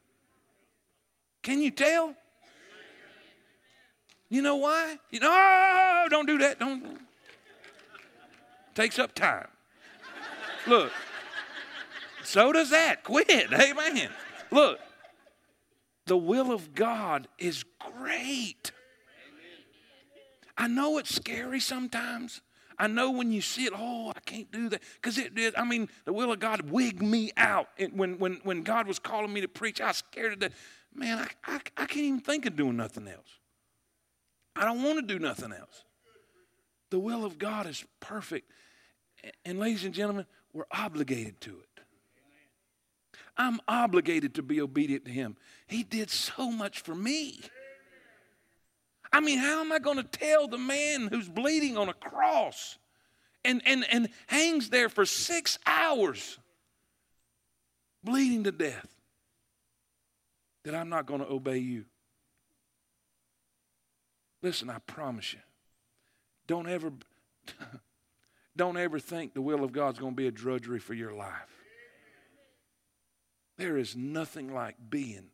Can 1.42 1.62
you 1.62 1.70
tell? 1.70 2.14
You 4.28 4.42
know 4.42 4.57
why? 4.57 4.98
You 5.11 5.20
know, 5.20 5.30
oh, 5.32 6.07
don't 6.11 6.26
do 6.26 6.36
that. 6.36 6.61
Don't. 6.61 6.98
Takes 8.74 8.98
up 8.98 9.14
time. 9.14 9.48
Look. 10.66 10.92
So 12.22 12.52
does 12.52 12.68
that. 12.68 13.02
Quit. 13.02 13.50
Amen. 13.50 14.11
Look. 14.50 14.78
The 16.04 16.18
will 16.18 16.52
of 16.52 16.74
God 16.74 17.28
is 17.38 17.64
great. 17.78 18.72
I 20.61 20.68
know 20.68 20.98
it's 20.98 21.14
scary 21.14 21.58
sometimes. 21.58 22.42
I 22.78 22.86
know 22.86 23.11
when 23.12 23.32
you 23.32 23.40
see 23.40 23.64
it, 23.64 23.72
oh, 23.74 24.12
I 24.14 24.20
can't 24.20 24.52
do 24.52 24.68
that. 24.68 24.82
Because 24.94 25.16
it 25.16 25.34
did, 25.34 25.54
I 25.56 25.64
mean, 25.64 25.88
the 26.04 26.12
will 26.12 26.30
of 26.32 26.38
God 26.38 26.70
wigged 26.70 27.02
me 27.02 27.32
out. 27.38 27.68
It, 27.78 27.94
when, 27.96 28.18
when, 28.18 28.40
when 28.42 28.62
God 28.62 28.86
was 28.86 28.98
calling 28.98 29.32
me 29.32 29.40
to 29.40 29.48
preach, 29.48 29.80
I 29.80 29.86
was 29.86 29.96
scared 29.96 30.34
of 30.34 30.40
that. 30.40 30.52
Man, 30.94 31.18
I, 31.18 31.54
I, 31.54 31.61
I 31.78 31.86
can't 31.86 32.04
even 32.04 32.20
think 32.20 32.44
of 32.44 32.56
doing 32.56 32.76
nothing 32.76 33.08
else. 33.08 33.38
I 34.54 34.66
don't 34.66 34.82
want 34.82 34.98
to 34.98 35.02
do 35.02 35.18
nothing 35.18 35.50
else. 35.50 35.84
The 36.90 36.98
will 36.98 37.24
of 37.24 37.38
God 37.38 37.66
is 37.66 37.82
perfect. 38.00 38.50
And, 39.46 39.58
ladies 39.58 39.84
and 39.84 39.94
gentlemen, 39.94 40.26
we're 40.52 40.64
obligated 40.70 41.40
to 41.42 41.50
it. 41.52 41.82
I'm 43.38 43.61
obligated 43.66 44.34
to 44.34 44.42
be 44.42 44.61
obedient 44.61 45.06
to 45.06 45.11
Him. 45.11 45.38
He 45.66 45.84
did 45.84 46.11
so 46.11 46.50
much 46.50 46.80
for 46.80 46.94
me. 46.94 47.40
I 49.12 49.20
mean, 49.20 49.38
how 49.38 49.61
am 49.61 49.72
I 49.72 49.78
going 49.78 49.96
to 49.96 50.04
tell 50.04 50.46
the 50.48 50.58
man 50.58 51.08
who's 51.08 51.28
bleeding 51.28 51.76
on 51.76 51.88
a 51.88 51.94
cross 51.94 52.78
and, 53.44 53.61
and, 53.66 53.84
and 53.90 54.08
hangs 54.28 54.70
there 54.70 54.88
for 54.88 55.04
six 55.04 55.58
hours, 55.66 56.38
bleeding 58.04 58.44
to 58.44 58.52
death? 58.52 59.00
that 60.64 60.74
I'm 60.74 60.88
not 60.88 61.06
going 61.06 61.20
to 61.20 61.28
obey 61.28 61.58
you. 61.58 61.84
Listen, 64.42 64.70
I 64.70 64.78
promise 64.78 65.32
you, 65.32 65.40
don't 66.46 66.68
ever, 66.68 66.92
don't 68.56 68.76
ever 68.76 68.98
think 68.98 69.34
the 69.34 69.42
will 69.42 69.64
of 69.64 69.72
God's 69.72 69.98
going 69.98 70.12
to 70.12 70.16
be 70.16 70.26
a 70.26 70.32
drudgery 70.32 70.78
for 70.78 70.94
your 70.94 71.12
life. 71.12 71.32
There 73.58 73.76
is 73.76 73.94
nothing 73.94 74.54
like 74.54 74.76
being 74.88 75.28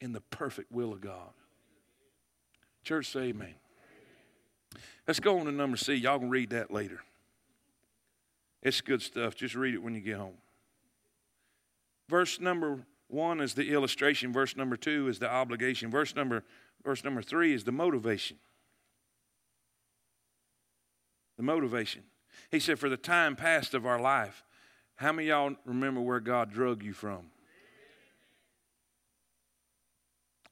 in 0.00 0.12
the 0.12 0.20
perfect 0.20 0.72
will 0.72 0.92
of 0.92 1.00
God. 1.00 1.30
Church, 2.88 3.12
say 3.12 3.24
amen. 3.24 3.54
Let's 5.06 5.20
go 5.20 5.38
on 5.38 5.44
to 5.44 5.52
number 5.52 5.76
C. 5.76 5.92
Y'all 5.92 6.18
can 6.18 6.30
read 6.30 6.48
that 6.50 6.70
later. 6.70 7.00
It's 8.62 8.80
good 8.80 9.02
stuff. 9.02 9.34
Just 9.34 9.54
read 9.54 9.74
it 9.74 9.82
when 9.82 9.94
you 9.94 10.00
get 10.00 10.16
home. 10.16 10.38
Verse 12.08 12.40
number 12.40 12.78
one 13.08 13.42
is 13.42 13.52
the 13.52 13.74
illustration. 13.74 14.32
Verse 14.32 14.56
number 14.56 14.74
two 14.74 15.06
is 15.08 15.18
the 15.18 15.30
obligation. 15.30 15.90
Verse 15.90 16.16
number, 16.16 16.44
verse 16.82 17.04
number 17.04 17.20
three 17.20 17.52
is 17.52 17.62
the 17.62 17.72
motivation. 17.72 18.38
The 21.36 21.42
motivation. 21.42 22.04
He 22.50 22.58
said, 22.58 22.78
For 22.78 22.88
the 22.88 22.96
time 22.96 23.36
past 23.36 23.74
of 23.74 23.84
our 23.84 24.00
life, 24.00 24.44
how 24.96 25.12
many 25.12 25.28
y'all 25.28 25.56
remember 25.66 26.00
where 26.00 26.20
God 26.20 26.50
drug 26.50 26.82
you 26.82 26.94
from? 26.94 27.32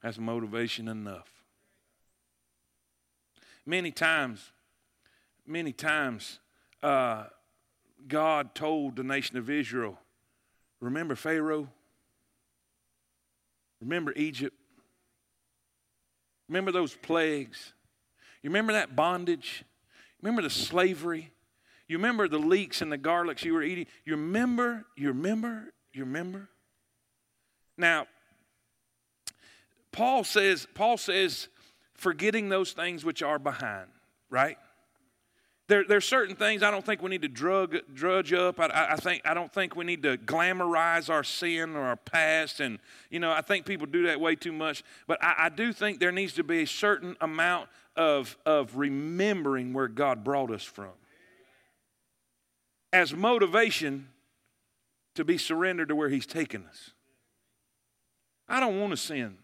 That's 0.03 0.19
motivation 0.19 0.87
enough. 0.87 1.36
Many 3.67 3.91
times, 3.91 4.53
many 5.45 5.73
times, 5.73 6.39
uh, 6.81 7.25
God 8.07 8.55
told 8.55 8.95
the 8.95 9.03
nation 9.03 9.35
of 9.35 9.49
Israel, 9.49 9.99
remember 10.79 11.17
Pharaoh? 11.17 11.67
Remember 13.81 14.13
Egypt? 14.15 14.55
Remember 16.47 16.71
those 16.71 16.95
plagues? 16.95 17.73
You 18.41 18.51
remember 18.51 18.71
that 18.71 18.95
bondage? 18.95 19.65
Remember 20.21 20.41
the 20.41 20.49
slavery? 20.49 21.33
You 21.89 21.97
remember 21.97 22.29
the 22.29 22.39
leeks 22.39 22.81
and 22.81 22.89
the 22.89 22.97
garlics 22.97 23.43
you 23.43 23.53
were 23.53 23.63
eating? 23.63 23.87
You 24.05 24.15
remember? 24.15 24.85
You 24.95 25.09
remember? 25.09 25.73
You 25.91 26.05
remember? 26.05 26.47
Now, 27.77 28.07
Paul 29.91 30.23
says, 30.23 30.65
Paul 30.73 30.95
says, 30.95 31.49
forgetting 31.97 32.49
those 32.49 32.71
things 32.71 33.03
which 33.03 33.21
are 33.21 33.39
behind, 33.39 33.89
right? 34.29 34.57
There, 35.67 35.83
there 35.83 35.97
are 35.97 36.01
certain 36.01 36.35
things 36.35 36.63
I 36.63 36.71
don't 36.71 36.85
think 36.85 37.01
we 37.01 37.09
need 37.09 37.23
to 37.23 37.27
drug, 37.27 37.75
drudge 37.93 38.31
up. 38.31 38.59
I, 38.59 38.87
I, 38.91 38.95
think 38.95 39.21
I 39.25 39.33
don't 39.33 39.51
think 39.51 39.75
we 39.75 39.83
need 39.83 40.01
to 40.03 40.17
glamorize 40.17 41.09
our 41.09 41.25
sin 41.25 41.75
or 41.75 41.81
our 41.81 41.97
past, 41.97 42.61
and 42.61 42.79
you 43.09 43.19
know 43.19 43.31
I 43.31 43.41
think 43.41 43.65
people 43.65 43.85
do 43.85 44.05
that 44.05 44.21
way 44.21 44.35
too 44.35 44.53
much. 44.53 44.83
But 45.07 45.21
I, 45.21 45.35
I 45.37 45.49
do 45.49 45.73
think 45.73 45.99
there 45.99 46.13
needs 46.13 46.33
to 46.33 46.43
be 46.43 46.61
a 46.61 46.67
certain 46.67 47.17
amount 47.19 47.67
of 47.97 48.37
of 48.45 48.77
remembering 48.77 49.73
where 49.73 49.89
God 49.89 50.23
brought 50.23 50.51
us 50.51 50.63
from, 50.63 50.93
as 52.93 53.13
motivation 53.13 54.07
to 55.15 55.25
be 55.25 55.37
surrendered 55.37 55.89
to 55.89 55.95
where 55.95 56.07
He's 56.07 56.25
taken 56.25 56.65
us. 56.65 56.91
I 58.47 58.61
don't 58.61 58.79
want 58.79 58.91
to 58.91 58.97
sin 58.97 59.37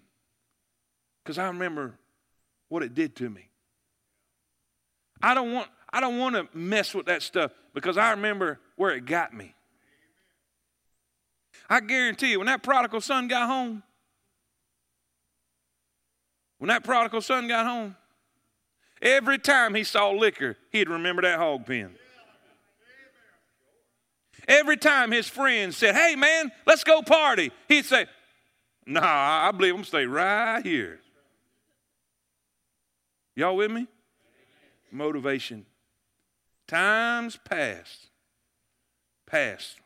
because 1.21 1.37
I 1.37 1.47
remember 1.47 1.95
what 2.70 2.84
it 2.84 2.93
did 2.93 3.16
to 3.18 3.30
me. 3.30 3.49
I 5.22 5.34
don't 5.34 5.51
want 5.53 5.70
I 5.91 5.99
don't 5.99 6.18
want 6.18 6.36
to 6.36 6.47
mess 6.57 6.95
with 6.95 7.05
that 7.05 7.22
stuff 7.22 7.51
because 7.74 7.97
I 7.97 8.11
remember 8.11 8.59
where 8.76 8.91
it 8.91 9.05
got 9.05 9.34
me. 9.34 9.53
I 11.70 11.80
guarantee 11.80 12.32
you, 12.32 12.39
when 12.39 12.47
that 12.47 12.64
prodigal 12.64 12.99
son 12.99 13.28
got 13.28 13.47
home, 13.47 13.84
when 16.57 16.70
that 16.70 16.84
prodigal 16.84 17.22
son 17.22 17.47
got 17.47 17.66
home, 17.66 17.95
every 19.01 19.38
time 19.38 19.76
he 19.76 19.84
saw 19.84 20.09
liquor, 20.09 20.57
he'd 20.72 20.89
remember 20.89 21.22
that 21.22 21.38
hog 21.38 21.66
pen. 21.66 21.95
Every 24.47 24.78
time 24.78 25.11
his 25.11 25.28
friends 25.28 25.78
said, 25.78 25.95
Hey 25.95 26.16
man, 26.16 26.51
let's 26.66 26.84
go 26.84 27.01
party, 27.01 27.51
he'd 27.68 27.86
say, 27.86 28.07
Nah, 28.86 29.47
I 29.47 29.51
believe 29.51 29.72
I'm 29.72 29.78
gonna 29.78 29.86
stay 29.86 30.05
right 30.05 30.66
here. 30.66 30.99
Y'all 33.36 33.55
with 33.55 33.71
me? 33.71 33.88
Motivation 34.91 35.65
Times 36.67 37.38
past. 37.43 38.09
Past. 39.25 39.77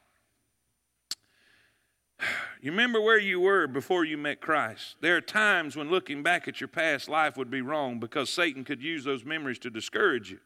You 2.60 2.72
remember 2.72 3.00
where 3.00 3.20
you 3.20 3.40
were 3.40 3.68
before 3.68 4.04
you 4.04 4.18
met 4.18 4.42
Christ. 4.42 4.96
There 5.00 5.16
are 5.16 5.22
times 5.22 5.76
when 5.76 5.92
looking 5.92 6.24
back 6.24 6.48
at 6.48 6.60
your 6.60 6.68
past 6.68 7.08
life 7.08 7.38
would 7.38 7.52
be 7.52 7.62
wrong 7.62 8.00
because 8.00 8.32
Satan 8.32 8.64
could 8.64 8.82
use 8.82 9.04
those 9.04 9.24
memories 9.24 9.60
to 9.60 9.70
discourage 9.70 10.32
you. 10.32 10.40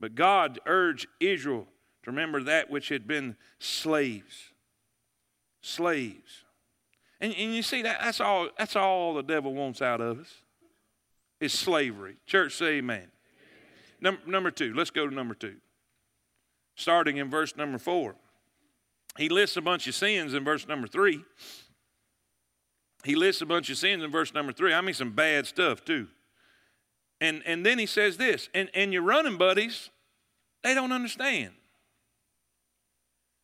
But 0.00 0.16
God 0.16 0.58
urged 0.66 1.06
Israel 1.20 1.68
to 2.02 2.10
remember 2.10 2.42
that 2.42 2.68
which 2.68 2.88
had 2.88 3.06
been 3.06 3.36
slaves. 3.60 4.50
Slaves. 5.62 6.42
And, 7.20 7.32
and 7.32 7.54
you 7.54 7.62
see 7.62 7.82
that 7.82 8.00
that's 8.02 8.20
all 8.20 8.48
that's 8.58 8.74
all 8.74 9.14
the 9.14 9.22
devil 9.22 9.54
wants 9.54 9.80
out 9.80 10.00
of 10.00 10.18
us 10.18 10.42
is 11.40 11.52
slavery. 11.52 12.16
Church 12.26 12.54
say 12.54 12.78
amen. 12.78 13.08
Number, 14.00 14.20
number 14.26 14.50
two, 14.50 14.74
let's 14.74 14.90
go 14.90 15.06
to 15.06 15.14
number 15.14 15.34
two. 15.34 15.56
Starting 16.74 17.16
in 17.16 17.30
verse 17.30 17.56
number 17.56 17.78
four. 17.78 18.14
He 19.16 19.28
lists 19.28 19.56
a 19.56 19.62
bunch 19.62 19.86
of 19.86 19.94
sins 19.94 20.34
in 20.34 20.44
verse 20.44 20.68
number 20.68 20.86
three. 20.86 21.24
He 23.04 23.14
lists 23.14 23.40
a 23.40 23.46
bunch 23.46 23.70
of 23.70 23.78
sins 23.78 24.02
in 24.02 24.10
verse 24.10 24.34
number 24.34 24.52
three. 24.52 24.74
I 24.74 24.80
mean, 24.80 24.94
some 24.94 25.12
bad 25.12 25.46
stuff 25.46 25.84
too. 25.84 26.08
And, 27.20 27.42
and 27.46 27.64
then 27.64 27.78
he 27.78 27.86
says 27.86 28.16
this, 28.18 28.48
and, 28.52 28.68
and 28.74 28.92
your 28.92 29.02
running 29.02 29.38
buddies, 29.38 29.88
they 30.62 30.74
don't 30.74 30.92
understand. 30.92 31.54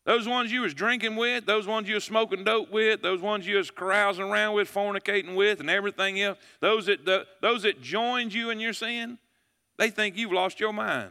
Those 0.04 0.26
ones 0.26 0.50
you 0.50 0.62
was 0.62 0.74
drinking 0.74 1.14
with, 1.14 1.46
those 1.46 1.66
ones 1.66 1.88
you 1.88 1.94
was 1.94 2.04
smoking 2.04 2.42
dope 2.42 2.72
with, 2.72 3.02
those 3.02 3.20
ones 3.20 3.46
you 3.46 3.56
was 3.56 3.70
carousing 3.70 4.24
around 4.24 4.54
with, 4.54 4.72
fornicating 4.72 5.36
with, 5.36 5.60
and 5.60 5.70
everything 5.70 6.20
else, 6.20 6.38
those 6.60 6.86
that, 6.86 7.04
the, 7.04 7.26
those 7.40 7.62
that 7.62 7.80
joined 7.80 8.34
you 8.34 8.50
in 8.50 8.58
your 8.58 8.72
sin, 8.72 9.18
they 9.78 9.90
think 9.90 10.16
you've 10.16 10.32
lost 10.32 10.58
your 10.58 10.72
mind. 10.72 11.10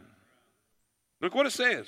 Look 1.22 1.34
what 1.34 1.46
it 1.46 1.52
says. 1.52 1.86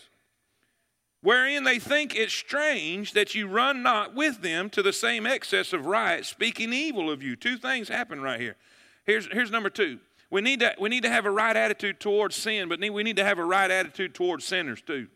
Wherein 1.21 1.65
they 1.65 1.79
think 1.79 2.15
it 2.15 2.31
strange 2.31 3.13
that 3.13 3.35
you 3.35 3.49
run 3.49 3.83
not 3.83 4.15
with 4.15 4.41
them 4.41 4.71
to 4.71 4.83
the 4.83 4.93
same 4.93 5.27
excess 5.27 5.73
of 5.73 5.87
riot, 5.87 6.25
speaking 6.25 6.73
evil 6.73 7.11
of 7.11 7.23
you. 7.23 7.37
Two 7.37 7.57
things 7.57 7.89
happen 7.89 8.21
right 8.21 8.41
here. 8.41 8.57
Here's, 9.05 9.27
here's 9.31 9.51
number 9.51 9.71
two. 9.71 9.99
We 10.31 10.41
need, 10.41 10.61
to, 10.61 10.75
we 10.81 10.89
need 10.89 11.03
to 11.03 11.11
have 11.11 11.27
a 11.27 11.31
right 11.31 11.57
attitude 11.57 12.01
towards 12.01 12.37
sin, 12.37 12.69
but 12.69 12.81
we 12.81 13.03
need 13.03 13.17
to 13.17 13.25
have 13.25 13.39
a 13.39 13.45
right 13.45 13.71
attitude 13.71 14.15
towards 14.15 14.45
sinners 14.45 14.83
too. 14.83 15.09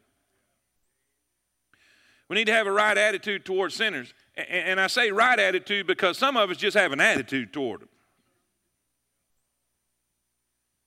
We 2.29 2.37
need 2.37 2.47
to 2.47 2.53
have 2.53 2.67
a 2.67 2.73
right 2.73 2.97
attitude 2.97 3.45
towards 3.45 3.75
sinners. 3.75 4.13
And 4.37 4.79
I 4.79 4.87
say 4.87 5.11
right 5.11 5.39
attitude 5.39 5.87
because 5.87 6.19
some 6.19 6.37
of 6.37 6.51
us 6.51 6.59
just 6.59 6.77
have 6.77 6.93
an 6.93 7.01
attitude 7.01 7.53
toward 7.53 7.81
them. 7.81 7.89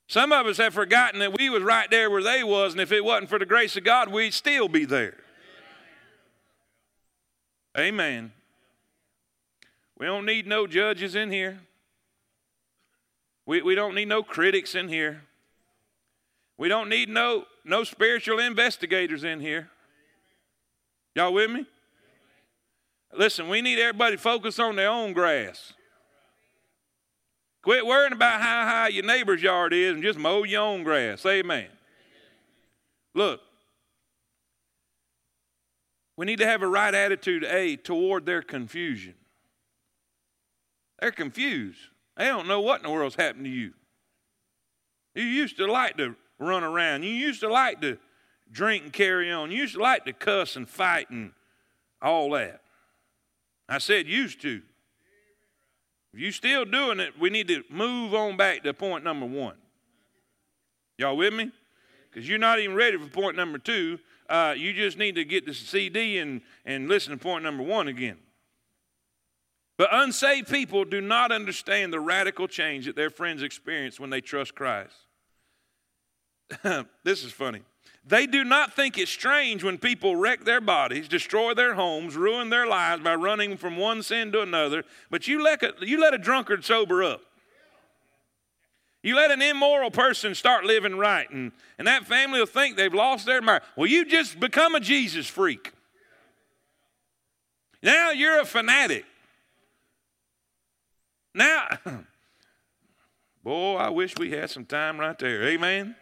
Some 0.08 0.32
of 0.34 0.46
us 0.46 0.58
have 0.58 0.74
forgotten 0.74 1.20
that 1.22 1.38
we 1.38 1.50
was 1.50 1.64
right 1.64 1.89
there 1.89 2.12
where 2.12 2.22
they 2.22 2.44
was, 2.44 2.74
and 2.74 2.82
if 2.82 2.92
it 2.92 3.04
wasn't 3.04 3.30
for 3.30 3.39
the 3.39 3.46
grace 3.46 3.78
of 3.78 3.86
God, 3.86 4.12
we'd 4.12 4.34
still 4.34 4.68
be 4.68 4.84
there. 4.84 5.16
Amen. 7.78 8.34
We 9.98 10.06
don't 10.06 10.26
need 10.26 10.48
no 10.48 10.68
judges 10.68 11.16
in 11.16 11.32
here. 11.32 11.62
We, 13.46 13.62
we 13.62 13.74
don't 13.74 13.96
need 13.96 14.10
no 14.10 14.22
critics 14.22 14.76
in 14.76 14.89
here. 14.89 15.24
We 16.58 16.68
don't 16.68 16.89
need 16.89 17.08
no, 17.08 17.46
no 17.64 17.84
spiritual 17.84 18.39
investigators 18.39 19.24
in 19.24 19.39
here. 19.39 19.70
Y'all 21.16 21.34
with 21.34 21.51
me? 21.51 21.66
Listen, 23.14 23.49
we 23.49 23.62
need 23.62 23.80
everybody 23.80 24.16
to 24.16 24.22
focus 24.22 24.57
on 24.59 24.76
their 24.76 24.89
own 24.89 25.14
grass. 25.14 25.74
Quit 27.62 27.86
worrying 27.86 28.14
about 28.14 28.41
how 28.41 28.66
high 28.66 28.88
your 28.88 29.05
neighbor's 29.05 29.43
yard 29.43 29.74
is 29.74 29.93
and 29.93 30.03
just 30.03 30.18
mow 30.18 30.43
your 30.43 30.62
own 30.62 30.84
grass. 30.84 31.26
Amen. 31.26 31.68
Look, 33.14 33.41
we 36.16 36.26
need 36.26 36.39
to 36.39 36.45
have 36.45 36.62
a 36.62 36.68
right 36.68 36.93
attitude, 36.93 37.43
A, 37.43 37.76
toward 37.76 38.26
their 38.26 38.41
confusion. 38.41 39.16
They're 40.99 41.12
confused. 41.12 41.80
They 42.16 42.26
don't 42.26 42.47
know 42.47 42.62
what 42.62 42.80
in 42.80 42.84
the 42.84 42.91
world's 42.91 43.16
happened 43.16 43.45
to 43.45 43.51
you. 43.51 43.74
You 45.16 45.24
used 45.24 45.57
to 45.57 45.70
like 45.70 45.97
to 45.97 46.16
run 46.39 46.64
around. 46.64 47.03
You 47.03 47.12
used 47.12 47.41
to 47.41 47.49
like 47.49 47.82
to 47.82 47.97
drink 48.52 48.84
and 48.84 48.93
carry 48.93 49.32
on. 49.32 49.52
You 49.52 49.60
used 49.60 49.76
to 49.76 49.82
like 49.82 50.06
to 50.06 50.14
cuss 50.14 50.56
and 50.56 50.68
fight 50.68 51.10
and 51.10 51.32
all 52.02 52.32
that. 52.32 52.62
I 53.70 53.78
said 53.78 54.08
used 54.08 54.41
to. 54.41 54.62
If 56.14 56.20
you're 56.20 56.32
still 56.32 56.66
doing 56.66 56.99
it, 56.99 57.18
we 57.20 57.30
need 57.30 57.47
to 57.47 57.64
move 57.70 58.14
on 58.14 58.36
back 58.36 58.64
to 58.64 58.74
point 58.74 59.04
number 59.04 59.26
one. 59.26 59.56
Y'all 60.97 61.16
with 61.16 61.34
me? 61.34 61.52
Because 62.10 62.28
you're 62.28 62.38
not 62.38 62.60
even 62.60 62.76
ready 62.76 62.97
for 62.97 63.08
point 63.08 63.38
number 63.38 63.58
two. 63.58 63.97
Uh, 64.30 64.54
you 64.56 64.74
just 64.74 64.97
need 64.97 65.16
to 65.16 65.24
get 65.24 65.45
the 65.45 65.54
CD 65.54 66.18
and, 66.18 66.41
and 66.66 66.89
listen 66.89 67.12
to 67.12 67.18
point 67.18 67.43
number 67.43 67.64
one 67.64 67.88
again. 67.88 68.18
But 69.78 69.89
unsaved 69.91 70.49
people 70.49 70.86
do 70.86 71.02
not 71.02 71.32
understand 71.32 71.91
the 71.91 71.99
radical 71.99 72.47
change 72.47 72.86
that 72.86 72.95
their 72.95 73.10
friends 73.10 73.41
experience 73.41 73.99
when 73.99 74.10
they 74.10 74.22
trust 74.22 74.54
Christ. 74.54 74.93
this 77.04 77.24
is 77.24 77.32
funny. 77.32 77.62
They 78.04 78.26
do 78.26 78.43
not 78.43 78.74
think 78.74 78.97
it's 78.97 79.12
strange 79.12 79.64
when 79.64 79.78
people 79.78 80.16
wreck 80.16 80.43
their 80.43 80.62
bodies, 80.62 81.08
destroy 81.08 81.54
their 81.54 81.76
homes, 81.76 82.16
ruin 82.16 82.49
their 82.49 82.66
lives 82.66 83.04
by 83.04 83.14
running 83.16 83.58
from 83.58 83.78
one 83.78 84.02
sin 84.02 84.32
to 84.32 84.41
another, 84.41 84.84
but 85.12 85.28
you 85.28 85.43
let 85.43 85.62
a, 85.62 85.74
you 85.82 85.99
let 85.99 86.14
a 86.14 86.18
drunkard 86.18 86.66
sober 86.66 87.04
up. 87.04 87.22
You 89.04 89.16
let 89.16 89.32
an 89.32 89.41
immoral 89.41 89.91
person 89.91 90.36
start 90.36 90.66
living 90.66 90.95
right, 90.95 91.30
and, 91.30 91.52
and 91.78 91.88
that 91.88 92.06
family 92.06 92.39
will 92.39 92.45
think 92.45 92.76
they've 92.76 92.93
lost 92.93 93.26
their 93.26 93.41
mind. 93.41 93.64
Well, 93.76 93.88
you 93.88 94.06
just 94.06 94.39
become 94.39 94.76
a 94.76 94.80
Jesus 94.80 95.28
freak. 95.28 95.72
Now 97.84 98.12
you're 98.12 98.39
a 98.39 98.45
fanatic. 98.45 99.06
Now, 101.34 101.68
boy, 103.43 103.76
I 103.76 103.89
wish 103.89 104.16
we 104.18 104.32
had 104.32 104.49
some 104.49 104.66
time 104.66 104.99
right 104.99 105.18
there. 105.18 105.43
Amen. 105.43 105.95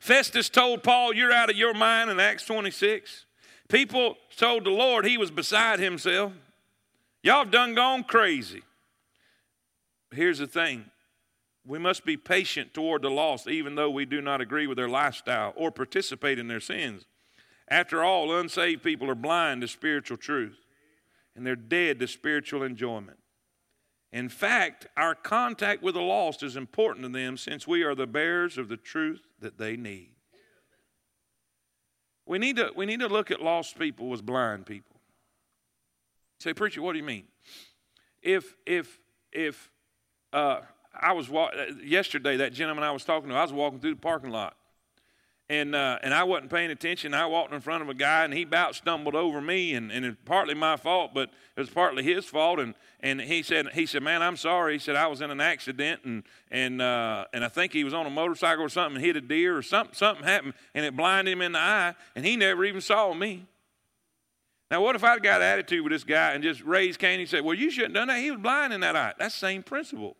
Festus 0.00 0.48
told 0.48 0.82
Paul, 0.82 1.14
You're 1.14 1.32
out 1.32 1.50
of 1.50 1.56
your 1.56 1.74
mind 1.74 2.10
in 2.10 2.20
Acts 2.20 2.44
26. 2.44 3.24
People 3.68 4.16
told 4.36 4.64
the 4.64 4.70
Lord 4.70 5.04
he 5.04 5.18
was 5.18 5.30
beside 5.30 5.80
himself. 5.80 6.32
Y'all 7.22 7.40
have 7.40 7.50
done 7.50 7.74
gone 7.74 8.04
crazy. 8.04 8.62
Here's 10.12 10.38
the 10.38 10.46
thing 10.46 10.84
we 11.66 11.78
must 11.78 12.04
be 12.04 12.16
patient 12.16 12.72
toward 12.72 13.02
the 13.02 13.10
lost, 13.10 13.48
even 13.48 13.74
though 13.74 13.90
we 13.90 14.04
do 14.04 14.20
not 14.20 14.40
agree 14.40 14.68
with 14.68 14.76
their 14.76 14.88
lifestyle 14.88 15.52
or 15.56 15.72
participate 15.72 16.38
in 16.38 16.46
their 16.46 16.60
sins. 16.60 17.04
After 17.68 18.04
all, 18.04 18.38
unsaved 18.38 18.84
people 18.84 19.10
are 19.10 19.16
blind 19.16 19.62
to 19.62 19.68
spiritual 19.68 20.16
truth, 20.16 20.60
and 21.34 21.44
they're 21.44 21.56
dead 21.56 21.98
to 21.98 22.06
spiritual 22.06 22.62
enjoyment. 22.62 23.18
In 24.12 24.28
fact, 24.28 24.86
our 24.96 25.14
contact 25.14 25.82
with 25.82 25.94
the 25.94 26.00
lost 26.00 26.42
is 26.42 26.56
important 26.56 27.04
to 27.04 27.12
them 27.12 27.36
since 27.36 27.66
we 27.66 27.82
are 27.82 27.94
the 27.94 28.06
bearers 28.06 28.56
of 28.56 28.68
the 28.68 28.76
truth 28.76 29.26
that 29.40 29.58
they 29.58 29.76
need. 29.76 30.10
We 32.24 32.38
need 32.38 32.56
to, 32.56 32.72
we 32.74 32.86
need 32.86 33.00
to 33.00 33.08
look 33.08 33.30
at 33.30 33.40
lost 33.40 33.78
people 33.78 34.12
as 34.12 34.22
blind 34.22 34.66
people. 34.66 34.96
Say, 36.40 36.52
preacher, 36.54 36.82
what 36.82 36.92
do 36.92 36.98
you 36.98 37.04
mean? 37.04 37.24
If 38.22 38.54
if 38.66 39.00
if 39.32 39.70
uh, 40.32 40.60
I 40.94 41.12
was 41.12 41.30
yesterday, 41.82 42.36
that 42.38 42.52
gentleman 42.52 42.84
I 42.84 42.90
was 42.90 43.04
talking 43.04 43.28
to, 43.28 43.34
I 43.34 43.42
was 43.42 43.52
walking 43.52 43.78
through 43.78 43.94
the 43.94 44.00
parking 44.00 44.30
lot, 44.30 44.56
and 45.48 45.74
uh, 45.74 45.98
and 46.02 46.12
I 46.12 46.24
wasn't 46.24 46.50
paying 46.50 46.70
attention. 46.70 47.14
I 47.14 47.26
walked 47.26 47.52
in 47.52 47.60
front 47.60 47.82
of 47.82 47.88
a 47.88 47.94
guy, 47.94 48.24
and 48.24 48.34
he 48.34 48.42
about 48.42 48.74
stumbled 48.74 49.14
over 49.14 49.40
me, 49.40 49.74
and, 49.74 49.92
and 49.92 50.04
it's 50.04 50.16
partly 50.24 50.54
my 50.54 50.76
fault, 50.76 51.12
but 51.14 51.30
it 51.56 51.60
was 51.60 51.70
partly 51.70 52.02
his 52.02 52.24
fault. 52.24 52.58
And 52.58 52.74
and 53.00 53.20
he 53.20 53.42
said 53.42 53.68
he 53.72 53.86
said, 53.86 54.02
"Man, 54.02 54.22
I'm 54.22 54.36
sorry." 54.36 54.74
He 54.74 54.78
said 54.80 54.96
I 54.96 55.06
was 55.06 55.20
in 55.20 55.30
an 55.30 55.40
accident, 55.40 56.00
and 56.04 56.24
and 56.50 56.82
uh, 56.82 57.26
and 57.32 57.44
I 57.44 57.48
think 57.48 57.72
he 57.72 57.84
was 57.84 57.94
on 57.94 58.06
a 58.06 58.10
motorcycle 58.10 58.64
or 58.64 58.68
something, 58.68 58.96
and 58.96 59.04
hit 59.04 59.16
a 59.16 59.20
deer 59.20 59.56
or 59.56 59.62
something. 59.62 59.94
Something 59.94 60.24
happened, 60.24 60.54
and 60.74 60.84
it 60.84 60.96
blinded 60.96 61.32
him 61.32 61.42
in 61.42 61.52
the 61.52 61.60
eye, 61.60 61.94
and 62.16 62.26
he 62.26 62.36
never 62.36 62.64
even 62.64 62.80
saw 62.80 63.14
me. 63.14 63.46
Now, 64.68 64.82
what 64.82 64.96
if 64.96 65.04
I'd 65.04 65.22
got 65.22 65.42
attitude 65.42 65.84
with 65.84 65.92
this 65.92 66.02
guy 66.02 66.32
and 66.32 66.42
just 66.42 66.60
raised 66.64 66.98
Cain 66.98 67.20
and 67.20 67.28
said, 67.28 67.44
"Well, 67.44 67.54
you 67.54 67.70
shouldn't 67.70 67.94
have 67.94 68.08
done 68.08 68.08
that. 68.08 68.20
He 68.20 68.32
was 68.32 68.40
blind 68.40 68.72
in 68.72 68.80
that 68.80 68.96
eye." 68.96 69.12
That's 69.16 69.34
the 69.34 69.46
same 69.46 69.62
principle. 69.62 70.16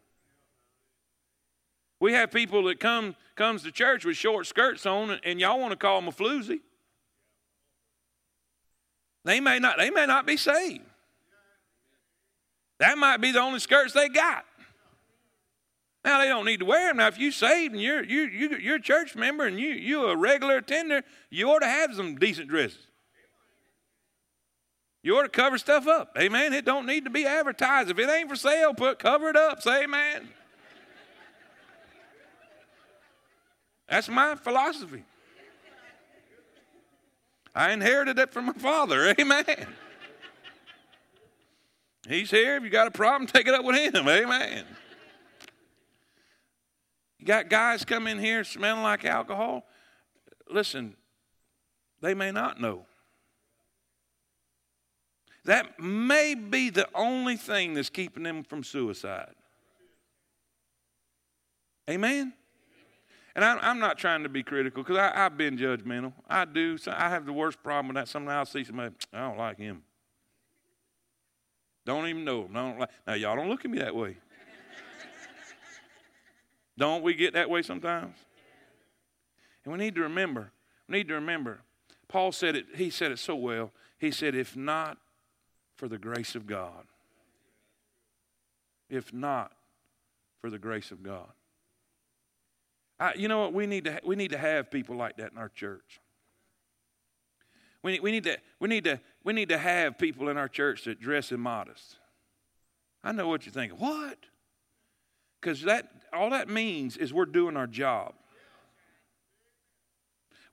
We 1.99 2.13
have 2.13 2.31
people 2.31 2.63
that 2.65 2.79
come 2.79 3.17
comes 3.37 3.63
to 3.63 3.71
church 3.71 4.05
with 4.05 4.17
short 4.17 4.47
skirts 4.47 4.87
on, 4.87 5.21
and 5.23 5.39
y'all 5.39 5.61
want 5.61 5.73
to 5.73 5.77
call 5.77 6.01
them 6.01 6.09
a 6.09 6.13
floozy. 6.13 6.61
They 9.25 9.41
may 9.41 9.59
not. 9.59 9.79
They 9.79 9.91
may 9.91 10.07
not 10.07 10.27
be 10.27 10.37
saved. 10.37 10.85
That 12.79 12.99
might 12.99 13.21
be 13.21 13.33
the 13.33 13.41
only 13.41 13.59
skirts 13.59 13.93
they 13.93 14.09
got. 14.09 14.45
Now 16.05 16.21
they 16.21 16.29
don't 16.29 16.45
need 16.45 16.61
to 16.61 16.65
wear 16.65 16.89
them. 16.89 16.99
Now, 16.99 17.09
if 17.09 17.19
you 17.19 17.33
saved 17.33 17.73
and 17.73 17.83
you're 17.83 18.05
you 18.05 18.23
you 18.23 18.57
you're 18.59 18.77
a 18.77 18.81
church 18.81 19.17
member 19.17 19.45
and 19.45 19.59
you 19.59 19.71
you're 19.71 20.13
a 20.13 20.17
regular 20.17 20.59
attender, 20.59 21.03
you 21.31 21.51
ought 21.51 21.61
to 21.61 21.67
have 21.67 21.95
some 21.95 22.17
decent 22.17 22.49
dresses. 22.49 22.87
You 25.03 25.17
ought 25.19 25.23
to 25.23 25.29
cover 25.29 25.59
stuff 25.59 25.87
up. 25.87 26.17
Amen. 26.19 26.53
It 26.53 26.65
don't 26.65 26.87
need 26.87 27.05
to 27.05 27.11
be 27.11 27.27
advertised. 27.27 27.91
If 27.91 27.99
it 27.99 28.09
ain't 28.09 28.29
for 28.29 28.37
sale, 28.37 28.75
put 28.75 28.99
cover 28.99 29.29
it 29.29 29.37
up. 29.37 29.63
Say 29.63 29.85
amen. 29.85 30.29
That's 33.89 34.09
my 34.09 34.35
philosophy. 34.35 35.05
I 37.55 37.73
inherited 37.73 38.19
it 38.19 38.33
from 38.33 38.47
my 38.47 38.53
father. 38.53 39.15
Amen. 39.21 39.45
He's 42.09 42.31
here. 42.31 42.57
If 42.57 42.65
you 42.65 42.71
got 42.71 42.87
a 42.87 42.91
problem, 42.91 43.27
take 43.27 43.49
it 43.49 43.55
up 43.55 43.65
with 43.65 43.95
him. 43.95 44.09
Amen. 44.09 44.65
You 47.19 47.27
got 47.27 47.49
guys 47.49 47.85
come 47.85 48.07
in 48.07 48.19
here 48.19 48.45
smelling 48.45 48.83
like 48.83 49.05
alcohol. 49.05 49.65
Listen, 50.51 50.97
they 52.01 52.15
may 52.15 52.31
not 52.31 52.61
know. 52.61 52.87
That 55.45 55.81
may 55.81 56.35
be 56.35 56.71
the 56.71 56.89
only 56.95 57.37
thing 57.37 57.75
that's 57.75 57.89
keeping 57.89 58.25
them 58.25 58.43
from 58.43 58.65
suicide. 58.65 59.35
Amen? 61.89 62.33
And 63.37 63.45
I, 63.45 63.71
am 63.71 63.79
not 63.79 63.99
trying 63.99 64.23
to 64.23 64.31
be 64.31 64.43
critical 64.43 64.83
because 64.83 64.97
I've 64.97 65.37
been 65.37 65.59
judgmental. 65.59 66.15
I 66.27 66.47
do. 66.47 66.79
So 66.79 66.91
I 66.97 67.11
have 67.11 67.27
the 67.27 67.35
worst 67.35 67.63
problem 67.63 67.89
with 67.89 67.97
that. 67.97 68.09
Sometimes 68.09 68.35
I'll 68.35 68.47
see 68.47 68.65
somebody, 68.65 68.95
I 69.13 69.29
don't 69.29 69.37
like 69.37 69.59
him. 69.59 69.83
Don't 71.85 72.09
even 72.09 72.25
know 72.25 72.47
him. 72.47 72.57
I 72.57 72.63
don't 72.63 72.79
like. 72.81 72.89
Now, 73.07 73.13
y'all 73.13 73.37
don't 73.37 73.51
look 73.51 73.67
at 73.67 73.71
me 73.71 73.79
that 73.79 73.95
way. 73.95 74.17
don't 76.79 77.03
we 77.03 77.13
get 77.13 77.35
that 77.35 77.51
way 77.51 77.61
sometimes? 77.61 78.17
And 79.65 79.73
we 79.73 79.79
need 79.79 79.95
to 79.97 80.01
remember, 80.01 80.51
we 80.89 80.97
need 80.97 81.09
to 81.09 81.15
remember, 81.15 81.61
Paul 82.09 82.33
said 82.33 82.57
it, 82.57 82.65
he 82.75 82.89
said 82.89 83.13
it 83.13 83.19
so 83.19 83.35
well. 83.35 83.71
He 83.99 84.13
said, 84.13 84.35
if 84.35 84.57
not 84.57 84.97
for 85.75 85.89
the 85.89 85.99
grace 85.99 86.35
of 86.35 86.47
God, 86.47 86.87
if 88.89 89.13
not 89.13 89.53
for 90.41 90.49
the 90.49 90.59
grace 90.59 90.91
of 90.91 91.03
God. 91.03 91.29
I, 92.99 93.15
you 93.15 93.29
know 93.29 93.41
what? 93.41 93.53
We 93.53 93.67
need, 93.67 93.85
to, 93.85 94.01
we 94.05 94.17
need 94.17 94.31
to 94.31 94.39
have 94.39 94.71
people 94.71 94.97
like 94.97 95.17
that 95.19 95.33
in 95.33 95.39
our 95.39 95.49
church. 95.49 96.01
We 97.83 97.93
need, 97.93 98.01
we, 98.01 98.11
need 98.11 98.25
to, 98.25 98.39
we, 98.59 98.69
need 98.69 98.85
to, 98.85 99.01
we 99.23 99.33
need 99.33 99.49
to 99.51 99.59
have 99.59 99.99
people 99.99 100.29
in 100.29 100.37
our 100.37 100.49
church 100.49 100.85
that 100.85 101.01
dress 101.01 101.31
immodest. 101.31 101.97
I 103.05 103.13
know 103.13 103.29
what 103.29 103.47
you're 103.47 103.53
thinking. 103.53 103.79
What? 103.79 104.19
Because 105.41 105.63
that 105.63 105.89
all 106.13 106.31
that 106.31 106.49
means 106.49 106.97
is 106.97 107.13
we're 107.13 107.27
doing 107.27 107.57
our 107.57 107.67
job. 107.67 108.15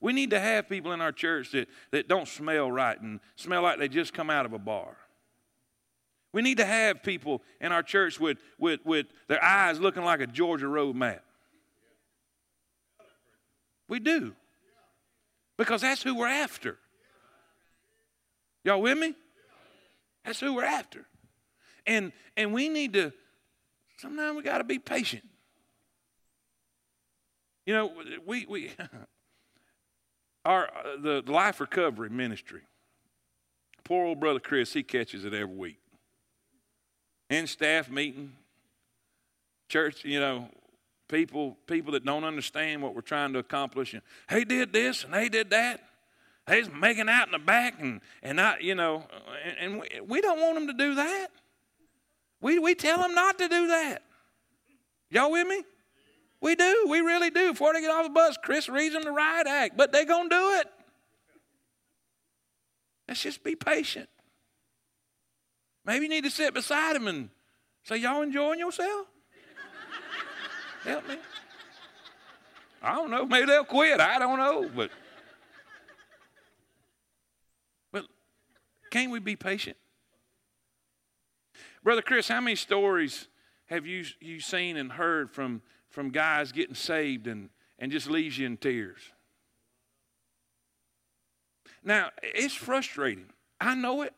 We 0.01 0.11
need 0.11 0.31
to 0.31 0.39
have 0.39 0.67
people 0.67 0.91
in 0.91 0.99
our 0.99 1.13
church 1.13 1.51
that, 1.53 1.69
that 1.91 2.09
don't 2.09 2.27
smell 2.27 2.69
right 2.69 2.99
and 2.99 3.21
smell 3.37 3.63
like 3.63 3.79
they 3.79 3.87
just 3.87 4.13
come 4.13 4.29
out 4.29 4.45
of 4.45 4.51
a 4.51 4.59
bar. 4.59 4.97
We 6.33 6.41
need 6.41 6.57
to 6.57 6.65
have 6.65 7.03
people 7.03 7.41
in 7.61 7.71
our 7.71 7.83
church 7.83 8.19
with, 8.19 8.37
with, 8.59 8.81
with 8.85 9.05
their 9.29 9.41
eyes 9.41 9.79
looking 9.79 10.03
like 10.03 10.19
a 10.19 10.27
Georgia 10.27 10.67
road 10.67 10.95
map. 10.95 11.23
We 13.88 13.99
do. 13.99 14.34
Because 15.57 15.81
that's 15.81 16.01
who 16.01 16.15
we're 16.15 16.27
after. 16.27 16.77
Y'all 18.63 18.81
with 18.81 18.97
me? 18.97 19.13
That's 20.25 20.39
who 20.39 20.53
we're 20.53 20.63
after. 20.63 21.05
And 21.86 22.11
and 22.38 22.53
we 22.53 22.69
need 22.69 22.93
to 22.93 23.11
sometimes 23.97 24.36
we 24.38 24.43
got 24.43 24.59
to 24.59 24.63
be 24.63 24.79
patient. 24.79 25.23
You 27.65 27.73
know, 27.73 27.93
we 28.25 28.45
we 28.45 28.71
our 30.45 30.67
uh, 30.67 30.97
the 31.01 31.23
life 31.27 31.59
recovery 31.59 32.09
ministry. 32.09 32.61
Poor 33.84 34.05
old 34.05 34.19
brother 34.19 34.39
Chris, 34.39 34.71
he 34.73 34.81
catches 34.81 35.25
it 35.25 35.34
every 35.34 35.55
week. 35.55 35.79
In 37.29 37.47
staff 37.47 37.89
meeting, 37.89 38.34
church, 39.67 40.05
you 40.05 40.19
know, 40.19 40.49
people 41.14 41.55
people 41.68 41.91
that 41.91 42.03
don't 42.03 42.24
understand 42.24 42.82
what 42.82 42.95
we're 42.95 43.01
trying 43.01 43.34
to 43.34 43.39
accomplish 43.39 43.93
and 43.93 44.01
they 44.30 44.43
did 44.43 44.74
this 44.74 45.03
and 45.03 45.14
they 45.14 45.30
did 45.30 45.51
that. 45.51 45.80
They's 46.47 46.70
making 46.70 47.07
out 47.07 47.28
in 47.28 47.32
the 47.32 47.39
back 47.39 47.80
and 47.80 48.01
and 48.24 48.41
I 48.41 48.57
you 48.59 48.74
know 48.74 49.05
and, 49.45 49.57
and 49.59 49.82
we, 49.82 49.88
we 50.01 50.22
don't 50.22 50.41
want 50.41 50.55
them 50.55 50.68
to 50.68 50.74
do 50.74 50.95
that. 50.95 51.28
We 52.41 52.57
we 52.57 52.74
tell 52.74 52.97
them 52.97 53.14
not 53.14 53.38
to 53.38 53.47
do 53.47 53.68
that. 53.68 54.01
Y'all 55.11 55.32
with 55.32 55.47
me? 55.47 55.64
We 56.41 56.55
do. 56.55 56.88
We 56.89 56.99
really 56.99 57.30
do. 57.30 57.51
Before 57.51 57.74
they 57.74 57.82
get 57.82 57.91
off 57.91 58.05
the 58.05 58.09
bus 58.09 58.36
chris 58.43 58.68
reads 58.68 58.95
them 58.95 59.03
the 59.03 59.11
riot 59.11 59.45
act 59.45 59.78
but 59.78 59.91
they're 59.91 60.05
gonna 60.05 60.30
do 60.30 60.55
it. 60.55 60.68
Let's 63.07 63.22
just 63.22 63.43
be 63.43 63.55
patient. 63.55 64.09
Maybe 65.86 66.05
you 66.05 66.09
need 66.09 66.24
to 66.24 66.32
sit 66.32 66.55
beside 66.55 66.95
them 66.95 67.07
and 67.07 67.30
say 67.84 67.97
y'all 67.97 68.24
enjoying 68.24 68.57
yourself 68.57 69.07
Help 70.84 71.07
me. 71.07 71.15
I 72.81 72.95
don't 72.95 73.09
know. 73.09 73.25
Maybe 73.25 73.45
they'll 73.45 73.63
quit. 73.63 74.01
I 74.01 74.19
don't 74.19 74.38
know. 74.38 74.69
But, 74.75 74.91
but 77.91 78.05
can't 78.91 79.11
we 79.11 79.19
be 79.19 79.36
patient? 79.36 79.77
Brother 81.84 82.01
Chris, 82.01 82.27
how 82.27 82.41
many 82.41 82.55
stories 82.55 83.27
have 83.67 83.86
you, 83.86 84.03
you 84.19 84.39
seen 84.39 84.77
and 84.77 84.91
heard 84.91 85.31
from, 85.31 85.61
from 85.89 86.09
guys 86.09 86.51
getting 86.51 86.75
saved 86.75 87.27
and, 87.27 87.49
and 87.79 87.91
just 87.91 88.09
leaves 88.09 88.38
you 88.38 88.45
in 88.45 88.57
tears? 88.57 88.99
Now, 91.84 92.09
it's 92.21 92.53
frustrating. 92.53 93.27
I 93.59 93.75
know 93.75 94.01
it. 94.01 94.13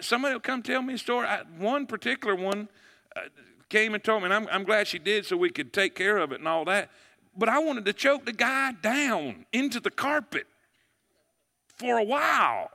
Somebody 0.00 0.34
will 0.34 0.40
come 0.40 0.62
tell 0.62 0.82
me 0.82 0.94
a 0.94 0.98
story. 0.98 1.26
I, 1.26 1.42
one 1.58 1.86
particular 1.86 2.34
one 2.34 2.68
uh, 3.14 3.20
came 3.68 3.94
and 3.94 4.02
told 4.02 4.22
me, 4.22 4.26
and 4.26 4.34
I'm, 4.34 4.48
I'm 4.50 4.64
glad 4.64 4.86
she 4.86 4.98
did 4.98 5.26
so 5.26 5.36
we 5.36 5.50
could 5.50 5.72
take 5.72 5.94
care 5.94 6.18
of 6.18 6.32
it 6.32 6.38
and 6.38 6.48
all 6.48 6.64
that. 6.66 6.90
But 7.36 7.48
I 7.48 7.58
wanted 7.58 7.84
to 7.86 7.92
choke 7.92 8.24
the 8.24 8.32
guy 8.32 8.72
down 8.72 9.46
into 9.52 9.80
the 9.80 9.90
carpet 9.90 10.46
for 11.76 11.98
a 11.98 12.04
while. 12.04 12.70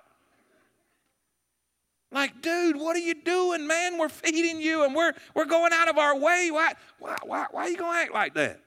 Like, 2.12 2.42
dude, 2.42 2.76
what 2.76 2.96
are 2.96 3.00
you 3.00 3.16
doing, 3.16 3.66
man? 3.66 3.98
We're 3.98 4.10
feeding 4.10 4.62
you 4.62 4.84
and 4.84 4.94
we're, 4.94 5.14
we're 5.34 5.46
going 5.46 5.72
out 5.74 5.88
of 5.88 5.98
our 5.98 6.18
way. 6.18 6.50
Why, 6.52 6.74
why, 7.00 7.16
why, 7.24 7.46
why 7.52 7.62
are 7.64 7.70
you 7.70 7.78
going 7.78 7.94
to 7.94 8.00
act 8.00 8.14
like 8.14 8.34
that? 8.36 8.60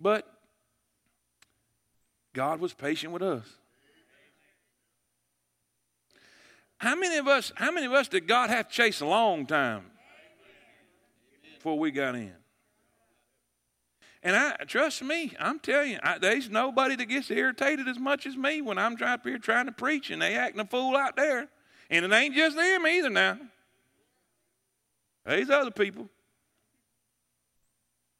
But 0.00 0.28
God 2.34 2.60
was 2.60 2.74
patient 2.74 3.12
with 3.12 3.22
us. 3.22 3.46
How 6.78 6.94
many 6.94 7.16
of 7.16 7.26
us, 7.26 7.52
how 7.56 7.70
many 7.70 7.86
of 7.86 7.92
us 7.92 8.08
did 8.08 8.26
God 8.26 8.50
have 8.50 8.68
to 8.68 8.74
chase 8.74 9.00
a 9.00 9.06
long 9.06 9.46
time 9.46 9.84
before 11.66 11.80
we 11.80 11.90
got 11.90 12.14
in? 12.14 12.32
And 14.22 14.36
I 14.36 14.54
trust 14.68 15.02
me, 15.02 15.34
I'm 15.40 15.58
telling 15.58 15.90
you, 15.90 15.98
I, 16.00 16.16
there's 16.16 16.48
nobody 16.48 16.94
that 16.94 17.06
gets 17.06 17.28
irritated 17.28 17.88
as 17.88 17.98
much 17.98 18.24
as 18.24 18.36
me 18.36 18.62
when 18.62 18.78
I'm 18.78 18.96
up 19.02 19.26
here 19.26 19.38
trying 19.38 19.66
to 19.66 19.72
preach 19.72 20.10
and 20.12 20.22
they 20.22 20.36
acting 20.36 20.60
a 20.60 20.64
fool 20.64 20.96
out 20.96 21.16
there. 21.16 21.48
And 21.90 22.04
it 22.04 22.12
ain't 22.12 22.36
just 22.36 22.54
them 22.54 22.86
either 22.86 23.10
now. 23.10 23.38
There's 25.24 25.50
other 25.50 25.72
people. 25.72 26.08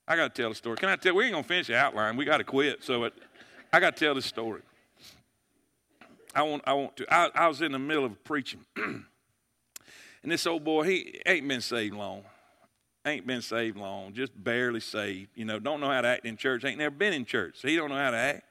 I 0.09 0.17
got 0.17 0.35
to 0.35 0.43
tell 0.43 0.51
a 0.51 0.55
story. 0.57 0.77
Can 0.79 0.89
I 0.89 0.97
tell? 0.97 1.15
We 1.15 1.27
ain't 1.27 1.35
gonna 1.35 1.45
finish 1.45 1.69
the 1.69 1.77
outline. 1.77 2.17
We 2.17 2.25
got 2.25 2.39
to 2.39 2.45
quit. 2.45 2.83
So 2.83 3.05
it, 3.05 3.15
I 3.73 3.79
got 3.79 3.97
to 3.97 4.05
tell 4.05 4.17
this 4.17 4.27
story. 4.27 4.63
I 6.35 6.43
want, 6.43 6.65
I 6.67 6.73
want 6.73 6.97
to. 6.97 7.15
I, 7.15 7.31
I 7.33 7.47
was 7.47 7.63
in 7.63 7.71
the 7.71 7.79
middle 7.79 8.07
of 8.07 8.25
preaching, 8.25 8.67
and 8.77 9.05
this 10.25 10.49
old 10.49 10.65
boy, 10.65 10.83
he 10.83 11.21
ain't 11.25 11.47
been 11.47 11.61
saved 11.61 11.95
long. 11.95 12.25
Ain't 13.07 13.25
been 13.25 13.41
saved 13.41 13.77
long, 13.77 14.15
just 14.15 14.33
barely 14.43 14.81
saved. 14.81 15.29
You 15.37 15.45
know, 15.45 15.61
don't 15.61 15.81
know 15.81 15.89
how 15.89 16.01
to 16.01 16.09
act 16.09 16.27
in 16.27 16.37
church. 16.37 16.65
Ain't 16.65 16.79
never 16.79 16.95
been 16.95 17.13
in 17.13 17.25
church, 17.25 17.55
so 17.61 17.69
he 17.69 17.77
don't 17.77 17.89
know 17.89 17.97
how 17.97 18.11
to 18.11 18.17
act. 18.17 18.43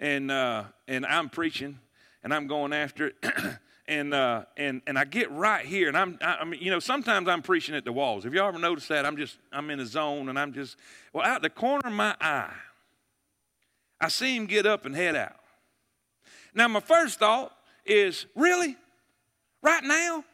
And 0.00 0.28
uh, 0.32 0.64
and 0.88 1.06
I'm 1.06 1.28
preaching, 1.28 1.78
and 2.24 2.34
I'm 2.34 2.48
going 2.48 2.72
after 2.72 3.06
it. 3.06 3.14
and 3.86 4.12
uh, 4.12 4.42
and 4.56 4.82
and 4.88 4.98
I 4.98 5.04
get 5.04 5.30
right 5.30 5.64
here, 5.64 5.86
and 5.86 5.96
I'm 5.96 6.18
I, 6.20 6.38
I 6.40 6.44
mean, 6.44 6.60
you 6.60 6.72
know, 6.72 6.80
sometimes 6.80 7.28
I'm 7.28 7.42
preaching 7.42 7.76
at 7.76 7.84
the 7.84 7.92
walls. 7.92 8.24
Have 8.24 8.34
you 8.34 8.42
ever 8.42 8.58
noticed 8.58 8.88
that? 8.88 9.06
I'm 9.06 9.16
just 9.16 9.38
I'm 9.52 9.70
in 9.70 9.78
a 9.78 9.86
zone, 9.86 10.28
and 10.28 10.36
I'm 10.36 10.52
just 10.52 10.76
well 11.12 11.24
out 11.24 11.42
the 11.42 11.50
corner 11.50 11.86
of 11.86 11.92
my 11.92 12.16
eye. 12.20 12.52
I 14.00 14.08
see 14.08 14.34
him 14.34 14.46
get 14.46 14.66
up 14.66 14.84
and 14.84 14.96
head 14.96 15.14
out. 15.14 15.36
Now, 16.54 16.66
my 16.66 16.80
first 16.80 17.20
thought 17.20 17.52
is 17.86 18.26
really? 18.34 18.76
Right 19.62 19.84
now? 19.84 20.24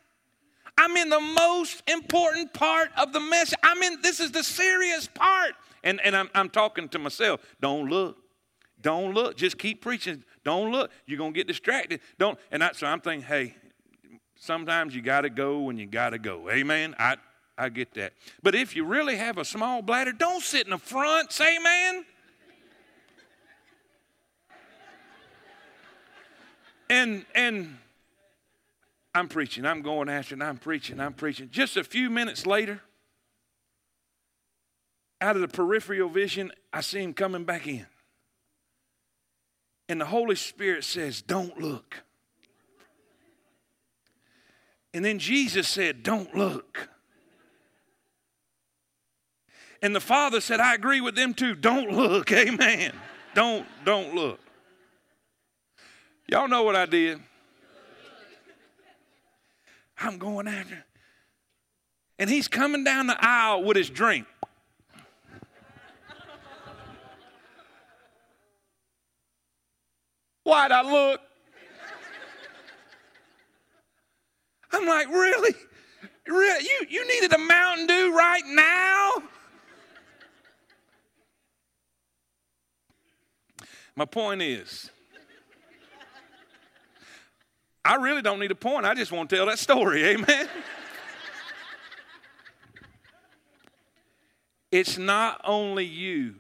I'm 0.79 0.97
in 0.97 1.09
the 1.09 1.21
most 1.21 1.83
important 1.89 2.53
part 2.53 2.91
of 2.97 3.13
the 3.13 3.21
message. 3.21 3.59
I'm 3.63 3.83
in, 3.83 4.01
this 4.03 4.21
is 4.21 4.31
the 4.31 4.43
serious 4.43 5.09
part. 5.09 5.53
And, 5.83 6.01
and 6.03 6.17
I'm, 6.17 6.29
I'm 6.35 6.51
talking 6.51 6.89
to 6.91 6.99
myself. 6.99 7.41
Don't 7.61 7.89
look. 7.89 8.19
Don't 8.81 9.15
look. 9.15 9.37
Just 9.37 9.59
keep 9.59 9.81
preaching. 9.81 10.23
Don't 10.45 10.71
look. 10.71 10.91
You're 11.07 11.19
going 11.19 11.33
to 11.33 11.37
get 11.37 11.47
distracted. 11.47 12.01
Don't. 12.19 12.39
And 12.51 12.63
I, 12.63 12.73
so 12.73 12.87
I'm 12.87 13.01
thinking, 13.01 13.27
hey, 13.27 13.55
sometimes 14.37 14.95
you 14.95 15.03
got 15.03 15.23
to 15.23 15.31
go 15.31 15.61
when 15.61 15.79
you 15.79 15.87
got 15.87 16.11
to 16.11 16.19
go. 16.19 16.51
Amen. 16.51 16.95
I, 16.99 17.17
I 17.57 17.71
get 17.71 17.95
that. 17.95 18.13
But 18.43 18.55
if 18.55 18.77
you 18.77 18.85
really 18.85 19.17
have 19.17 19.39
a 19.39 19.45
small 19.45 19.81
bladder, 19.81 20.13
don't 20.13 20.43
sit 20.43 20.67
in 20.67 20.71
the 20.71 20.79
front. 20.79 21.33
Say 21.33 21.57
amen. 21.57 22.05
And 26.89 27.25
and 27.35 27.79
I'm 29.17 29.29
preaching, 29.29 29.65
I'm 29.65 29.81
going 29.81 30.11
after 30.11 30.35
and 30.35 30.43
I'm 30.43 30.59
preaching, 30.59 31.01
I'm 31.01 31.15
preaching. 31.15 31.49
Just 31.51 31.79
a 31.79 31.85
few 31.85 32.11
minutes 32.11 32.45
later, 32.45 32.83
out 35.23 35.37
of 35.37 35.41
the 35.41 35.49
peripheral 35.49 36.11
vision, 36.11 36.53
I 36.71 36.83
see 36.83 37.03
him 37.03 37.15
coming 37.15 37.45
back 37.45 37.67
in. 37.67 37.87
And 39.89 39.99
the 39.99 40.05
Holy 40.05 40.37
Spirit 40.37 40.85
says, 40.85 41.23
Don't 41.23 41.59
look. 41.59 42.03
And 44.93 45.03
then 45.03 45.19
Jesus 45.19 45.67
said, 45.67 46.03
Don't 46.03 46.35
look. 46.35 46.91
And 49.81 49.97
the 49.97 50.01
Father 50.01 50.43
said, 50.43 50.61
I 50.61 50.75
agree 50.75 51.01
with 51.01 51.15
them 51.15 51.33
too. 51.33 51.55
Don't 51.55 51.91
look. 51.91 52.31
Amen. 52.33 52.93
Don't, 53.35 53.67
don't 53.83 54.15
look. 54.15 54.41
Y'all 56.29 56.49
know 56.49 56.65
what 56.65 56.77
I 56.77 56.85
did? 56.85 57.19
I'm 59.99 60.19
going 60.19 60.49
after. 60.49 60.85
And 62.19 62.31
he's 62.31 62.49
coming 62.49 62.85
down 62.85 63.07
the 63.07 63.17
aisle 63.19 63.65
with 63.65 63.77
his 63.77 63.91
drink. 63.91 64.27
Why'd 70.45 70.71
I 70.71 70.83
look? 70.83 71.21
I'm 74.73 74.87
like, 74.87 75.09
really? 75.09 75.55
Really? 76.27 76.65
You, 76.65 76.87
you 76.89 77.09
needed 77.09 77.33
a 77.33 77.39
Mountain 77.39 77.87
Dew 77.87 78.15
right 78.17 78.43
now? 78.47 79.13
My 83.97 84.05
point 84.05 84.43
is, 84.43 84.91
I 87.87 87.95
really 87.97 88.21
don't 88.21 88.41
need 88.41 88.51
a 88.51 88.57
point. 88.57 88.85
I 88.85 88.95
just 88.95 89.13
want 89.13 89.31
to 89.31 89.37
tell 89.37 89.47
that 89.47 89.61
story. 89.61 90.05
Amen. 90.09 90.49
it's 94.73 94.99
not 94.99 95.41
only 95.45 95.85
you 95.85 96.35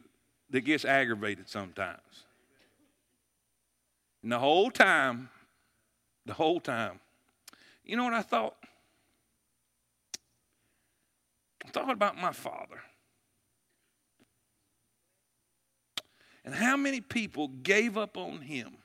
that 0.51 0.63
gets 0.63 0.85
aggravated 0.85 1.49
sometimes. 1.49 2.01
And 4.25 4.33
the 4.33 4.41
whole 4.41 4.73
time, 4.73 5.29
the 6.25 6.35
whole 6.35 6.59
time, 6.59 6.99
you 7.85 7.97
know 7.97 8.03
what 8.03 8.15
I 8.15 8.23
thought? 8.23 8.57
I 11.65 11.69
thought 11.69 11.91
about 11.91 12.17
my 12.17 12.33
father. 12.33 12.81
And 16.45 16.55
how 16.55 16.77
many 16.77 17.01
people 17.01 17.49
gave 17.49 17.97
up 17.97 18.17
on 18.17 18.41
him 18.41 18.79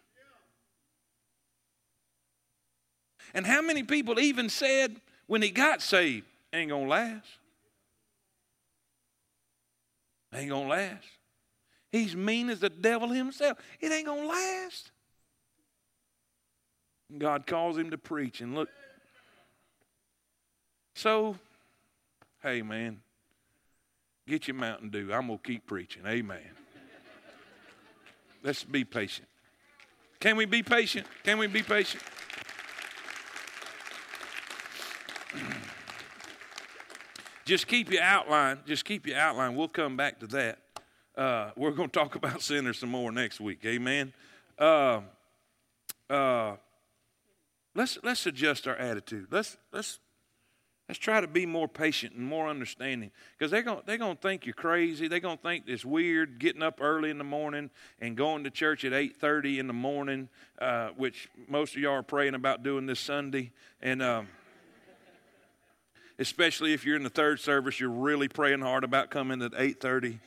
And 3.33 3.45
how 3.45 3.61
many 3.61 3.83
people 3.83 4.19
even 4.19 4.49
said 4.49 4.99
when 5.27 5.41
he 5.41 5.49
got 5.49 5.81
saved, 5.81 6.25
ain't 6.53 6.69
gonna 6.69 6.87
last? 6.87 7.27
Ain't 10.33 10.49
gonna 10.49 10.67
last. 10.67 11.07
He's 11.91 12.15
mean 12.15 12.49
as 12.49 12.59
the 12.61 12.69
devil 12.69 13.09
himself. 13.09 13.57
It 13.79 13.91
ain't 13.91 14.05
gonna 14.05 14.25
last. 14.25 14.91
God 17.17 17.45
calls 17.45 17.77
him 17.77 17.91
to 17.91 17.97
preach, 17.97 18.39
and 18.39 18.55
look. 18.55 18.69
So, 20.95 21.37
hey 22.41 22.61
man, 22.61 23.01
get 24.27 24.47
your 24.47 24.55
Mountain 24.55 24.89
Dew. 24.89 25.11
I'm 25.11 25.27
gonna 25.27 25.39
keep 25.43 25.65
preaching. 25.65 26.03
Amen. 26.05 26.39
Let's 28.43 28.63
be 28.63 28.83
patient. 28.83 29.27
Can 30.19 30.37
we 30.37 30.45
be 30.45 30.63
patient? 30.63 31.05
Can 31.23 31.37
we 31.37 31.47
be 31.47 31.61
patient? 31.61 32.01
Just 37.51 37.67
keep 37.67 37.91
your 37.91 38.01
outline. 38.01 38.59
Just 38.65 38.85
keep 38.85 39.05
your 39.05 39.17
outline. 39.17 39.57
We'll 39.57 39.67
come 39.67 39.97
back 39.97 40.21
to 40.21 40.27
that. 40.27 40.59
Uh, 41.17 41.51
we're 41.57 41.71
going 41.71 41.89
to 41.89 41.99
talk 41.99 42.15
about 42.15 42.41
sinners 42.41 42.79
some 42.79 42.91
more 42.91 43.11
next 43.11 43.41
week. 43.41 43.59
Amen. 43.65 44.13
Uh, 44.57 45.01
uh, 46.09 46.55
let's 47.75 47.99
let's 48.03 48.25
adjust 48.25 48.69
our 48.69 48.77
attitude. 48.77 49.27
Let's 49.31 49.57
let's 49.73 49.99
let's 50.87 50.97
try 50.97 51.19
to 51.19 51.27
be 51.27 51.45
more 51.45 51.67
patient 51.67 52.13
and 52.13 52.25
more 52.25 52.47
understanding 52.47 53.11
because 53.37 53.51
they're 53.51 53.63
going 53.63 53.81
they're 53.85 53.97
going 53.97 54.15
to 54.15 54.21
think 54.21 54.45
you're 54.45 54.53
crazy. 54.53 55.09
They're 55.09 55.19
going 55.19 55.35
to 55.35 55.43
think 55.43 55.65
it's 55.67 55.83
weird 55.83 56.39
getting 56.39 56.63
up 56.63 56.79
early 56.79 57.09
in 57.09 57.17
the 57.17 57.25
morning 57.25 57.69
and 57.99 58.15
going 58.15 58.45
to 58.45 58.49
church 58.49 58.85
at 58.85 58.93
eight 58.93 59.17
thirty 59.17 59.59
in 59.59 59.67
the 59.67 59.73
morning, 59.73 60.29
uh, 60.59 60.91
which 60.95 61.27
most 61.49 61.75
of 61.75 61.81
y'all 61.81 61.95
are 61.95 62.01
praying 62.01 62.33
about 62.33 62.63
doing 62.63 62.85
this 62.85 63.01
Sunday 63.01 63.51
and. 63.81 64.01
Um, 64.01 64.29
especially 66.21 66.73
if 66.73 66.85
you're 66.85 66.95
in 66.95 67.03
the 67.03 67.09
third 67.09 67.39
service, 67.39 67.79
you're 67.79 67.89
really 67.89 68.27
praying 68.27 68.61
hard 68.61 68.83
about 68.83 69.09
coming 69.09 69.41
at 69.41 69.51
8:30. 69.53 70.19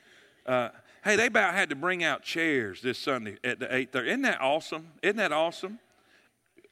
Uh, 0.44 0.68
hey, 1.04 1.16
they 1.16 1.26
about 1.26 1.54
had 1.54 1.70
to 1.70 1.76
bring 1.76 2.02
out 2.02 2.22
chairs 2.22 2.82
this 2.82 2.98
Sunday 2.98 3.38
at 3.44 3.60
the 3.60 3.66
8:30. 3.66 4.06
Isn't 4.08 4.22
that 4.22 4.40
awesome? 4.40 4.88
Isn't 5.02 5.16
that 5.16 5.32
awesome? 5.32 5.78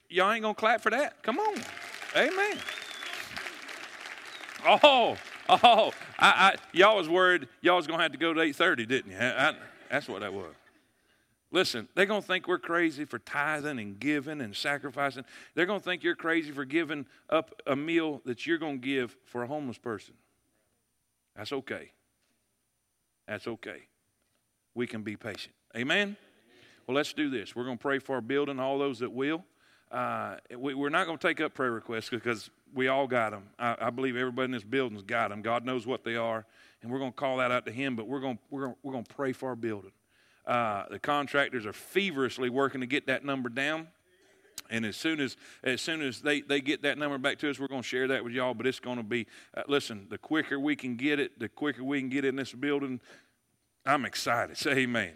Y'all 0.08 0.30
ain't 0.32 0.42
gonna 0.42 0.54
clap 0.54 0.82
for 0.82 0.90
that? 0.90 1.22
Come 1.22 1.38
on, 1.38 1.54
Amen. 2.14 2.58
Oh, 4.64 5.16
oh, 5.48 5.92
I, 6.18 6.28
I, 6.28 6.54
y'all 6.72 6.96
was 6.96 7.08
worried 7.08 7.48
y'all 7.62 7.76
was 7.76 7.86
going 7.86 7.98
to 7.98 8.02
have 8.02 8.12
to 8.12 8.18
go 8.18 8.32
to 8.32 8.40
8.30, 8.40 8.86
didn't 8.86 9.10
you? 9.10 9.18
I, 9.18 9.54
that's 9.90 10.08
what 10.08 10.20
that 10.20 10.32
was. 10.32 10.54
Listen, 11.52 11.86
they're 11.94 12.06
going 12.06 12.22
to 12.22 12.26
think 12.26 12.48
we're 12.48 12.58
crazy 12.58 13.04
for 13.04 13.18
tithing 13.18 13.78
and 13.78 14.00
giving 14.00 14.40
and 14.40 14.56
sacrificing. 14.56 15.24
They're 15.54 15.66
going 15.66 15.80
to 15.80 15.84
think 15.84 16.02
you're 16.02 16.16
crazy 16.16 16.50
for 16.50 16.64
giving 16.64 17.06
up 17.28 17.54
a 17.66 17.76
meal 17.76 18.22
that 18.24 18.46
you're 18.46 18.58
going 18.58 18.80
to 18.80 18.86
give 18.86 19.16
for 19.26 19.42
a 19.42 19.46
homeless 19.46 19.76
person. 19.76 20.14
That's 21.36 21.52
okay. 21.52 21.92
That's 23.28 23.46
okay. 23.46 23.82
We 24.74 24.86
can 24.86 25.02
be 25.02 25.16
patient. 25.16 25.54
Amen? 25.76 26.16
Well, 26.86 26.96
let's 26.96 27.12
do 27.12 27.28
this. 27.28 27.54
We're 27.54 27.64
going 27.64 27.76
to 27.76 27.82
pray 27.82 27.98
for 27.98 28.14
our 28.16 28.22
building, 28.22 28.58
all 28.58 28.78
those 28.78 28.98
that 29.00 29.12
will. 29.12 29.44
Uh, 29.90 30.36
we, 30.56 30.72
are 30.72 30.90
not 30.90 31.06
going 31.06 31.18
to 31.18 31.28
take 31.28 31.42
up 31.42 31.52
prayer 31.52 31.70
requests 31.70 32.08
because 32.08 32.48
we 32.74 32.88
all 32.88 33.06
got 33.06 33.32
them. 33.32 33.44
I, 33.58 33.76
I, 33.78 33.90
believe 33.90 34.16
everybody 34.16 34.46
in 34.46 34.50
this 34.52 34.64
building's 34.64 35.02
got 35.02 35.28
them. 35.28 35.42
God 35.42 35.66
knows 35.66 35.86
what 35.86 36.02
they 36.02 36.16
are, 36.16 36.46
and 36.80 36.90
we're 36.90 36.98
going 36.98 37.12
to 37.12 37.16
call 37.16 37.36
that 37.36 37.50
out 37.50 37.66
to 37.66 37.72
Him. 37.72 37.94
But 37.94 38.08
we're 38.08 38.20
going 38.20 38.38
we're 38.48 38.62
going 38.62 38.76
we're 38.82 38.92
going 38.92 39.04
to 39.04 39.14
pray 39.14 39.32
for 39.32 39.50
our 39.50 39.54
building. 39.54 39.92
Uh, 40.46 40.84
the 40.90 40.98
contractors 40.98 41.66
are 41.66 41.72
feverishly 41.72 42.50
working 42.50 42.80
to 42.80 42.86
get 42.86 43.06
that 43.06 43.24
number 43.24 43.48
down. 43.48 43.88
And 44.70 44.86
as 44.86 44.96
soon 44.96 45.20
as 45.20 45.36
as 45.62 45.82
soon 45.82 46.00
as 46.00 46.22
they, 46.22 46.40
they 46.40 46.60
get 46.60 46.82
that 46.82 46.96
number 46.96 47.18
back 47.18 47.38
to 47.40 47.50
us, 47.50 47.60
we're 47.60 47.68
going 47.68 47.82
to 47.82 47.88
share 47.88 48.08
that 48.08 48.24
with 48.24 48.32
y'all. 48.32 48.54
But 48.54 48.66
it's 48.66 48.80
going 48.80 48.96
to 48.96 49.02
be 49.02 49.26
uh, 49.54 49.62
listen. 49.68 50.06
The 50.08 50.18
quicker 50.18 50.58
we 50.58 50.76
can 50.76 50.96
get 50.96 51.20
it, 51.20 51.38
the 51.38 51.48
quicker 51.48 51.84
we 51.84 52.00
can 52.00 52.08
get 52.08 52.24
in 52.24 52.36
this 52.36 52.52
building. 52.52 53.00
I'm 53.84 54.04
excited. 54.04 54.56
Say 54.56 54.78
Amen. 54.78 55.12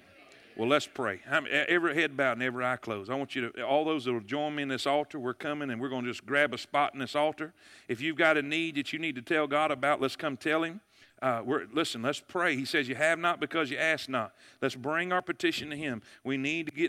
Well, 0.56 0.68
let's 0.68 0.86
pray. 0.86 1.20
I'm, 1.30 1.46
every 1.50 1.94
head 1.94 2.16
bowed 2.16 2.32
and 2.32 2.42
every 2.42 2.64
eye 2.64 2.76
closed. 2.76 3.10
I 3.10 3.14
want 3.14 3.34
you 3.36 3.50
to, 3.50 3.62
all 3.62 3.84
those 3.84 4.06
that 4.06 4.14
will 4.14 4.20
join 4.20 4.54
me 4.54 4.62
in 4.62 4.70
this 4.70 4.86
altar, 4.86 5.18
we're 5.18 5.34
coming 5.34 5.70
and 5.70 5.78
we're 5.78 5.90
going 5.90 6.04
to 6.04 6.10
just 6.10 6.24
grab 6.24 6.54
a 6.54 6.58
spot 6.58 6.94
in 6.94 7.00
this 7.00 7.14
altar. 7.14 7.52
If 7.88 8.00
you've 8.00 8.16
got 8.16 8.38
a 8.38 8.42
need 8.42 8.76
that 8.76 8.90
you 8.90 8.98
need 8.98 9.16
to 9.16 9.22
tell 9.22 9.46
God 9.46 9.70
about, 9.70 10.00
let's 10.00 10.16
come 10.16 10.38
tell 10.38 10.62
Him. 10.62 10.80
Uh, 11.22 11.42
listen, 11.72 12.02
let's 12.02 12.20
pray. 12.20 12.56
He 12.56 12.66
says, 12.66 12.88
You 12.88 12.94
have 12.94 13.18
not 13.18 13.40
because 13.40 13.70
you 13.70 13.78
ask 13.78 14.08
not. 14.08 14.34
Let's 14.60 14.74
bring 14.74 15.12
our 15.12 15.22
petition 15.22 15.70
to 15.70 15.76
Him. 15.76 16.02
We 16.24 16.36
need 16.36 16.66
to 16.66 16.72
get 16.72 16.84